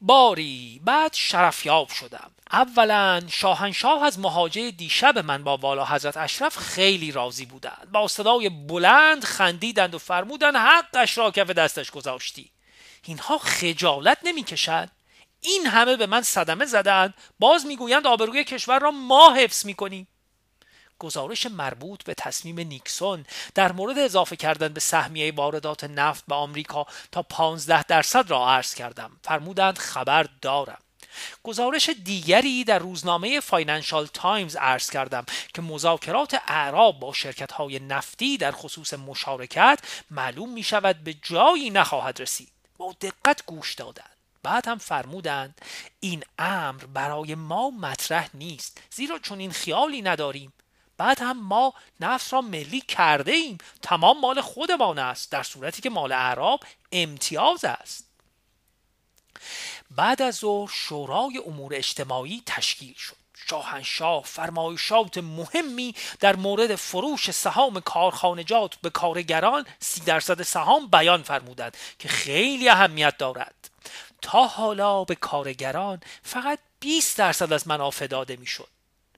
باری 0.00 0.80
بعد 0.84 1.14
شرفیاب 1.14 1.88
شدم. 1.88 2.30
اولا 2.52 3.22
شاهنشاه 3.28 4.04
از 4.04 4.18
مهاجه 4.18 4.70
دیشب 4.70 5.18
من 5.18 5.44
با 5.44 5.56
والا 5.56 5.84
حضرت 5.84 6.16
اشرف 6.16 6.56
خیلی 6.58 7.12
راضی 7.12 7.46
بودند. 7.46 7.88
با 7.92 8.08
صدای 8.08 8.48
بلند 8.48 9.24
خندیدند 9.24 9.94
و 9.94 9.98
فرمودند 9.98 10.56
حقش 10.56 11.18
را 11.18 11.30
کف 11.30 11.50
دستش 11.50 11.90
گذاشتی. 11.90 12.50
اینها 13.10 13.38
خجالت 13.38 14.18
نمی‌کشند. 14.22 14.90
این 15.40 15.66
همه 15.66 15.96
به 15.96 16.06
من 16.06 16.22
صدمه 16.22 16.66
زدند. 16.66 17.14
باز 17.38 17.66
می‌گویند 17.66 18.06
آبروی 18.06 18.44
کشور 18.44 18.78
را 18.78 18.90
ما 18.90 19.34
حفظ 19.34 19.66
می‌کنیم. 19.66 20.08
گزارش 20.98 21.46
مربوط 21.46 22.04
به 22.04 22.14
تصمیم 22.14 22.60
نیکسون 22.60 23.26
در 23.54 23.72
مورد 23.72 23.98
اضافه 23.98 24.36
کردن 24.36 24.68
به 24.68 24.80
سهمیه 24.80 25.32
واردات 25.32 25.84
نفت 25.84 26.24
به 26.28 26.34
آمریکا 26.34 26.86
تا 27.12 27.22
15 27.22 27.82
درصد 27.82 28.30
را 28.30 28.50
عرض 28.50 28.74
کردم. 28.74 29.10
فرمودند 29.24 29.78
خبر 29.78 30.26
دارم. 30.42 30.78
گزارش 31.42 31.90
دیگری 32.04 32.64
در 32.64 32.78
روزنامه 32.78 33.40
فاینانشال 33.40 34.06
تایمز 34.06 34.56
عرض 34.56 34.90
کردم 34.90 35.26
که 35.54 35.62
مذاکرات 35.62 36.42
اعراب 36.48 37.00
با 37.00 37.12
شرکت 37.12 37.52
های 37.52 37.78
نفتی 37.78 38.38
در 38.38 38.52
خصوص 38.52 38.94
مشارکت 38.94 39.78
معلوم 40.10 40.52
می 40.52 40.62
شود 40.62 41.04
به 41.04 41.14
جایی 41.14 41.70
نخواهد 41.70 42.20
رسید. 42.20 42.59
با 42.80 42.94
دقت 43.00 43.46
گوش 43.46 43.74
دادند 43.74 44.16
بعد 44.42 44.68
هم 44.68 44.78
فرمودند 44.78 45.60
این 46.00 46.24
امر 46.38 46.84
برای 46.84 47.34
ما 47.34 47.70
مطرح 47.70 48.30
نیست 48.34 48.80
زیرا 48.90 49.18
چون 49.18 49.38
این 49.38 49.52
خیالی 49.52 50.02
نداریم. 50.02 50.52
بعد 50.96 51.20
هم 51.20 51.40
ما 51.40 51.74
نفس 52.00 52.32
را 52.32 52.40
ملی 52.40 52.80
کرده 52.80 53.32
ایم. 53.32 53.58
تمام 53.82 54.20
مال 54.20 54.40
خودمان 54.40 54.98
است 54.98 55.32
در 55.32 55.42
صورتی 55.42 55.82
که 55.82 55.90
مال 55.90 56.12
اعراب 56.12 56.60
امتیاز 56.92 57.64
است. 57.64 58.06
بعد 59.90 60.22
از 60.22 60.34
ظهر 60.36 60.70
شورای 60.72 61.42
امور 61.46 61.74
اجتماعی 61.74 62.42
تشکیل 62.46 62.94
شد. 62.94 63.19
شاهنشاه 63.48 64.22
فرمایشات 64.24 65.18
مهمی 65.18 65.94
در 66.20 66.36
مورد 66.36 66.74
فروش 66.74 67.30
سهام 67.30 67.80
کارخانجات 67.80 68.74
به 68.76 68.90
کارگران 68.90 69.66
سی 69.78 70.00
درصد 70.00 70.42
سهام 70.42 70.86
بیان 70.86 71.22
فرمودند 71.22 71.76
که 71.98 72.08
خیلی 72.08 72.68
اهمیت 72.68 73.18
دارد. 73.18 73.70
تا 74.22 74.46
حالا 74.46 75.04
به 75.04 75.14
کارگران 75.14 76.00
فقط 76.22 76.58
20 76.80 77.18
درصد 77.18 77.52
از 77.52 77.68
منافع 77.68 78.06
داده 78.06 78.36
می‌شد. 78.36 78.68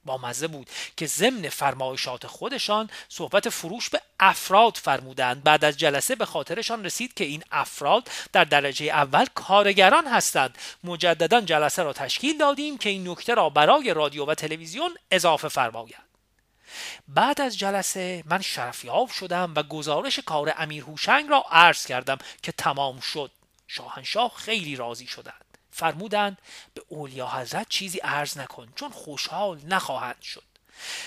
با 0.04 0.18
مزه 0.18 0.48
بود 0.48 0.70
که 0.96 1.06
ضمن 1.06 1.48
فرمایشات 1.48 2.26
خودشان 2.26 2.90
صحبت 3.08 3.48
فروش 3.48 3.88
به 3.88 4.00
افراد 4.20 4.76
فرمودند. 4.76 5.42
بعد 5.42 5.64
از 5.64 5.78
جلسه 5.78 6.14
به 6.14 6.26
خاطرشان 6.26 6.84
رسید 6.84 7.14
که 7.14 7.24
این 7.24 7.42
افراد 7.52 8.08
در 8.32 8.44
درجه 8.44 8.86
اول 8.86 9.26
کارگران 9.34 10.06
هستند. 10.06 10.58
مجددا 10.84 11.40
جلسه 11.40 11.82
را 11.82 11.92
تشکیل 11.92 12.38
دادیم 12.38 12.78
که 12.78 12.88
این 12.88 13.08
نکته 13.08 13.34
را 13.34 13.50
برای 13.50 13.94
رادیو 13.94 14.24
و 14.24 14.34
تلویزیون 14.34 14.94
اضافه 15.10 15.48
فرمایند 15.48 16.12
بعد 17.08 17.40
از 17.40 17.58
جلسه 17.58 18.22
من 18.26 18.40
شرفیاب 18.40 19.10
شدم 19.10 19.52
و 19.56 19.62
گزارش 19.62 20.18
کار 20.18 20.54
امیر 20.56 20.82
هوشنگ 20.82 21.30
را 21.30 21.44
عرض 21.50 21.86
کردم 21.86 22.18
که 22.42 22.52
تمام 22.52 23.00
شد. 23.00 23.30
شاهنشاه 23.66 24.32
خیلی 24.36 24.76
راضی 24.76 25.06
شدند. 25.06 25.41
فرمودند 25.72 26.38
به 26.74 26.82
اولیا 26.88 27.28
حضرت 27.28 27.68
چیزی 27.68 27.98
عرض 27.98 28.38
نکن 28.38 28.72
چون 28.76 28.90
خوشحال 28.90 29.60
نخواهند 29.64 30.22
شد. 30.22 30.42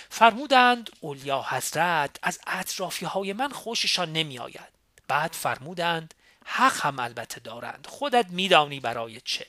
فرمودند 0.10 0.90
اولیا 1.00 1.46
حضرت 1.50 2.20
از 2.24 2.40
اطرافی 2.48 3.06
های 3.06 3.34
من 3.34 3.50
خوششان 3.50 4.14
نمی 4.14 4.40
آید 4.40 4.76
بعد 5.08 5.34
فرمودند 5.34 6.14
حق 6.46 6.86
هم 6.86 7.00
البته 7.00 7.40
دارند 7.40 7.88
خودت 7.90 8.30
میدانی 8.30 8.80
برای 8.80 9.22
چه. 9.22 9.48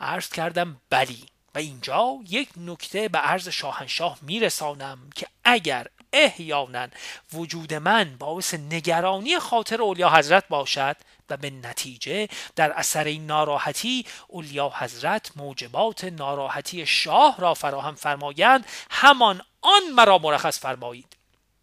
عرض 0.00 0.28
کردم 0.28 0.80
بلی. 0.90 1.26
و 1.54 1.58
اینجا 1.58 2.18
یک 2.28 2.48
نکته 2.56 3.08
به 3.08 3.18
عرض 3.18 3.48
شاهنشاه 3.48 4.18
میرسانم 4.22 5.10
که 5.14 5.26
اگر 5.44 5.86
احیانا 6.18 6.88
وجود 7.32 7.74
من 7.74 8.16
باعث 8.18 8.54
نگرانی 8.54 9.38
خاطر 9.38 9.82
اولیا 9.82 10.10
حضرت 10.10 10.48
باشد 10.48 10.96
و 11.30 11.36
به 11.36 11.50
نتیجه 11.50 12.28
در 12.56 12.72
اثر 12.72 13.04
این 13.04 13.26
ناراحتی 13.26 14.06
اولیا 14.28 14.72
حضرت 14.78 15.30
موجبات 15.36 16.04
ناراحتی 16.04 16.86
شاه 16.86 17.36
را 17.38 17.54
فراهم 17.54 17.94
فرمایند 17.94 18.66
همان 18.90 19.42
آن 19.60 19.82
مرا 19.94 20.18
مرخص 20.18 20.58
فرمایید. 20.58 21.16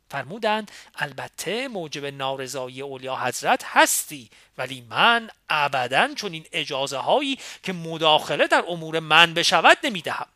فرمودند 0.09 0.71
البته 0.95 1.67
موجب 1.67 2.05
نارضایی 2.05 2.81
اولیا 2.81 3.15
حضرت 3.15 3.63
هستی 3.65 4.29
ولی 4.57 4.85
من 4.89 5.29
ابدا 5.49 6.13
چون 6.15 6.33
این 6.33 6.45
اجازه 6.51 6.97
هایی 6.97 7.39
که 7.63 7.73
مداخله 7.73 8.47
در 8.47 8.63
امور 8.67 8.99
من 8.99 9.33
بشود 9.33 9.77
نمی‌دهم. 9.83 10.27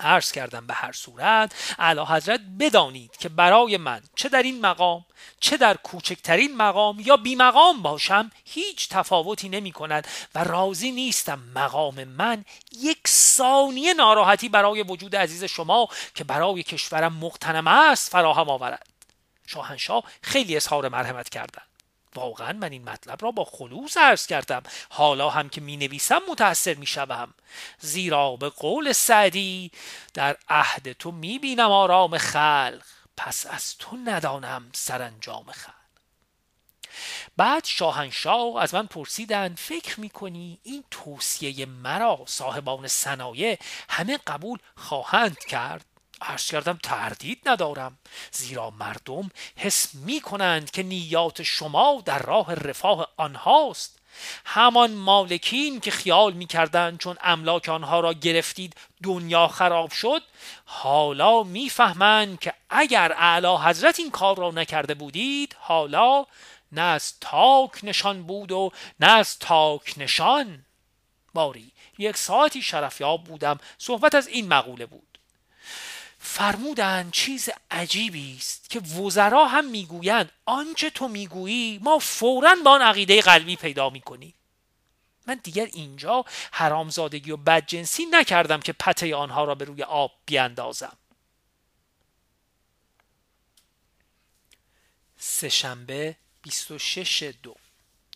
عرض 0.00 0.32
کردم 0.32 0.66
به 0.66 0.74
هر 0.74 0.92
صورت 0.92 1.74
اعلی 1.78 2.00
حضرت 2.00 2.40
بدانید 2.60 3.16
که 3.16 3.28
برای 3.28 3.76
من 3.76 4.02
چه 4.14 4.28
در 4.28 4.42
این 4.42 4.60
مقام 4.60 5.04
چه 5.40 5.56
در 5.56 5.76
کوچکترین 5.76 6.56
مقام 6.56 7.00
یا 7.00 7.16
بی 7.16 7.34
مقام 7.36 7.82
باشم 7.82 8.30
هیچ 8.44 8.88
تفاوتی 8.88 9.48
نمی 9.48 9.72
کند 9.72 10.08
و 10.34 10.44
راضی 10.44 10.92
نیستم 10.92 11.38
مقام 11.54 12.04
من 12.04 12.44
یک 12.80 13.08
ثانیه 13.08 13.94
ناراحتی 13.94 14.48
برای 14.48 14.82
وجود 14.82 15.16
عزیز 15.16 15.44
شما 15.44 15.88
که 16.14 16.24
برای 16.24 16.62
کشورم 16.62 17.12
مقتنم 17.12 17.66
است 17.66 18.10
فراهم 18.10 18.50
آورد. 18.50 18.86
شاهنشاه 19.46 20.04
خیلی 20.22 20.56
اظهار 20.56 20.88
مرحمت 20.88 21.28
کردند. 21.28 21.67
واقعا 22.18 22.52
من 22.52 22.72
این 22.72 22.84
مطلب 22.84 23.18
را 23.22 23.30
با 23.30 23.44
خلوص 23.44 23.96
عرض 23.96 24.26
کردم. 24.26 24.62
حالا 24.90 25.30
هم 25.30 25.48
که 25.48 25.60
می 25.60 25.76
نویسم 25.76 26.20
متأثر 26.30 26.74
می 26.74 26.86
شوم 26.86 27.34
زیرا 27.78 28.36
به 28.36 28.48
قول 28.48 28.92
سعدی 28.92 29.70
در 30.14 30.36
عهد 30.48 30.92
تو 30.92 31.10
می 31.10 31.38
بینم 31.38 31.70
آرام 31.70 32.18
خلق 32.18 32.82
پس 33.16 33.46
از 33.46 33.78
تو 33.78 33.96
ندانم 33.96 34.70
سرانجام 34.72 35.52
خلق. 35.52 35.74
بعد 37.36 37.64
شاهنشاه 37.64 38.62
از 38.62 38.74
من 38.74 38.86
پرسیدند 38.86 39.58
فکر 39.58 40.00
می‌کنی 40.00 40.58
این 40.62 40.84
توصیه 40.90 41.66
مرا 41.66 42.24
صاحبان 42.26 42.88
صنایع 42.88 43.58
همه 43.88 44.18
قبول 44.26 44.58
خواهند 44.76 45.38
کرد؟ 45.38 45.84
عرض 46.20 46.46
کردم 46.46 46.78
تردید 46.82 47.48
ندارم 47.48 47.98
زیرا 48.32 48.70
مردم 48.70 49.30
حس 49.56 49.94
می 49.94 50.20
کنند 50.20 50.70
که 50.70 50.82
نیات 50.82 51.42
شما 51.42 52.02
در 52.04 52.18
راه 52.18 52.54
رفاه 52.54 53.08
آنهاست. 53.16 53.98
همان 54.44 54.94
مالکین 54.94 55.80
که 55.80 55.90
خیال 55.90 56.32
می‌کردند 56.32 56.98
چون 56.98 57.16
املاک 57.20 57.68
آنها 57.68 58.00
را 58.00 58.12
گرفتید 58.12 58.76
دنیا 59.02 59.48
خراب 59.48 59.90
شد 59.90 60.22
حالا 60.64 61.42
می‌فهمند 61.42 62.38
که 62.38 62.54
اگر 62.70 63.12
اعلی 63.12 63.56
حضرت 63.56 63.98
این 63.98 64.10
کار 64.10 64.36
را 64.36 64.50
نکرده 64.50 64.94
بودید 64.94 65.56
حالا 65.58 66.26
نه 66.72 66.82
از 66.82 67.14
تاک 67.20 67.70
نشان 67.82 68.22
بود 68.22 68.52
و 68.52 68.72
نه 69.00 69.06
از 69.06 69.38
تاک 69.38 69.94
نشان. 69.96 70.64
باری 71.34 71.72
یک 71.98 72.16
ساعتی 72.16 72.62
شرفیاب 72.62 73.24
بودم 73.24 73.58
صحبت 73.78 74.14
از 74.14 74.28
این 74.28 74.48
مقوله 74.48 74.86
بود. 74.86 75.07
فرمودند 76.18 77.12
چیز 77.12 77.48
عجیبی 77.70 78.36
است 78.36 78.70
که 78.70 78.80
وزرا 78.80 79.46
هم 79.46 79.64
می‌گویند 79.70 80.32
آنچه 80.44 80.90
تو 80.90 81.08
می‌گویی 81.08 81.78
ما 81.82 81.98
فورا 81.98 82.56
با 82.64 82.70
آن 82.70 82.82
عقیده 82.82 83.20
قلبی 83.20 83.56
پیدا 83.56 83.90
می‌کنیم. 83.90 84.34
من 85.26 85.40
دیگر 85.42 85.64
اینجا 85.72 86.24
حرامزادگی 86.52 87.30
و 87.30 87.36
بدجنسی 87.36 88.06
نکردم 88.06 88.60
که 88.60 88.72
پته 88.72 89.14
آنها 89.14 89.44
را 89.44 89.54
به 89.54 89.64
روی 89.64 89.82
آب 89.82 90.12
بیاندازم. 90.26 90.96
سهشنبه 95.18 96.16
26 96.42 97.32
دو. 97.42 97.54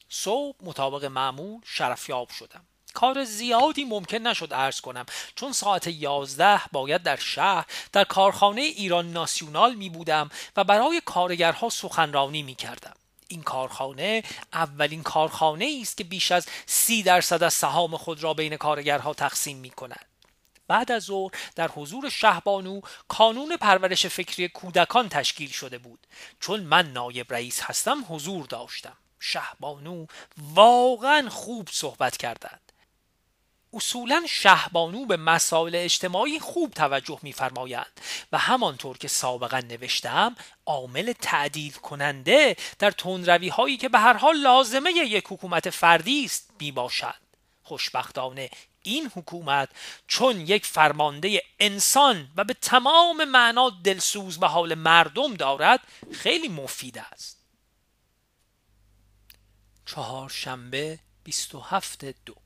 صبح 0.09 0.57
مطابق 0.63 1.05
معمول 1.05 1.61
شرفیاب 1.65 2.31
شدم. 2.31 2.65
کار 2.93 3.25
زیادی 3.25 3.85
ممکن 3.85 4.19
نشد 4.19 4.53
ارز 4.53 4.81
کنم. 4.81 5.07
چون 5.35 5.53
ساعت 5.53 5.87
یازده 5.87 6.61
باید 6.73 7.03
در 7.03 7.17
شهر 7.17 7.67
در 7.93 8.05
کارخانه 8.05 8.61
ایران 8.61 9.13
ناسیونال 9.13 9.75
می 9.75 9.89
بودم 9.89 10.31
و 10.57 10.65
برای 10.65 11.03
کارگرها 11.05 11.69
سخنرانی 11.69 12.43
می 12.43 12.55
کردم. 12.55 12.95
این 13.29 13.43
کارخانه 13.43 14.23
اولین 14.53 15.03
کارخانه 15.03 15.79
است 15.83 15.97
که 15.97 16.05
بیش 16.05 16.33
از 16.33 16.47
سی 16.67 17.03
درصد 17.03 17.43
از 17.43 17.55
سهام 17.55 17.97
خود 17.97 18.23
را 18.23 18.35
بین 18.35 18.57
کارگرها 18.57 19.15
تقسیم 19.15 19.57
می 19.57 19.71
کند. 19.71 20.07
بعد 20.69 20.93
از 20.93 21.03
ظهر 21.03 21.31
در 21.57 21.69
حضور 21.69 22.09
شهبانو 22.09 22.81
کانون 23.09 23.57
پرورش 23.57 24.07
فکری 24.07 24.49
کودکان 24.49 25.09
تشکیل 25.09 25.51
شده 25.51 25.79
بود. 25.79 26.07
چون 26.41 26.61
من 26.61 26.93
نایب 26.93 27.33
رئیس 27.33 27.61
هستم 27.61 28.05
حضور 28.09 28.47
داشتم. 28.47 28.97
شهبانو 29.21 30.07
واقعا 30.39 31.29
خوب 31.31 31.69
صحبت 31.73 32.17
کردند. 32.17 32.62
اصولا 33.75 34.25
شهبانو 34.29 35.07
به 35.07 35.17
مسائل 35.17 35.75
اجتماعی 35.75 36.39
خوب 36.39 36.71
توجه 36.71 37.19
میفرمایند 37.23 38.01
و 38.33 38.39
همانطور 38.39 38.99
که 38.99 39.09
سابقا 39.09 39.59
نوشتم 39.59 40.37
عامل 40.67 41.13
تعدیل 41.13 41.73
کننده 41.73 42.57
در 42.79 42.91
تندروی 42.91 43.49
هایی 43.49 43.77
که 43.77 43.89
به 43.89 43.99
هر 43.99 44.17
حال 44.17 44.37
لازمه 44.37 44.91
یک 44.91 45.25
حکومت 45.29 45.71
فردی 45.71 46.25
است 46.25 46.51
می 46.61 46.73
باشد 46.73 47.15
خوشبختانه 47.63 48.51
این 48.83 49.11
حکومت 49.15 49.69
چون 50.07 50.41
یک 50.41 50.67
فرمانده 50.67 51.43
انسان 51.61 52.31
و 52.37 52.45
به 52.45 52.55
تمام 52.55 53.25
معنا 53.25 53.71
دلسوز 53.71 54.39
به 54.39 54.47
حال 54.47 54.75
مردم 54.75 55.35
دارد 55.35 55.81
خیلی 56.13 56.49
مفید 56.49 56.99
است. 56.99 57.39
چهارشنبه 59.87 60.99
27 61.25 62.05
دو. 62.05 62.42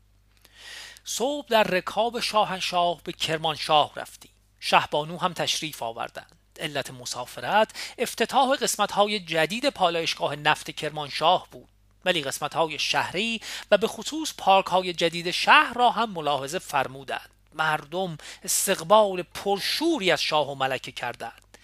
صبح 1.09 1.49
در 1.49 1.63
رکاب 1.63 2.21
شاهنشاه 2.21 3.01
به 3.05 3.13
کرمانشاه 3.13 3.93
رفتیم. 3.97 4.31
شهبانو 4.61 5.19
هم 5.19 5.33
تشریف 5.33 5.83
آوردند. 5.83 6.37
علت 6.61 6.91
مسافرت 6.91 7.71
افتتاح 7.99 8.57
قسمت 8.57 8.93
های 8.93 9.21
جدید 9.21 9.69
پالایشگاه 9.71 10.37
نفت 10.37 10.71
کرمانشاه 10.71 11.49
بود. 11.51 11.69
ولی 12.05 12.23
قسمت 12.23 12.55
های 12.55 12.79
شهری 12.79 13.41
و 13.71 13.79
به 13.79 13.87
خصوص 13.87 14.35
پارک 14.39 14.67
های 14.67 14.93
جدید 14.93 15.31
شهر 15.31 15.75
را 15.75 15.91
هم 15.91 16.11
ملاحظه 16.11 16.59
فرمودند. 16.59 17.31
مردم 17.55 18.19
استقبال 18.43 19.23
پرشوری 19.23 20.11
از 20.11 20.23
شاه 20.23 20.51
و 20.51 20.55
ملکه 20.55 20.93
کردند. 20.93 21.59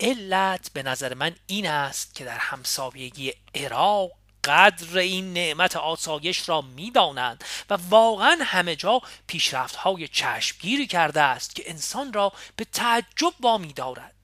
علت 0.00 0.70
به 0.72 0.82
نظر 0.82 1.14
من 1.14 1.36
این 1.46 1.66
است 1.66 2.14
که 2.14 2.24
در 2.24 2.38
همسایگی 2.38 3.32
عراق 3.54 4.10
قدر 4.48 4.98
این 4.98 5.32
نعمت 5.32 5.76
آسایش 5.76 6.48
را 6.48 6.60
می‌دانند 6.60 7.44
و 7.70 7.78
واقعا 7.90 8.38
همه 8.42 8.76
جا 8.76 9.02
پیشرفت 9.26 9.76
های 9.76 10.08
چشمگیری 10.08 10.86
کرده 10.86 11.20
است 11.20 11.54
که 11.54 11.70
انسان 11.70 12.12
را 12.12 12.32
به 12.56 12.64
تعجب 12.64 13.32
وامی 13.40 13.72
دارد 13.72 14.14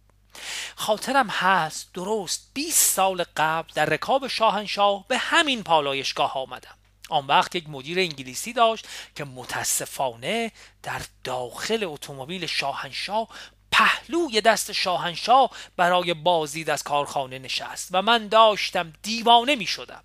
خاطرم 0.76 1.28
هست 1.28 1.90
درست 1.94 2.50
20 2.54 2.94
سال 2.94 3.24
قبل 3.36 3.72
در 3.74 3.84
رکاب 3.84 4.28
شاهنشاه 4.28 5.04
به 5.08 5.18
همین 5.18 5.62
پالایشگاه 5.62 6.38
آمدم. 6.38 6.74
آن 7.10 7.26
وقت 7.26 7.54
یک 7.54 7.68
مدیر 7.68 7.98
انگلیسی 7.98 8.52
داشت 8.52 8.88
که 9.14 9.24
متاسفانه 9.24 10.52
در 10.82 11.02
داخل 11.24 11.84
اتومبیل 11.84 12.46
شاهنشاه 12.46 13.28
پهلوی 13.72 14.40
دست 14.40 14.72
شاهنشاه 14.72 15.50
برای 15.76 16.14
بازدید 16.14 16.70
از 16.70 16.82
کارخانه 16.82 17.38
نشست 17.38 17.88
و 17.92 18.02
من 18.02 18.28
داشتم 18.28 18.92
دیوانه 19.02 19.54
می 19.54 19.66
شدم 19.66 20.04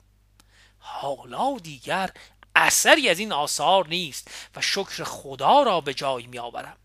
حالا 0.79 1.57
دیگر 1.57 2.09
اثری 2.55 3.09
از 3.09 3.19
این 3.19 3.31
آثار 3.31 3.87
نیست 3.87 4.31
و 4.55 4.61
شکر 4.61 5.03
خدا 5.03 5.63
را 5.63 5.81
به 5.81 5.93
جای 5.93 6.27
می 6.27 6.39
آورم 6.39 6.77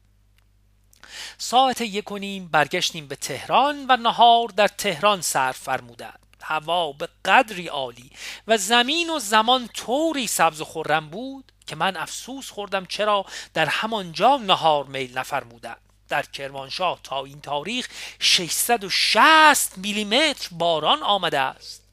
ساعت 1.39 1.81
یک 1.81 2.13
و 2.13 2.19
نیم 2.19 2.49
برگشتیم 2.49 3.09
به 3.09 3.17
تهران 3.17 3.87
و 3.89 3.97
نهار 3.97 4.49
در 4.49 4.69
تهران 4.69 5.21
صرف 5.21 5.57
فرمودند. 5.57 6.19
هوا 6.43 6.93
به 6.93 7.09
قدری 7.25 7.67
عالی 7.67 8.11
و 8.47 8.57
زمین 8.57 9.11
و 9.11 9.19
زمان 9.19 9.69
طوری 9.69 10.27
سبز 10.27 10.61
و 10.61 10.65
خورم 10.65 11.11
بود 11.11 11.53
که 11.67 11.77
من 11.77 11.97
افسوس 11.97 12.51
خوردم 12.51 12.87
چرا 12.87 13.25
در 13.55 13.67
همانجا 13.67 14.37
نهار 14.37 14.85
میل 14.85 15.19
نفرمودند. 15.19 15.81
در 16.09 16.23
کرمانشاه 16.23 17.01
تا 17.03 17.25
این 17.25 17.41
تاریخ 17.41 17.89
660 18.19 19.79
میلیمتر 19.79 20.49
باران 20.53 21.03
آمده 21.03 21.39
است. 21.39 21.84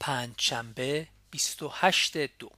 پنجشنبه 0.00 1.08
28 1.30 2.16
دو. 2.16 2.50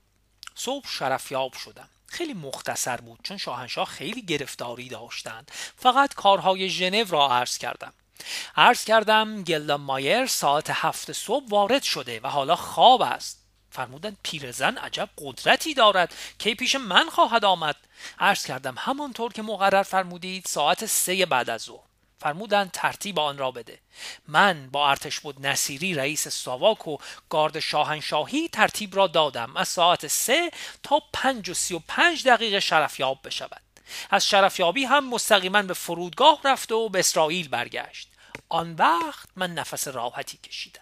صبح 0.55 0.87
شرفیاب 0.87 1.53
شدم. 1.53 1.89
خیلی 2.07 2.33
مختصر 2.33 2.97
بود 2.97 3.19
چون 3.23 3.37
شاهنشاه 3.37 3.87
خیلی 3.87 4.21
گرفتاری 4.21 4.89
داشتند. 4.89 5.51
فقط 5.77 6.13
کارهای 6.13 6.69
ژنو 6.69 7.05
را 7.09 7.29
عرض 7.29 7.57
کردم. 7.57 7.93
عرض 8.55 8.85
کردم 8.85 9.43
گلدان 9.43 9.81
مایر 9.81 10.25
ساعت 10.25 10.69
هفت 10.69 11.11
صبح 11.11 11.49
وارد 11.49 11.83
شده 11.83 12.19
و 12.19 12.27
حالا 12.27 12.55
خواب 12.55 13.01
است. 13.01 13.43
فرمودند 13.71 14.17
پیرزن 14.23 14.77
عجب 14.77 15.09
قدرتی 15.17 15.73
دارد. 15.73 16.13
که 16.39 16.55
پیش 16.55 16.75
من 16.75 17.09
خواهد 17.09 17.45
آمد؟ 17.45 17.75
عرض 18.19 18.45
کردم 18.45 18.75
همانطور 18.77 19.33
که 19.33 19.41
مقرر 19.41 19.83
فرمودید 19.83 20.45
ساعت 20.45 20.85
سه 20.85 21.25
بعد 21.25 21.49
از 21.49 21.61
ظهر. 21.61 21.92
فرمودند 22.23 22.71
ترتیب 22.71 23.19
آن 23.19 23.37
را 23.37 23.51
بده. 23.51 23.79
من 24.27 24.69
با 24.69 24.89
ارتش 24.89 25.19
بود 25.19 25.47
نصیری 25.47 25.93
رئیس 25.93 26.27
ساواک 26.27 26.87
و 26.87 26.97
گارد 27.29 27.59
شاهنشاهی 27.59 28.47
ترتیب 28.47 28.95
را 28.95 29.07
دادم. 29.07 29.57
از 29.57 29.67
ساعت 29.67 30.07
سه 30.07 30.51
تا 30.83 31.01
پنج 31.13 31.49
و 31.49 31.53
سی 31.53 31.73
و 31.73 31.79
پنج 31.87 32.27
دقیقه 32.27 32.59
شرفیاب 32.59 33.19
بشود. 33.23 33.61
از 34.09 34.27
شرفیابی 34.27 34.85
هم 34.85 35.09
مستقیما 35.09 35.61
به 35.61 35.73
فرودگاه 35.73 36.39
رفت 36.43 36.71
و 36.71 36.89
به 36.89 36.99
اسرائیل 36.99 37.47
برگشت. 37.47 38.09
آن 38.49 38.75
وقت 38.75 39.29
من 39.35 39.53
نفس 39.53 39.87
راحتی 39.87 40.37
کشیدم. 40.37 40.81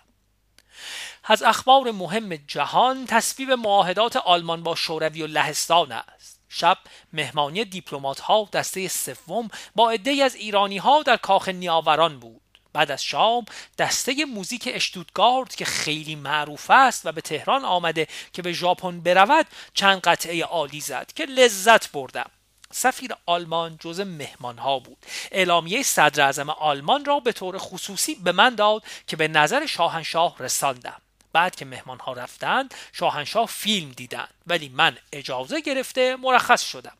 از 1.24 1.44
اخبار 1.44 1.92
مهم 1.92 2.36
جهان 2.36 3.06
تصویب 3.06 3.52
معاهدات 3.52 4.16
آلمان 4.16 4.64
با 4.64 4.76
شوروی 4.76 5.22
و 5.22 5.28
لهستان 5.28 5.92
است. 5.92 6.41
شب 6.54 6.78
مهمانی 7.14 7.66
دیپلمات 7.66 8.20
ها 8.20 8.50
دسته 8.54 8.88
سوم 8.88 9.50
با 9.76 9.92
عدهای 9.92 10.22
از 10.22 10.36
ایرانی 10.36 10.78
ها 10.78 11.04
در 11.04 11.18
کاخ 11.18 11.50
نیاوران 11.50 12.20
بود. 12.20 12.42
بعد 12.74 12.92
از 12.92 13.04
شام 13.04 13.46
دسته 13.78 14.26
موزیک 14.26 14.70
اشتوتگارد 14.74 15.56
که 15.56 15.66
خیلی 15.66 16.16
معروف 16.16 16.70
است 16.70 17.06
و 17.06 17.12
به 17.12 17.22
تهران 17.22 17.66
آمده 17.66 18.08
که 18.34 18.42
به 18.42 18.54
ژاپن 18.54 19.00
برود 19.00 19.46
چند 19.74 20.02
قطعه 20.02 20.44
عالی 20.44 20.82
زد 20.82 21.12
که 21.16 21.26
لذت 21.26 21.92
بردم. 21.92 22.32
سفیر 22.72 23.12
آلمان 23.26 23.78
جز 23.80 24.00
مهمان 24.00 24.58
ها 24.58 24.80
بود. 24.80 24.98
اعلامیه 25.32 25.84
صدر 25.84 26.50
آلمان 26.50 27.06
را 27.06 27.20
به 27.20 27.32
طور 27.32 27.58
خصوصی 27.58 28.16
به 28.16 28.32
من 28.32 28.56
داد 28.56 28.84
که 29.08 29.16
به 29.16 29.28
نظر 29.28 29.66
شاهنشاه 29.66 30.36
رساندم. 30.40 31.02
بعد 31.34 31.56
که 31.56 31.66
مهمان 31.66 32.00
ها 32.00 32.14
رفتند 32.14 32.74
شاهنشاه 32.94 33.46
فیلم 33.46 33.92
دیدند 33.92 34.34
ولی 34.48 34.70
من 34.70 34.98
اجازه 35.12 35.62
گرفته 35.62 36.16
مرخص 36.16 36.62
شدم. 36.62 36.98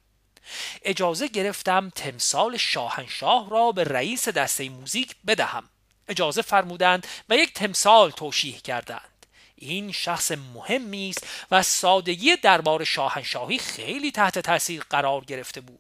اجازه 0.84 1.28
گرفتم 1.28 1.90
تمثال 1.96 2.58
شاهنشاه 2.58 3.50
را 3.50 3.72
به 3.72 3.84
رئیس 3.84 4.30
دسته 4.30 4.70
موزیک 4.70 5.16
بدهم. 5.28 5.70
اجازه 6.08 6.42
فرمودند 6.42 7.08
و 7.30 7.38
یک 7.38 7.54
تمثال 7.54 8.12
توشیح 8.12 8.60
کردند. 8.60 9.26
این 9.56 9.92
شخص 9.92 10.32
مهمی 10.32 11.10
است 11.10 11.28
و 11.52 11.64
سادگی 11.64 12.36
دربار 12.36 12.84
شاهنشاهی 12.84 13.58
خیلی 13.58 14.12
تحت 14.12 14.40
تاثیر 14.40 14.84
قرار 14.90 15.26
گرفته 15.26 15.62
بود. 15.62 15.80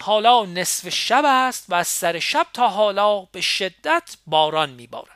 حالا 0.00 0.44
نصف 0.44 0.88
شب 0.88 1.22
است 1.26 1.64
و 1.68 1.74
از 1.74 1.88
سر 1.88 2.18
شب 2.18 2.46
تا 2.52 2.68
حالا 2.68 3.20
به 3.20 3.40
شدت 3.40 4.16
باران 4.26 4.70
میبارد. 4.70 5.15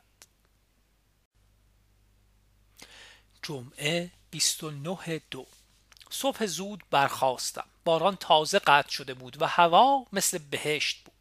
جمعه 3.50 4.10
29 4.30 5.20
دو. 5.30 5.46
صبح 6.10 6.46
زود 6.46 6.84
برخواستم 6.90 7.64
باران 7.84 8.16
تازه 8.16 8.58
قطع 8.58 8.90
شده 8.90 9.14
بود 9.14 9.42
و 9.42 9.46
هوا 9.46 10.04
مثل 10.12 10.38
بهشت 10.38 11.04
بود. 11.04 11.14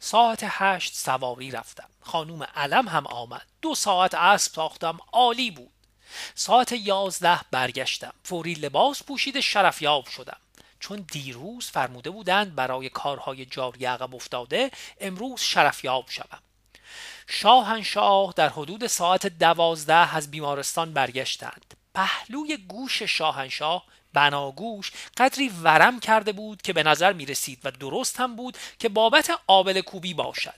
ساعت 0.00 0.38
هشت 0.42 0.94
سواری 0.94 1.50
رفتم. 1.50 1.88
خانوم 2.00 2.42
علم 2.42 2.88
هم 2.88 3.06
آمد. 3.06 3.46
دو 3.62 3.74
ساعت 3.74 4.14
اسب 4.14 4.52
تاختم 4.52 4.98
عالی 5.12 5.50
بود. 5.50 5.72
ساعت 6.34 6.72
یازده 6.72 7.40
برگشتم. 7.50 8.12
فوری 8.24 8.54
لباس 8.54 9.02
پوشیده 9.02 9.40
شرفیاب 9.40 10.06
شدم. 10.06 10.40
چون 10.80 11.06
دیروز 11.12 11.70
فرموده 11.70 12.10
بودند 12.10 12.54
برای 12.54 12.88
کارهای 12.88 13.46
جاری 13.46 13.84
عقب 13.84 14.14
افتاده 14.14 14.70
امروز 15.00 15.40
شرفیاب 15.40 16.04
شوم. 16.08 16.45
شاهنشاه 17.28 18.32
در 18.36 18.48
حدود 18.48 18.86
ساعت 18.86 19.26
دوازده 19.26 20.16
از 20.16 20.30
بیمارستان 20.30 20.92
برگشتند. 20.92 21.74
پهلوی 21.94 22.56
گوش 22.56 23.02
شاهنشاه 23.02 23.84
بناگوش 24.12 24.92
قدری 25.16 25.48
ورم 25.48 26.00
کرده 26.00 26.32
بود 26.32 26.62
که 26.62 26.72
به 26.72 26.82
نظر 26.82 27.12
می 27.12 27.26
رسید 27.26 27.58
و 27.64 27.70
درست 27.70 28.20
هم 28.20 28.36
بود 28.36 28.58
که 28.78 28.88
بابت 28.88 29.30
آبل 29.46 29.80
کوبی 29.80 30.14
باشد. 30.14 30.54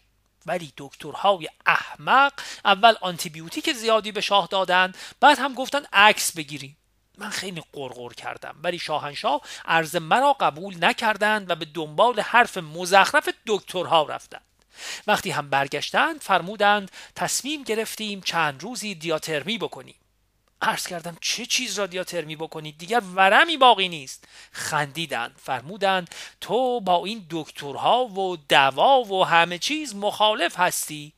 ولی 0.46 0.72
دکترهای 0.76 1.48
احمق 1.66 2.32
اول 2.64 2.94
آنتیبیوتیک 3.00 3.72
زیادی 3.72 4.12
به 4.12 4.20
شاه 4.20 4.48
دادند 4.50 4.96
بعد 5.20 5.38
هم 5.38 5.54
گفتن 5.54 5.82
عکس 5.92 6.32
بگیریم. 6.32 6.76
من 7.18 7.30
خیلی 7.30 7.62
قرقر 7.72 8.12
کردم 8.12 8.56
ولی 8.62 8.78
شاهنشاه 8.78 9.40
عرض 9.64 9.96
مرا 9.96 10.32
قبول 10.32 10.84
نکردند 10.84 11.50
و 11.50 11.54
به 11.54 11.64
دنبال 11.64 12.20
حرف 12.20 12.58
مزخرف 12.58 13.28
دکترها 13.46 14.02
رفتند. 14.02 14.42
وقتی 15.06 15.30
هم 15.30 15.50
برگشتند 15.50 16.20
فرمودند 16.20 16.90
تصمیم 17.14 17.62
گرفتیم 17.62 18.20
چند 18.20 18.62
روزی 18.62 18.94
دیاترمی 18.94 19.58
بکنیم. 19.58 19.94
عرض 20.62 20.86
کردم 20.86 21.16
چه 21.20 21.46
چیز 21.46 21.78
را 21.78 21.86
دیاترمی 21.86 22.36
بکنید؟ 22.36 22.78
دیگر 22.78 23.02
ورمی 23.14 23.56
باقی 23.56 23.88
نیست. 23.88 24.24
خندیدند 24.52 25.34
فرمودند 25.42 26.14
تو 26.40 26.80
با 26.80 27.04
این 27.04 27.26
دکترها 27.30 28.04
و 28.04 28.36
دوا 28.36 29.02
و 29.02 29.26
همه 29.26 29.58
چیز 29.58 29.94
مخالف 29.94 30.58
هستی؟ 30.58 31.12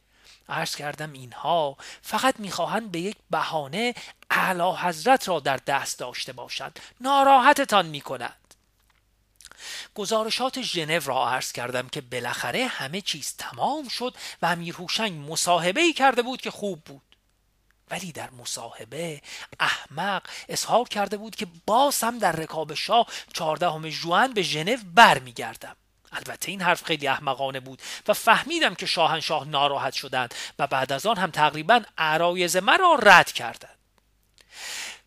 عرض 0.49 0.77
کردم 0.77 1.13
اینها 1.13 1.77
فقط 2.03 2.35
می‌خواهند 2.39 2.93
به 2.93 3.01
یک 3.01 3.17
بهانه 3.31 3.95
اعلی 4.31 4.77
حضرت 4.77 5.29
را 5.29 5.41
در 5.41 5.57
دست 5.57 5.99
داشته 5.99 6.33
باشند. 6.33 6.81
ناراحتتان 7.01 7.87
می‌کند 7.87 8.50
گزارشات 9.95 10.63
ژنو 10.63 11.01
را 11.05 11.29
عرض 11.29 11.53
کردم 11.53 11.89
که 11.89 12.01
بالاخره 12.01 12.67
همه 12.67 13.01
چیز 13.01 13.35
تمام 13.39 13.89
شد 13.89 14.15
و 14.43 14.47
امیر 14.47 14.75
هوشنگ 14.75 15.31
مصاحبه 15.33 15.81
ای 15.81 15.93
کرده 15.93 16.23
بود 16.23 16.41
که 16.41 16.51
خوب 16.51 16.85
بود. 16.85 17.03
ولی 17.91 18.13
در 18.13 18.31
مصاحبه 18.31 19.21
احمق 19.61 20.23
اظهار 20.49 20.89
کرده 20.89 21.17
بود 21.17 21.37
که 21.37 21.47
باز 21.67 22.01
هم 22.01 22.19
در 22.19 22.33
رکاب 22.33 22.75
شاه 22.75 23.07
چهاردهم 23.33 23.89
ژوئن 23.89 24.33
به 24.33 24.43
ژنو 24.43 24.77
برمیگردم. 24.95 25.77
البته 26.13 26.51
این 26.51 26.63
حرف 26.63 26.85
خیلی 26.85 27.09
احمقانه 27.09 27.61
بود 27.61 27.83
و 28.09 28.15
فهمیدم 28.15 28.75
که 28.75 28.87
شاهنشاه 28.87 29.49
ناراحت 29.49 29.93
شدند 29.93 30.35
و 30.59 30.67
بعد 30.67 30.93
از 30.93 31.07
آن 31.07 31.17
هم 31.19 31.31
تقریبا 31.31 31.83
عرایز 31.99 32.57
مرا 32.57 32.95
رد 33.03 33.33
کردند. 33.33 33.79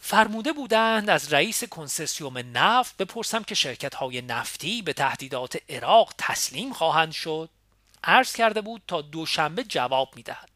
فرموده 0.05 0.53
بودند 0.53 1.09
از 1.09 1.33
رئیس 1.33 1.63
کنسسیوم 1.63 2.37
نفت 2.53 2.97
بپرسم 2.97 3.43
که 3.43 3.55
شرکت 3.55 3.95
های 3.95 4.21
نفتی 4.21 4.81
به 4.81 4.93
تهدیدات 4.93 5.57
عراق 5.69 6.13
تسلیم 6.17 6.73
خواهند 6.73 7.11
شد. 7.11 7.49
عرض 8.03 8.35
کرده 8.35 8.61
بود 8.61 8.81
تا 8.87 9.01
دوشنبه 9.01 9.63
جواب 9.63 10.09
می‌دهد. 10.15 10.49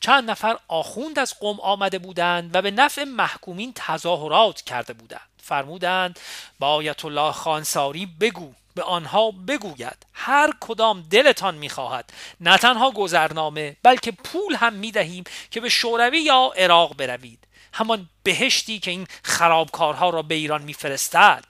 چند 0.00 0.30
نفر 0.30 0.58
آخوند 0.68 1.18
از 1.18 1.38
قوم 1.38 1.60
آمده 1.60 1.98
بودند 1.98 2.56
و 2.56 2.62
به 2.62 2.70
نفع 2.70 3.04
محکومین 3.04 3.72
تظاهرات 3.74 4.62
کرده 4.62 4.92
بودند. 4.92 5.28
فرمودند 5.42 6.20
با 6.58 6.68
آیت 6.68 7.04
الله 7.04 7.32
خانساری 7.32 8.06
بگو 8.06 8.52
به 8.74 8.82
آنها 8.82 9.30
بگوید. 9.30 10.06
هر 10.12 10.52
کدام 10.60 11.02
دلتان 11.02 11.54
می‌خواهد. 11.54 12.12
نه 12.40 12.58
تنها 12.58 12.90
گذرنامه 12.90 13.76
بلکه 13.82 14.12
پول 14.12 14.54
هم 14.54 14.72
می‌دهیم 14.72 15.24
که 15.50 15.60
به 15.60 15.68
شوروی 15.68 16.20
یا 16.20 16.52
عراق 16.56 16.96
بروید. 16.96 17.46
همان 17.72 18.08
بهشتی 18.22 18.78
که 18.78 18.90
این 18.90 19.06
خرابکارها 19.24 20.10
را 20.10 20.22
به 20.22 20.34
ایران 20.34 20.62
میفرستد. 20.62 21.44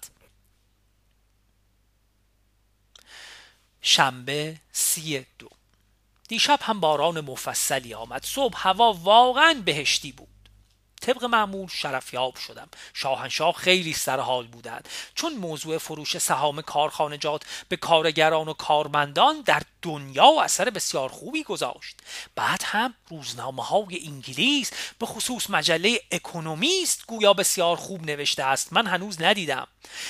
شنبه 3.83 4.57
سی 4.73 5.27
دو. 5.39 5.49
دیشب 6.29 6.59
هم 6.63 6.81
باران 6.81 7.21
مفصلی 7.21 7.95
آمد. 7.95 8.25
صبح 8.25 8.59
هوا 8.59 8.93
واقعا 8.93 9.63
بهشتی 9.65 10.13
بود. 10.13 10.29
طبق 11.01 11.25
معمول 11.25 11.69
شرفیاب 11.69 12.37
شدم. 12.37 12.69
شاهنشاه 12.95 13.55
خیلی 13.55 13.93
سرحال 13.93 14.47
بودند. 14.47 14.89
چون 15.15 15.33
موضوع 15.33 15.79
فروش 15.79 16.19
سهام 16.19 16.63
کارخانجات 16.63 17.43
به 17.69 17.77
کارگران 17.77 18.49
و 18.49 18.53
کارمندان 18.53 19.41
در 19.41 19.63
دنیا 19.83 20.43
اثر 20.43 20.71
بسیار 20.71 21.09
خوبی 21.09 21.43
گذاشت. 21.43 21.97
بعد 22.35 22.63
هم 22.65 22.95
روزنامه 23.09 23.65
های 23.65 24.07
انگلیس 24.07 24.71
به 24.99 25.07
خصوص 25.07 25.51
مجله 25.51 26.01
اکونومیست 26.11 27.07
گویا 27.07 27.33
بسیار 27.33 27.77
خوب 27.77 28.07
نوشته 28.07 28.45
است. 28.45 28.73
من 28.73 28.87
هنوز 28.87 29.23
ندیدم. 29.23 29.67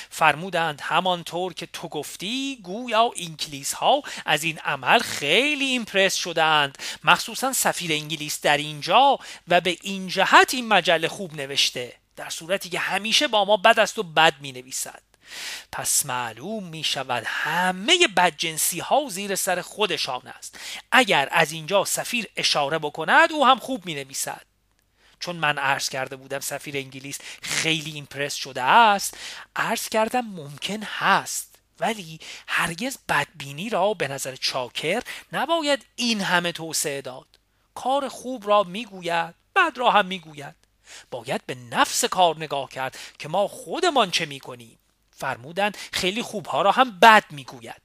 فرمودند 0.09 0.81
همانطور 0.81 1.53
که 1.53 1.65
تو 1.65 1.87
گفتی 1.87 2.59
گویا 2.63 3.11
انگلیس 3.17 3.73
ها 3.73 4.01
از 4.25 4.43
این 4.43 4.59
عمل 4.59 4.99
خیلی 4.99 5.65
ایمپرس 5.65 6.15
شدند 6.15 6.77
مخصوصا 7.03 7.53
سفیر 7.53 7.91
انگلیس 7.91 8.41
در 8.41 8.57
اینجا 8.57 9.19
و 9.47 9.61
به 9.61 9.77
این 9.81 10.07
جهت 10.07 10.53
این 10.53 10.67
مجله 10.67 11.07
خوب 11.07 11.33
نوشته. 11.33 11.93
در 12.15 12.29
صورتی 12.29 12.69
که 12.69 12.79
همیشه 12.79 13.27
با 13.27 13.45
ما 13.45 13.57
بد 13.57 13.79
است 13.79 13.99
و 13.99 14.03
بد 14.03 14.33
می 14.41 14.51
نویسد 14.51 15.10
پس 15.71 16.05
معلوم 16.05 16.63
می 16.63 16.83
شود 16.83 17.23
همه 17.25 18.07
بدجنسی 18.07 18.79
ها 18.79 19.05
زیر 19.09 19.35
سر 19.35 19.61
خودشان 19.61 20.27
است. 20.27 20.59
اگر 20.91 21.29
از 21.31 21.51
اینجا 21.51 21.85
سفیر 21.85 22.27
اشاره 22.35 22.79
بکند 22.79 23.31
او 23.31 23.45
هم 23.47 23.59
خوب 23.59 23.85
می 23.85 23.95
نویسد 23.95 24.45
چون 25.19 25.35
من 25.35 25.57
عرض 25.57 25.89
کرده 25.89 26.15
بودم 26.15 26.39
سفیر 26.39 26.77
انگلیس 26.77 27.19
خیلی 27.41 27.91
ایمپرس 27.91 28.33
شده 28.35 28.61
است 28.61 29.17
عرض 29.55 29.89
کردم 29.89 30.21
ممکن 30.21 30.83
هست. 30.83 31.55
ولی 31.79 32.19
هرگز 32.47 32.97
بدبینی 33.09 33.69
را 33.69 33.93
به 33.93 34.07
نظر 34.07 34.35
چاکر 34.35 35.01
نباید 35.33 35.85
این 35.95 36.21
همه 36.21 36.51
توسعه 36.51 37.01
داد. 37.01 37.27
کار 37.75 38.09
خوب 38.09 38.47
را 38.47 38.63
می‌گوید 38.63 39.35
بد 39.55 39.77
را 39.77 39.91
هم 39.91 40.05
می‌گوید. 40.05 40.55
باید 41.11 41.45
به 41.45 41.55
نفس 41.55 42.05
کار 42.05 42.37
نگاه 42.37 42.69
کرد 42.69 42.97
که 43.19 43.27
ما 43.27 43.47
خودمان 43.47 44.11
چه 44.11 44.25
می‌کنیم. 44.25 44.77
فرمودن 45.21 45.71
خیلی 45.93 46.21
خوبها 46.21 46.61
را 46.61 46.71
هم 46.71 46.99
بد 46.99 47.23
می‌گوید. 47.29 47.81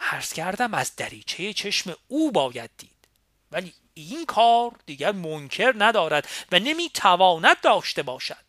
عرض 0.00 0.32
کردم 0.32 0.74
از 0.74 0.96
دریچه 0.96 1.52
چشم 1.52 1.96
او 2.08 2.32
باید 2.32 2.70
دید. 2.78 3.08
ولی 3.52 3.72
این 3.94 4.26
کار 4.26 4.70
دیگر 4.86 5.12
منکر 5.12 5.74
ندارد 5.78 6.28
و 6.52 6.58
نمی‌تواند 6.58 7.60
داشته 7.60 8.02
باشد. 8.02 8.44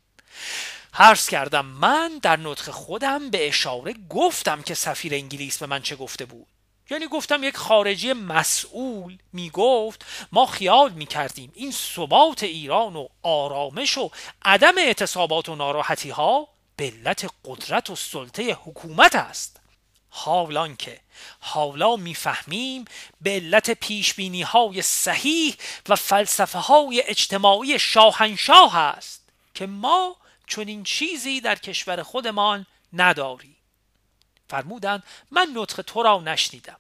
حرس 0.92 1.30
کردم 1.30 1.66
من 1.66 2.20
در 2.22 2.40
نطق 2.40 2.72
خودم 2.72 3.30
به 3.30 3.48
اشاره 3.48 3.94
گفتم 4.10 4.62
که 4.62 4.74
سفیر 4.74 5.14
انگلیس 5.14 5.58
به 5.58 5.66
من 5.66 5.82
چه 5.82 5.96
گفته 5.96 6.26
بود. 6.26 6.48
یعنی 6.90 7.08
گفتم 7.08 7.44
یک 7.44 7.58
خارجی 7.58 8.14
مسئول 8.14 9.18
می‌گفت 9.34 10.06
ما 10.32 10.46
خیال 10.46 10.92
می‌کردیم 10.92 11.52
این 11.56 11.72
ثبات 11.72 12.44
ایران 12.44 12.96
و 12.96 13.08
آرامش 13.24 13.98
و 13.98 14.12
عدم 14.42 14.78
اعتصابات 14.78 15.50
و 15.50 15.56
ناراحتی 15.56 16.10
ها 16.10 16.48
به 16.80 16.86
علت 16.86 17.32
قدرت 17.46 17.90
و 17.90 17.96
سلطه 17.96 18.54
حکومت 18.54 19.16
است. 19.16 19.60
حالان 20.10 20.76
که 20.76 21.00
حالا 21.40 21.96
می‌فهمیم 21.96 22.86
به 23.22 23.30
علت 23.30 23.72
پیشبینی 23.72 24.42
های 24.42 24.82
صحیح 24.82 25.56
و 25.90 25.96
فلسفه 25.96 26.60
های 26.60 27.04
اجتماعی 27.06 27.80
شاهنشاه 27.80 28.78
است 28.78 29.30
که 29.54 29.68
ما 29.68 30.16
چنین 30.48 30.84
چیزی 30.84 31.42
در 31.42 31.56
کشور 31.56 32.04
خودمان 32.04 32.66
نداریم. 32.94 33.58
فرمودند 34.50 35.04
من 35.32 35.48
نطق 35.56 35.82
تو 35.82 36.04
را 36.04 36.20
نشنیدم. 36.20 36.80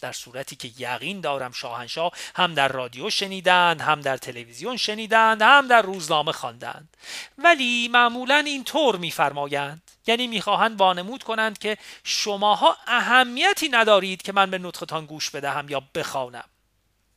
در 0.00 0.12
صورتی 0.12 0.56
که 0.56 0.70
یقین 0.78 1.20
دارم 1.20 1.52
شاهنشاه 1.52 2.12
هم 2.36 2.54
در 2.54 2.68
رادیو 2.68 3.10
شنیدند 3.10 3.80
هم 3.80 4.00
در 4.00 4.16
تلویزیون 4.16 4.76
شنیدند 4.76 5.42
هم 5.42 5.68
در 5.68 5.82
روزنامه 5.82 6.32
خواندند. 6.32 6.96
ولی 7.38 7.88
معمولا 7.88 8.36
این 8.36 8.64
طور 8.64 8.96
میفرمایند. 8.96 9.82
یعنی 10.06 10.26
می‌خواهند 10.26 10.80
وانمود 10.80 11.22
کنند 11.22 11.58
که 11.58 11.78
شماها 12.04 12.76
اهمیتی 12.86 13.68
ندارید 13.68 14.22
که 14.22 14.32
من 14.32 14.50
به 14.50 14.58
نطقتان 14.58 15.06
گوش 15.06 15.30
بدهم 15.30 15.68
یا 15.68 15.82
بخوانم. 15.94 16.44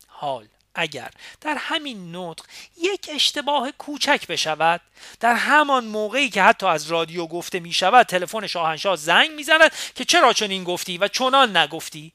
حال 0.07 0.47
اگر 0.75 1.11
در 1.41 1.55
همین 1.59 2.15
نطق 2.15 2.45
یک 2.81 3.09
اشتباه 3.13 3.71
کوچک 3.71 4.27
بشود 4.27 4.81
در 5.19 5.35
همان 5.35 5.85
موقعی 5.85 6.29
که 6.29 6.43
حتی 6.43 6.65
از 6.65 6.91
رادیو 6.91 7.27
گفته 7.27 7.59
می 7.59 7.73
شود 7.73 8.05
تلفن 8.05 8.47
شاهنشاه 8.47 8.95
زنگ 8.95 9.31
می 9.31 9.43
زند 9.43 9.71
که 9.95 10.05
چرا 10.05 10.33
چنین 10.33 10.63
گفتی 10.63 10.97
و 10.97 11.07
چنان 11.07 11.57
نگفتی؟ 11.57 12.13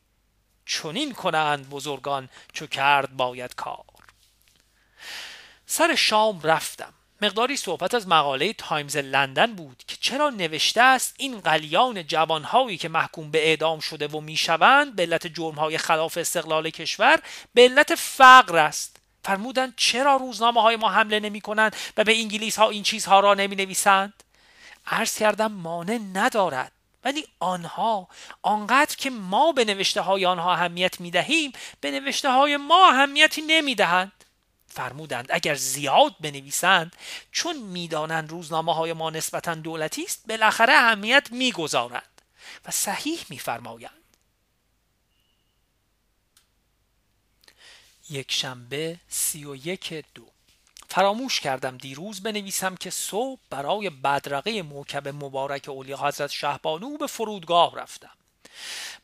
چنین 0.69 1.15
کنند 1.15 1.71
بزرگان 1.71 2.29
چو 2.53 2.67
کرد 2.67 3.17
باید 3.17 3.55
کار. 3.55 3.85
سر 5.67 5.95
شام 5.95 6.41
رفتم. 6.43 6.93
مقداری 7.23 7.57
صحبت 7.57 7.95
از 7.95 8.09
مقاله 8.09 8.53
تایمز 8.53 8.97
لندن 8.97 9.55
بود 9.55 9.83
که 9.87 9.97
چرا 10.01 10.31
نوشته 10.31 10.83
است 10.83 11.15
این 11.19 11.41
قلیان 11.41 12.07
جوانهایی 12.07 12.79
که 12.79 12.89
محکوم 12.89 13.31
به 13.31 13.49
اعدام 13.49 13.81
شده 13.81 14.09
و 14.09 14.21
می‌شوند 14.21 14.97
به 14.97 15.03
علت 15.03 15.27
جرمهای 15.27 15.79
خلاف 15.79 16.19
استقلال 16.19 16.71
کشور 16.71 17.19
به 17.55 17.63
علت 17.63 17.95
فقر 17.95 18.57
است. 18.57 18.97
فرمودند 19.25 19.75
چرا 19.77 20.17
روزنامه 20.17 20.63
های 20.63 20.77
ما 20.77 20.91
حمله 20.91 21.21
نمی 21.21 21.41
کنند 21.41 21.77
و 21.97 22.05
به 22.05 22.17
انگلیس 22.17 22.59
ها 22.59 22.71
این 22.71 22.83
چیزها 22.83 23.21
را 23.21 23.35
نمی 23.35 23.57
نویسند 23.57 24.23
عرض 24.87 25.19
کردم 25.19 25.53
مانع 25.53 25.99
ندارد. 26.13 26.73
ولی 27.05 27.27
آنها 27.41 28.09
آنقدر 28.43 28.97
که 28.97 29.11
ما 29.11 29.53
به 29.53 29.65
نوشته 29.65 30.01
های 30.01 30.27
آنها 30.27 30.53
اهمیت 30.53 31.01
می 31.01 31.11
دهیم 31.11 31.53
به 31.81 31.91
نوشته 31.91 32.31
های 32.31 32.57
ما 32.57 32.89
اهمیتی 32.89 33.43
نمی 33.43 33.75
دهند 33.75 34.13
فرمودند 34.67 35.27
اگر 35.31 35.55
زیاد 35.55 36.15
بنویسند 36.21 36.97
چون 37.33 37.57
می‌دانند 37.57 38.31
روزنامه 38.31 38.75
های 38.75 38.93
ما 38.93 39.11
نسبتا 39.11 39.55
دولتی 39.55 40.05
است 40.05 40.27
بالاخره 40.29 40.73
اهمیت 40.73 41.29
می‌گذارند. 41.31 42.19
و 42.67 42.71
صحیح 42.71 43.21
میفرمایند. 43.29 43.93
یک 48.11 48.33
شنبه 48.33 49.01
سی 49.09 49.45
و 49.45 49.55
یک 49.55 50.05
دو. 50.15 50.38
فراموش 50.89 51.41
کردم 51.41 51.77
دیروز 51.77 52.23
بنویسم 52.23 52.75
که 52.75 52.91
صبح 52.91 53.41
برای 53.51 53.91
بدرقه 53.91 54.63
موکب 54.63 55.09
مبارک 55.09 55.69
اولیا 55.69 55.97
حضرت 55.97 56.31
شهبانو 56.31 56.97
به 56.97 57.07
فرودگاه 57.07 57.77
رفتم. 57.77 58.11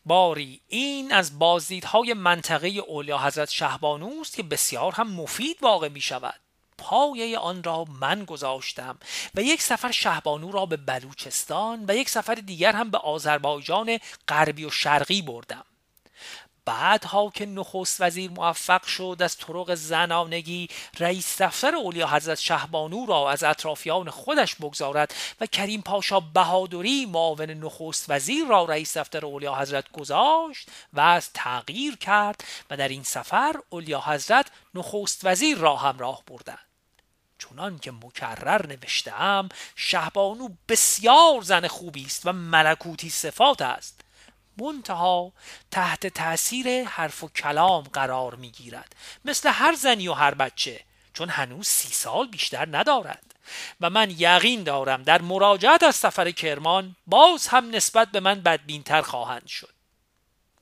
باری 0.04 0.60
این 0.68 1.12
از 1.12 1.38
بازدیدهای 1.38 2.14
منطقه 2.14 2.68
اولیا 2.68 3.18
حضرت 3.18 3.50
شهبانو 3.50 4.20
است 4.20 4.36
که 4.36 4.42
بسیار 4.42 4.92
هم 4.92 5.10
مفید 5.10 5.56
واقع 5.62 5.88
می 5.88 6.00
شود. 6.00 6.40
پایه 6.78 7.38
آن 7.38 7.62
را 7.62 7.84
من 7.84 8.24
گذاشتم 8.24 8.98
و 9.34 9.42
یک 9.42 9.62
سفر 9.62 9.90
شهبانو 9.90 10.52
را 10.52 10.66
به 10.66 10.76
بلوچستان 10.76 11.84
و 11.88 11.96
یک 11.96 12.08
سفر 12.08 12.34
دیگر 12.34 12.72
هم 12.72 12.90
به 12.90 12.98
آذربایجان 12.98 13.98
غربی 14.28 14.64
و 14.64 14.70
شرقی 14.70 15.22
بردم. 15.22 15.64
بعدها 16.64 17.30
که 17.34 17.46
نخست 17.46 18.00
وزیر 18.00 18.30
موفق 18.30 18.84
شد 18.84 19.16
از 19.20 19.36
طرق 19.36 19.74
زنانگی 19.74 20.68
رئیس 21.00 21.42
دفتر 21.42 21.74
اولیا 21.74 22.08
حضرت 22.08 22.40
شهبانو 22.40 23.06
را 23.06 23.30
از 23.30 23.44
اطرافیان 23.44 24.10
خودش 24.10 24.54
بگذارد 24.54 25.14
و 25.40 25.46
کریم 25.46 25.82
پاشا 25.82 26.20
بهادری 26.20 27.06
معاون 27.06 27.50
نخست 27.50 28.04
وزیر 28.08 28.46
را 28.46 28.64
رئیس 28.64 28.96
دفتر 28.96 29.26
اولیا 29.26 29.54
حضرت 29.54 29.92
گذاشت 29.92 30.68
و 30.92 31.00
از 31.00 31.32
تغییر 31.32 31.96
کرد 31.96 32.44
و 32.70 32.76
در 32.76 32.88
این 32.88 33.02
سفر 33.02 33.54
اولیا 33.68 34.00
حضرت 34.00 34.46
نخست 34.74 35.20
وزیر 35.24 35.58
را 35.58 35.76
همراه 35.76 36.22
بردند. 36.26 36.58
چنان 37.38 37.78
که 37.78 37.92
مکرر 37.92 38.66
نوشتم 38.66 39.48
شهبانو 39.76 40.48
بسیار 40.68 41.42
زن 41.42 41.68
خوبی 41.68 42.04
است 42.04 42.26
و 42.26 42.32
ملکوتی 42.32 43.10
صفات 43.10 43.62
است. 43.62 44.03
منتها 44.58 45.32
تحت 45.70 46.06
تاثیر 46.06 46.84
حرف 46.84 47.24
و 47.24 47.28
کلام 47.28 47.82
قرار 47.82 48.34
می 48.34 48.50
گیرد 48.50 48.96
مثل 49.24 49.48
هر 49.52 49.74
زنی 49.74 50.08
و 50.08 50.12
هر 50.12 50.34
بچه 50.34 50.80
چون 51.14 51.28
هنوز 51.28 51.66
سی 51.66 51.88
سال 51.88 52.28
بیشتر 52.28 52.68
ندارد. 52.78 53.34
و 53.80 53.90
من 53.90 54.10
یقین 54.10 54.62
دارم 54.62 55.02
در 55.02 55.22
مراجعت 55.22 55.82
از 55.82 55.96
سفر 55.96 56.30
کرمان 56.30 56.96
باز 57.06 57.46
هم 57.46 57.70
نسبت 57.70 58.08
به 58.08 58.20
من 58.20 58.40
بدبینتر 58.40 59.02
خواهند 59.02 59.46
شد. 59.46 59.74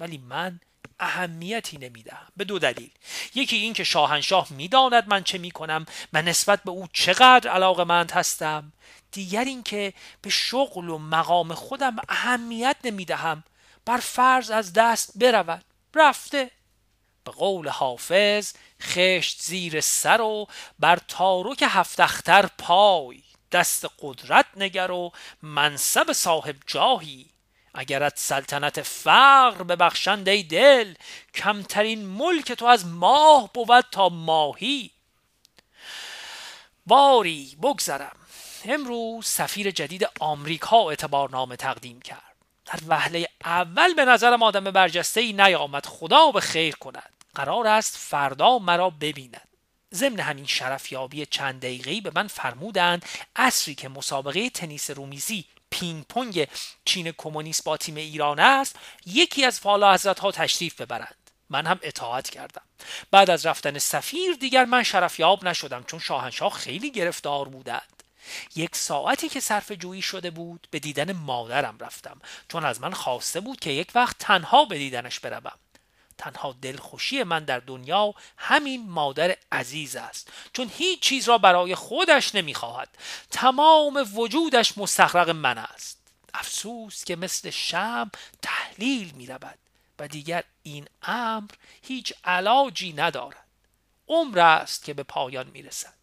ولی 0.01 0.19
من 0.19 0.61
اهمیتی 1.01 1.79
نمی‌دهم. 1.79 2.27
به 2.37 2.45
دو 2.45 2.59
دلیل. 2.59 2.91
یکی 3.35 3.57
این 3.57 3.73
که 3.73 3.85
شاهنشاه 3.85 4.47
می‌داند 4.51 5.09
من 5.09 5.25
چه 5.25 5.39
می‌کنم 5.39 5.87
و 6.13 6.23
نسبت 6.23 6.63
به 6.63 6.71
او 6.71 6.89
چقدر 6.93 7.51
علاقمند 7.51 8.11
هستم. 8.11 8.73
دیگر 9.13 9.45
اینکه 9.45 9.93
به 10.23 10.31
شغل 10.31 10.89
و 10.89 10.99
مقام 10.99 11.55
خودم 11.55 11.97
اهمیت 12.09 12.77
نمی‌دهم. 12.85 13.45
بر 13.85 13.97
فرض 13.97 14.51
از 14.51 14.73
دست 14.73 15.19
برود. 15.19 15.65
رفته. 15.95 16.51
به 17.25 17.33
قول 17.33 17.69
حافظ 17.69 18.53
خشت 18.83 19.43
زیر 19.43 19.81
سر 19.81 20.21
و 20.21 20.47
بر 20.79 20.99
تارک 21.09 21.65
هفتختر 21.69 22.47
پای. 22.59 23.23
دست 23.53 23.87
قدرت 23.99 24.47
نگر 24.57 24.91
و 24.91 25.13
منصب 25.43 26.13
صاحب 26.13 26.57
جاهی. 26.67 27.31
اگرت 27.75 28.19
سلطنت 28.19 28.83
فقر 28.83 29.63
ببخشند 29.63 30.29
ای 30.29 30.43
دل 30.43 30.95
کمترین 31.35 32.07
ملک 32.07 32.53
تو 32.53 32.67
از 32.67 32.87
ماه 32.87 33.51
بود 33.53 33.85
تا 33.91 34.09
ماهی. 34.09 34.91
باری 36.87 37.57
بگذرم. 37.63 38.17
امروز 38.65 39.27
سفیر 39.27 39.71
جدید 39.71 40.09
آمریکا 40.21 40.89
اعتبارنامه 40.89 41.57
تقدیم 41.57 42.01
کرد. 42.01 42.32
در 42.73 42.79
وهله 42.89 43.29
اول 43.45 43.95
به 43.95 44.05
نظرم 44.05 44.43
آدم 44.43 44.65
برجسته 44.65 45.21
ای 45.21 45.33
نیامد. 45.33 45.87
خدا 45.87 46.31
به 46.31 46.41
خیر 46.41 46.75
کند. 46.77 47.13
قرار 47.35 47.67
است 47.67 47.97
فردا 47.97 48.59
مرا 48.59 48.91
ببیند. 48.91 49.49
ضمن 49.95 50.21
همین 50.21 50.47
شرفیابی 50.47 51.27
چند 51.27 51.61
دقیقه‌ای 51.61 52.01
به 52.01 52.13
من 52.15 52.27
فرمودند 52.27 53.05
اصری 53.37 53.75
که 53.75 53.89
مسابقه 53.89 54.51
تنیس 54.51 54.91
رومیزی 54.91 55.45
پینگ 55.71 56.05
پونگ 56.05 56.49
چین 56.85 57.13
کمونیست 57.19 57.65
با 57.65 57.77
تیم 57.77 57.97
ایران 57.97 58.41
است 58.41 58.77
یکی 59.07 59.45
از 59.45 59.61
فالا 59.61 59.95
حضرت 59.95 60.21
ها 60.21 60.33
تشریف 60.33 60.81
ببرند. 60.81 61.17
من 61.51 61.67
هم 61.67 61.79
اطاعت 61.83 62.31
کردم. 62.31 62.63
بعد 63.11 63.31
از 63.31 63.47
رفتن 63.47 63.79
سفیر 63.79 64.35
دیگر 64.35 64.65
من 64.65 64.83
شرفیاب 64.83 65.45
نشدم 65.45 65.85
چون 65.85 65.99
شاهنشاه 66.01 66.53
خیلی 66.53 66.91
گرفتار 66.91 67.49
بودند. 67.49 67.92
یک 68.57 68.77
ساعتی 68.77 69.29
که 69.29 69.41
صرف 69.41 69.73
جویی 69.73 70.03
شده 70.03 70.31
بود 70.31 70.69
به 70.71 70.79
دیدن 70.79 71.13
مادرم 71.13 71.79
رفتم 71.81 72.21
چون 72.49 72.65
از 72.65 72.81
من 72.81 72.93
خواسته 72.93 73.41
بود 73.41 73.61
که 73.61 73.71
یک 73.71 73.93
وقت 73.95 74.19
تنها 74.19 74.65
به 74.65 74.79
دیدنش 74.79 75.21
بروم. 75.21 75.59
تنها 76.19 76.57
دلخوشی 76.63 77.23
من 77.23 77.45
در 77.45 77.59
دنیا 77.59 78.15
همین 78.37 78.91
مادر 78.91 79.37
عزیز 79.53 79.97
است 79.97 80.33
چون 80.53 80.71
هیچ 80.75 81.01
چیز 81.01 81.29
را 81.29 81.39
برای 81.39 81.75
خودش 81.75 82.35
نمی‌خواهد. 82.35 82.89
تمام 83.31 84.09
وجودش 84.15 84.79
مستخرق 84.79 85.31
من 85.31 85.59
است. 85.59 85.99
افسوس 86.35 87.05
که 87.05 87.17
مثل 87.17 87.51
شم 87.51 88.11
تحلیل 88.43 89.13
می 89.15 89.27
رود 89.27 89.59
و 89.99 90.09
دیگر 90.09 90.45
این 90.63 90.89
امر 91.03 91.51
هیچ 91.83 92.13
علاجی 92.25 92.93
ندارد. 92.93 93.47
عمر 94.09 94.39
است 94.39 94.85
که 94.85 94.95
به 94.95 95.03
پایان 95.03 95.47
می 95.47 95.63
رسد 95.63 96.02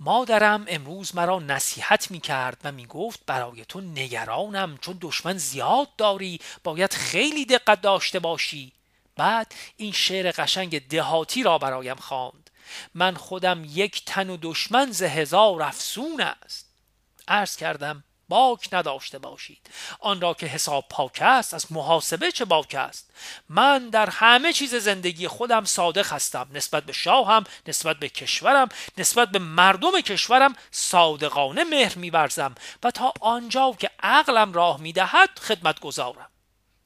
مادرم 0.00 0.64
امروز 0.68 1.14
مرا 1.14 1.38
نصیحت 1.38 2.10
می 2.10 2.20
کرد 2.20 2.60
و 2.64 2.72
می 2.72 2.86
گفت 2.86 3.20
برای 3.26 3.64
تو 3.64 3.80
نگرانم 3.80 4.78
چون 4.78 4.98
دشمن 5.00 5.38
زیاد 5.38 5.96
داری 5.96 6.40
باید 6.64 6.92
خیلی 6.92 7.44
دقت 7.44 7.80
داشته 7.80 8.18
باشی. 8.18 8.72
بعد 9.16 9.54
این 9.76 9.92
شعر 9.92 10.32
قشنگ 10.36 10.88
دهاتی 10.88 11.42
را 11.42 11.58
برایم 11.58 11.96
خواند. 11.96 12.50
من 12.94 13.14
خودم 13.14 13.62
یک 13.68 14.04
تن 14.04 14.30
و 14.30 14.36
دشمن 14.42 14.92
ز 14.92 15.02
هزار 15.02 15.62
افسون 15.62 16.20
است. 16.20 16.68
عرض 17.28 17.56
کردم 17.56 18.04
باک 18.28 18.68
نداشته 18.72 19.18
باشید. 19.18 19.70
آن 20.00 20.20
را 20.20 20.34
که 20.34 20.46
حساب 20.46 20.84
پاک 20.90 21.18
است 21.22 21.54
از 21.54 21.72
محاسبه 21.72 22.32
چه 22.32 22.44
باک 22.44 22.74
است؟ 22.74 23.10
من 23.48 23.88
در 23.88 24.10
همه 24.10 24.52
چیز 24.52 24.74
زندگی 24.74 25.28
خودم 25.28 25.64
صادق 25.64 26.12
هستم. 26.12 26.48
نسبت 26.52 26.84
به 26.84 26.92
شاهم 26.92 27.44
نسبت 27.66 27.96
به 27.96 28.08
کشورم 28.08 28.68
نسبت 28.98 29.30
به 29.30 29.38
مردم 29.38 30.00
کشورم 30.00 30.56
صادقانه 30.70 31.64
مهر 31.64 31.98
میورزم. 31.98 32.54
و 32.82 32.90
تا 32.90 33.12
آنجا 33.20 33.76
که 33.78 33.90
عقلم 34.02 34.52
راه 34.52 34.80
می‌دهد 34.80 35.38
خدمت 35.38 35.80
گذارم 35.80 36.30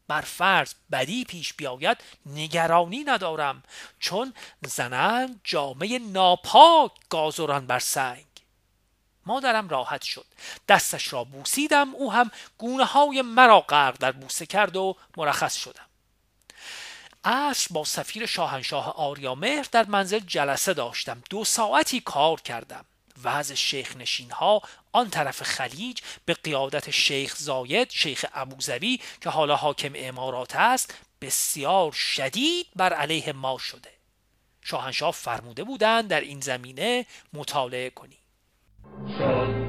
بر 0.08 0.20
فرض 0.20 0.74
بدی 0.92 1.24
پیش 1.24 1.54
بیاید 1.54 1.98
نگرانی 2.26 3.04
ندارم. 3.04 3.62
چون 3.98 4.34
زنند 4.66 5.40
جامعه 5.44 5.98
ناپاک 5.98 6.92
گازران 7.08 7.66
بر 7.66 7.78
سنگ. 7.78 8.31
مادرم 9.26 9.68
راحت 9.68 10.02
شد. 10.02 10.26
دستش 10.68 11.12
را 11.12 11.24
بوسیدم 11.24 11.94
او 11.94 12.12
هم 12.12 12.30
گونه 12.58 12.84
های 12.84 13.22
مرا 13.22 13.60
غرق 13.60 13.98
در 13.98 14.12
بوسه 14.12 14.46
کرد 14.46 14.76
و 14.76 14.96
مرخص 15.16 15.54
شدم. 15.54 15.86
عصر 17.24 17.68
با 17.70 17.84
سفیر 17.84 18.26
شاهنشاه 18.26 18.94
آریامهر 18.96 19.66
در 19.72 19.86
منزل 19.86 20.18
جلسه 20.18 20.74
داشتم. 20.74 21.22
دو 21.30 21.44
ساعتی 21.44 22.00
کار 22.00 22.40
کردم. 22.40 22.84
وضع 23.24 23.54
شیخ 23.54 23.96
نشین 23.96 24.30
ها 24.30 24.62
آن 24.92 25.10
طرف 25.10 25.42
خلیج 25.42 26.00
به 26.24 26.34
قیادت 26.34 26.90
شیخ 26.90 27.36
زاید 27.36 27.90
شیخ 27.90 28.24
ابوظبی 28.34 29.00
که 29.20 29.30
حالا 29.30 29.56
حاکم 29.56 29.92
امارات 29.94 30.56
است 30.56 30.94
بسیار 31.20 31.92
شدید 31.92 32.66
بر 32.76 32.92
علیه 32.92 33.32
ما 33.32 33.58
شده. 33.58 33.90
شاهنشاه 34.62 35.12
فرموده 35.12 35.64
بودند 35.64 36.08
در 36.08 36.20
این 36.20 36.40
زمینه 36.40 37.06
مطالعه 37.32 37.90
Shanti. 38.90 39.61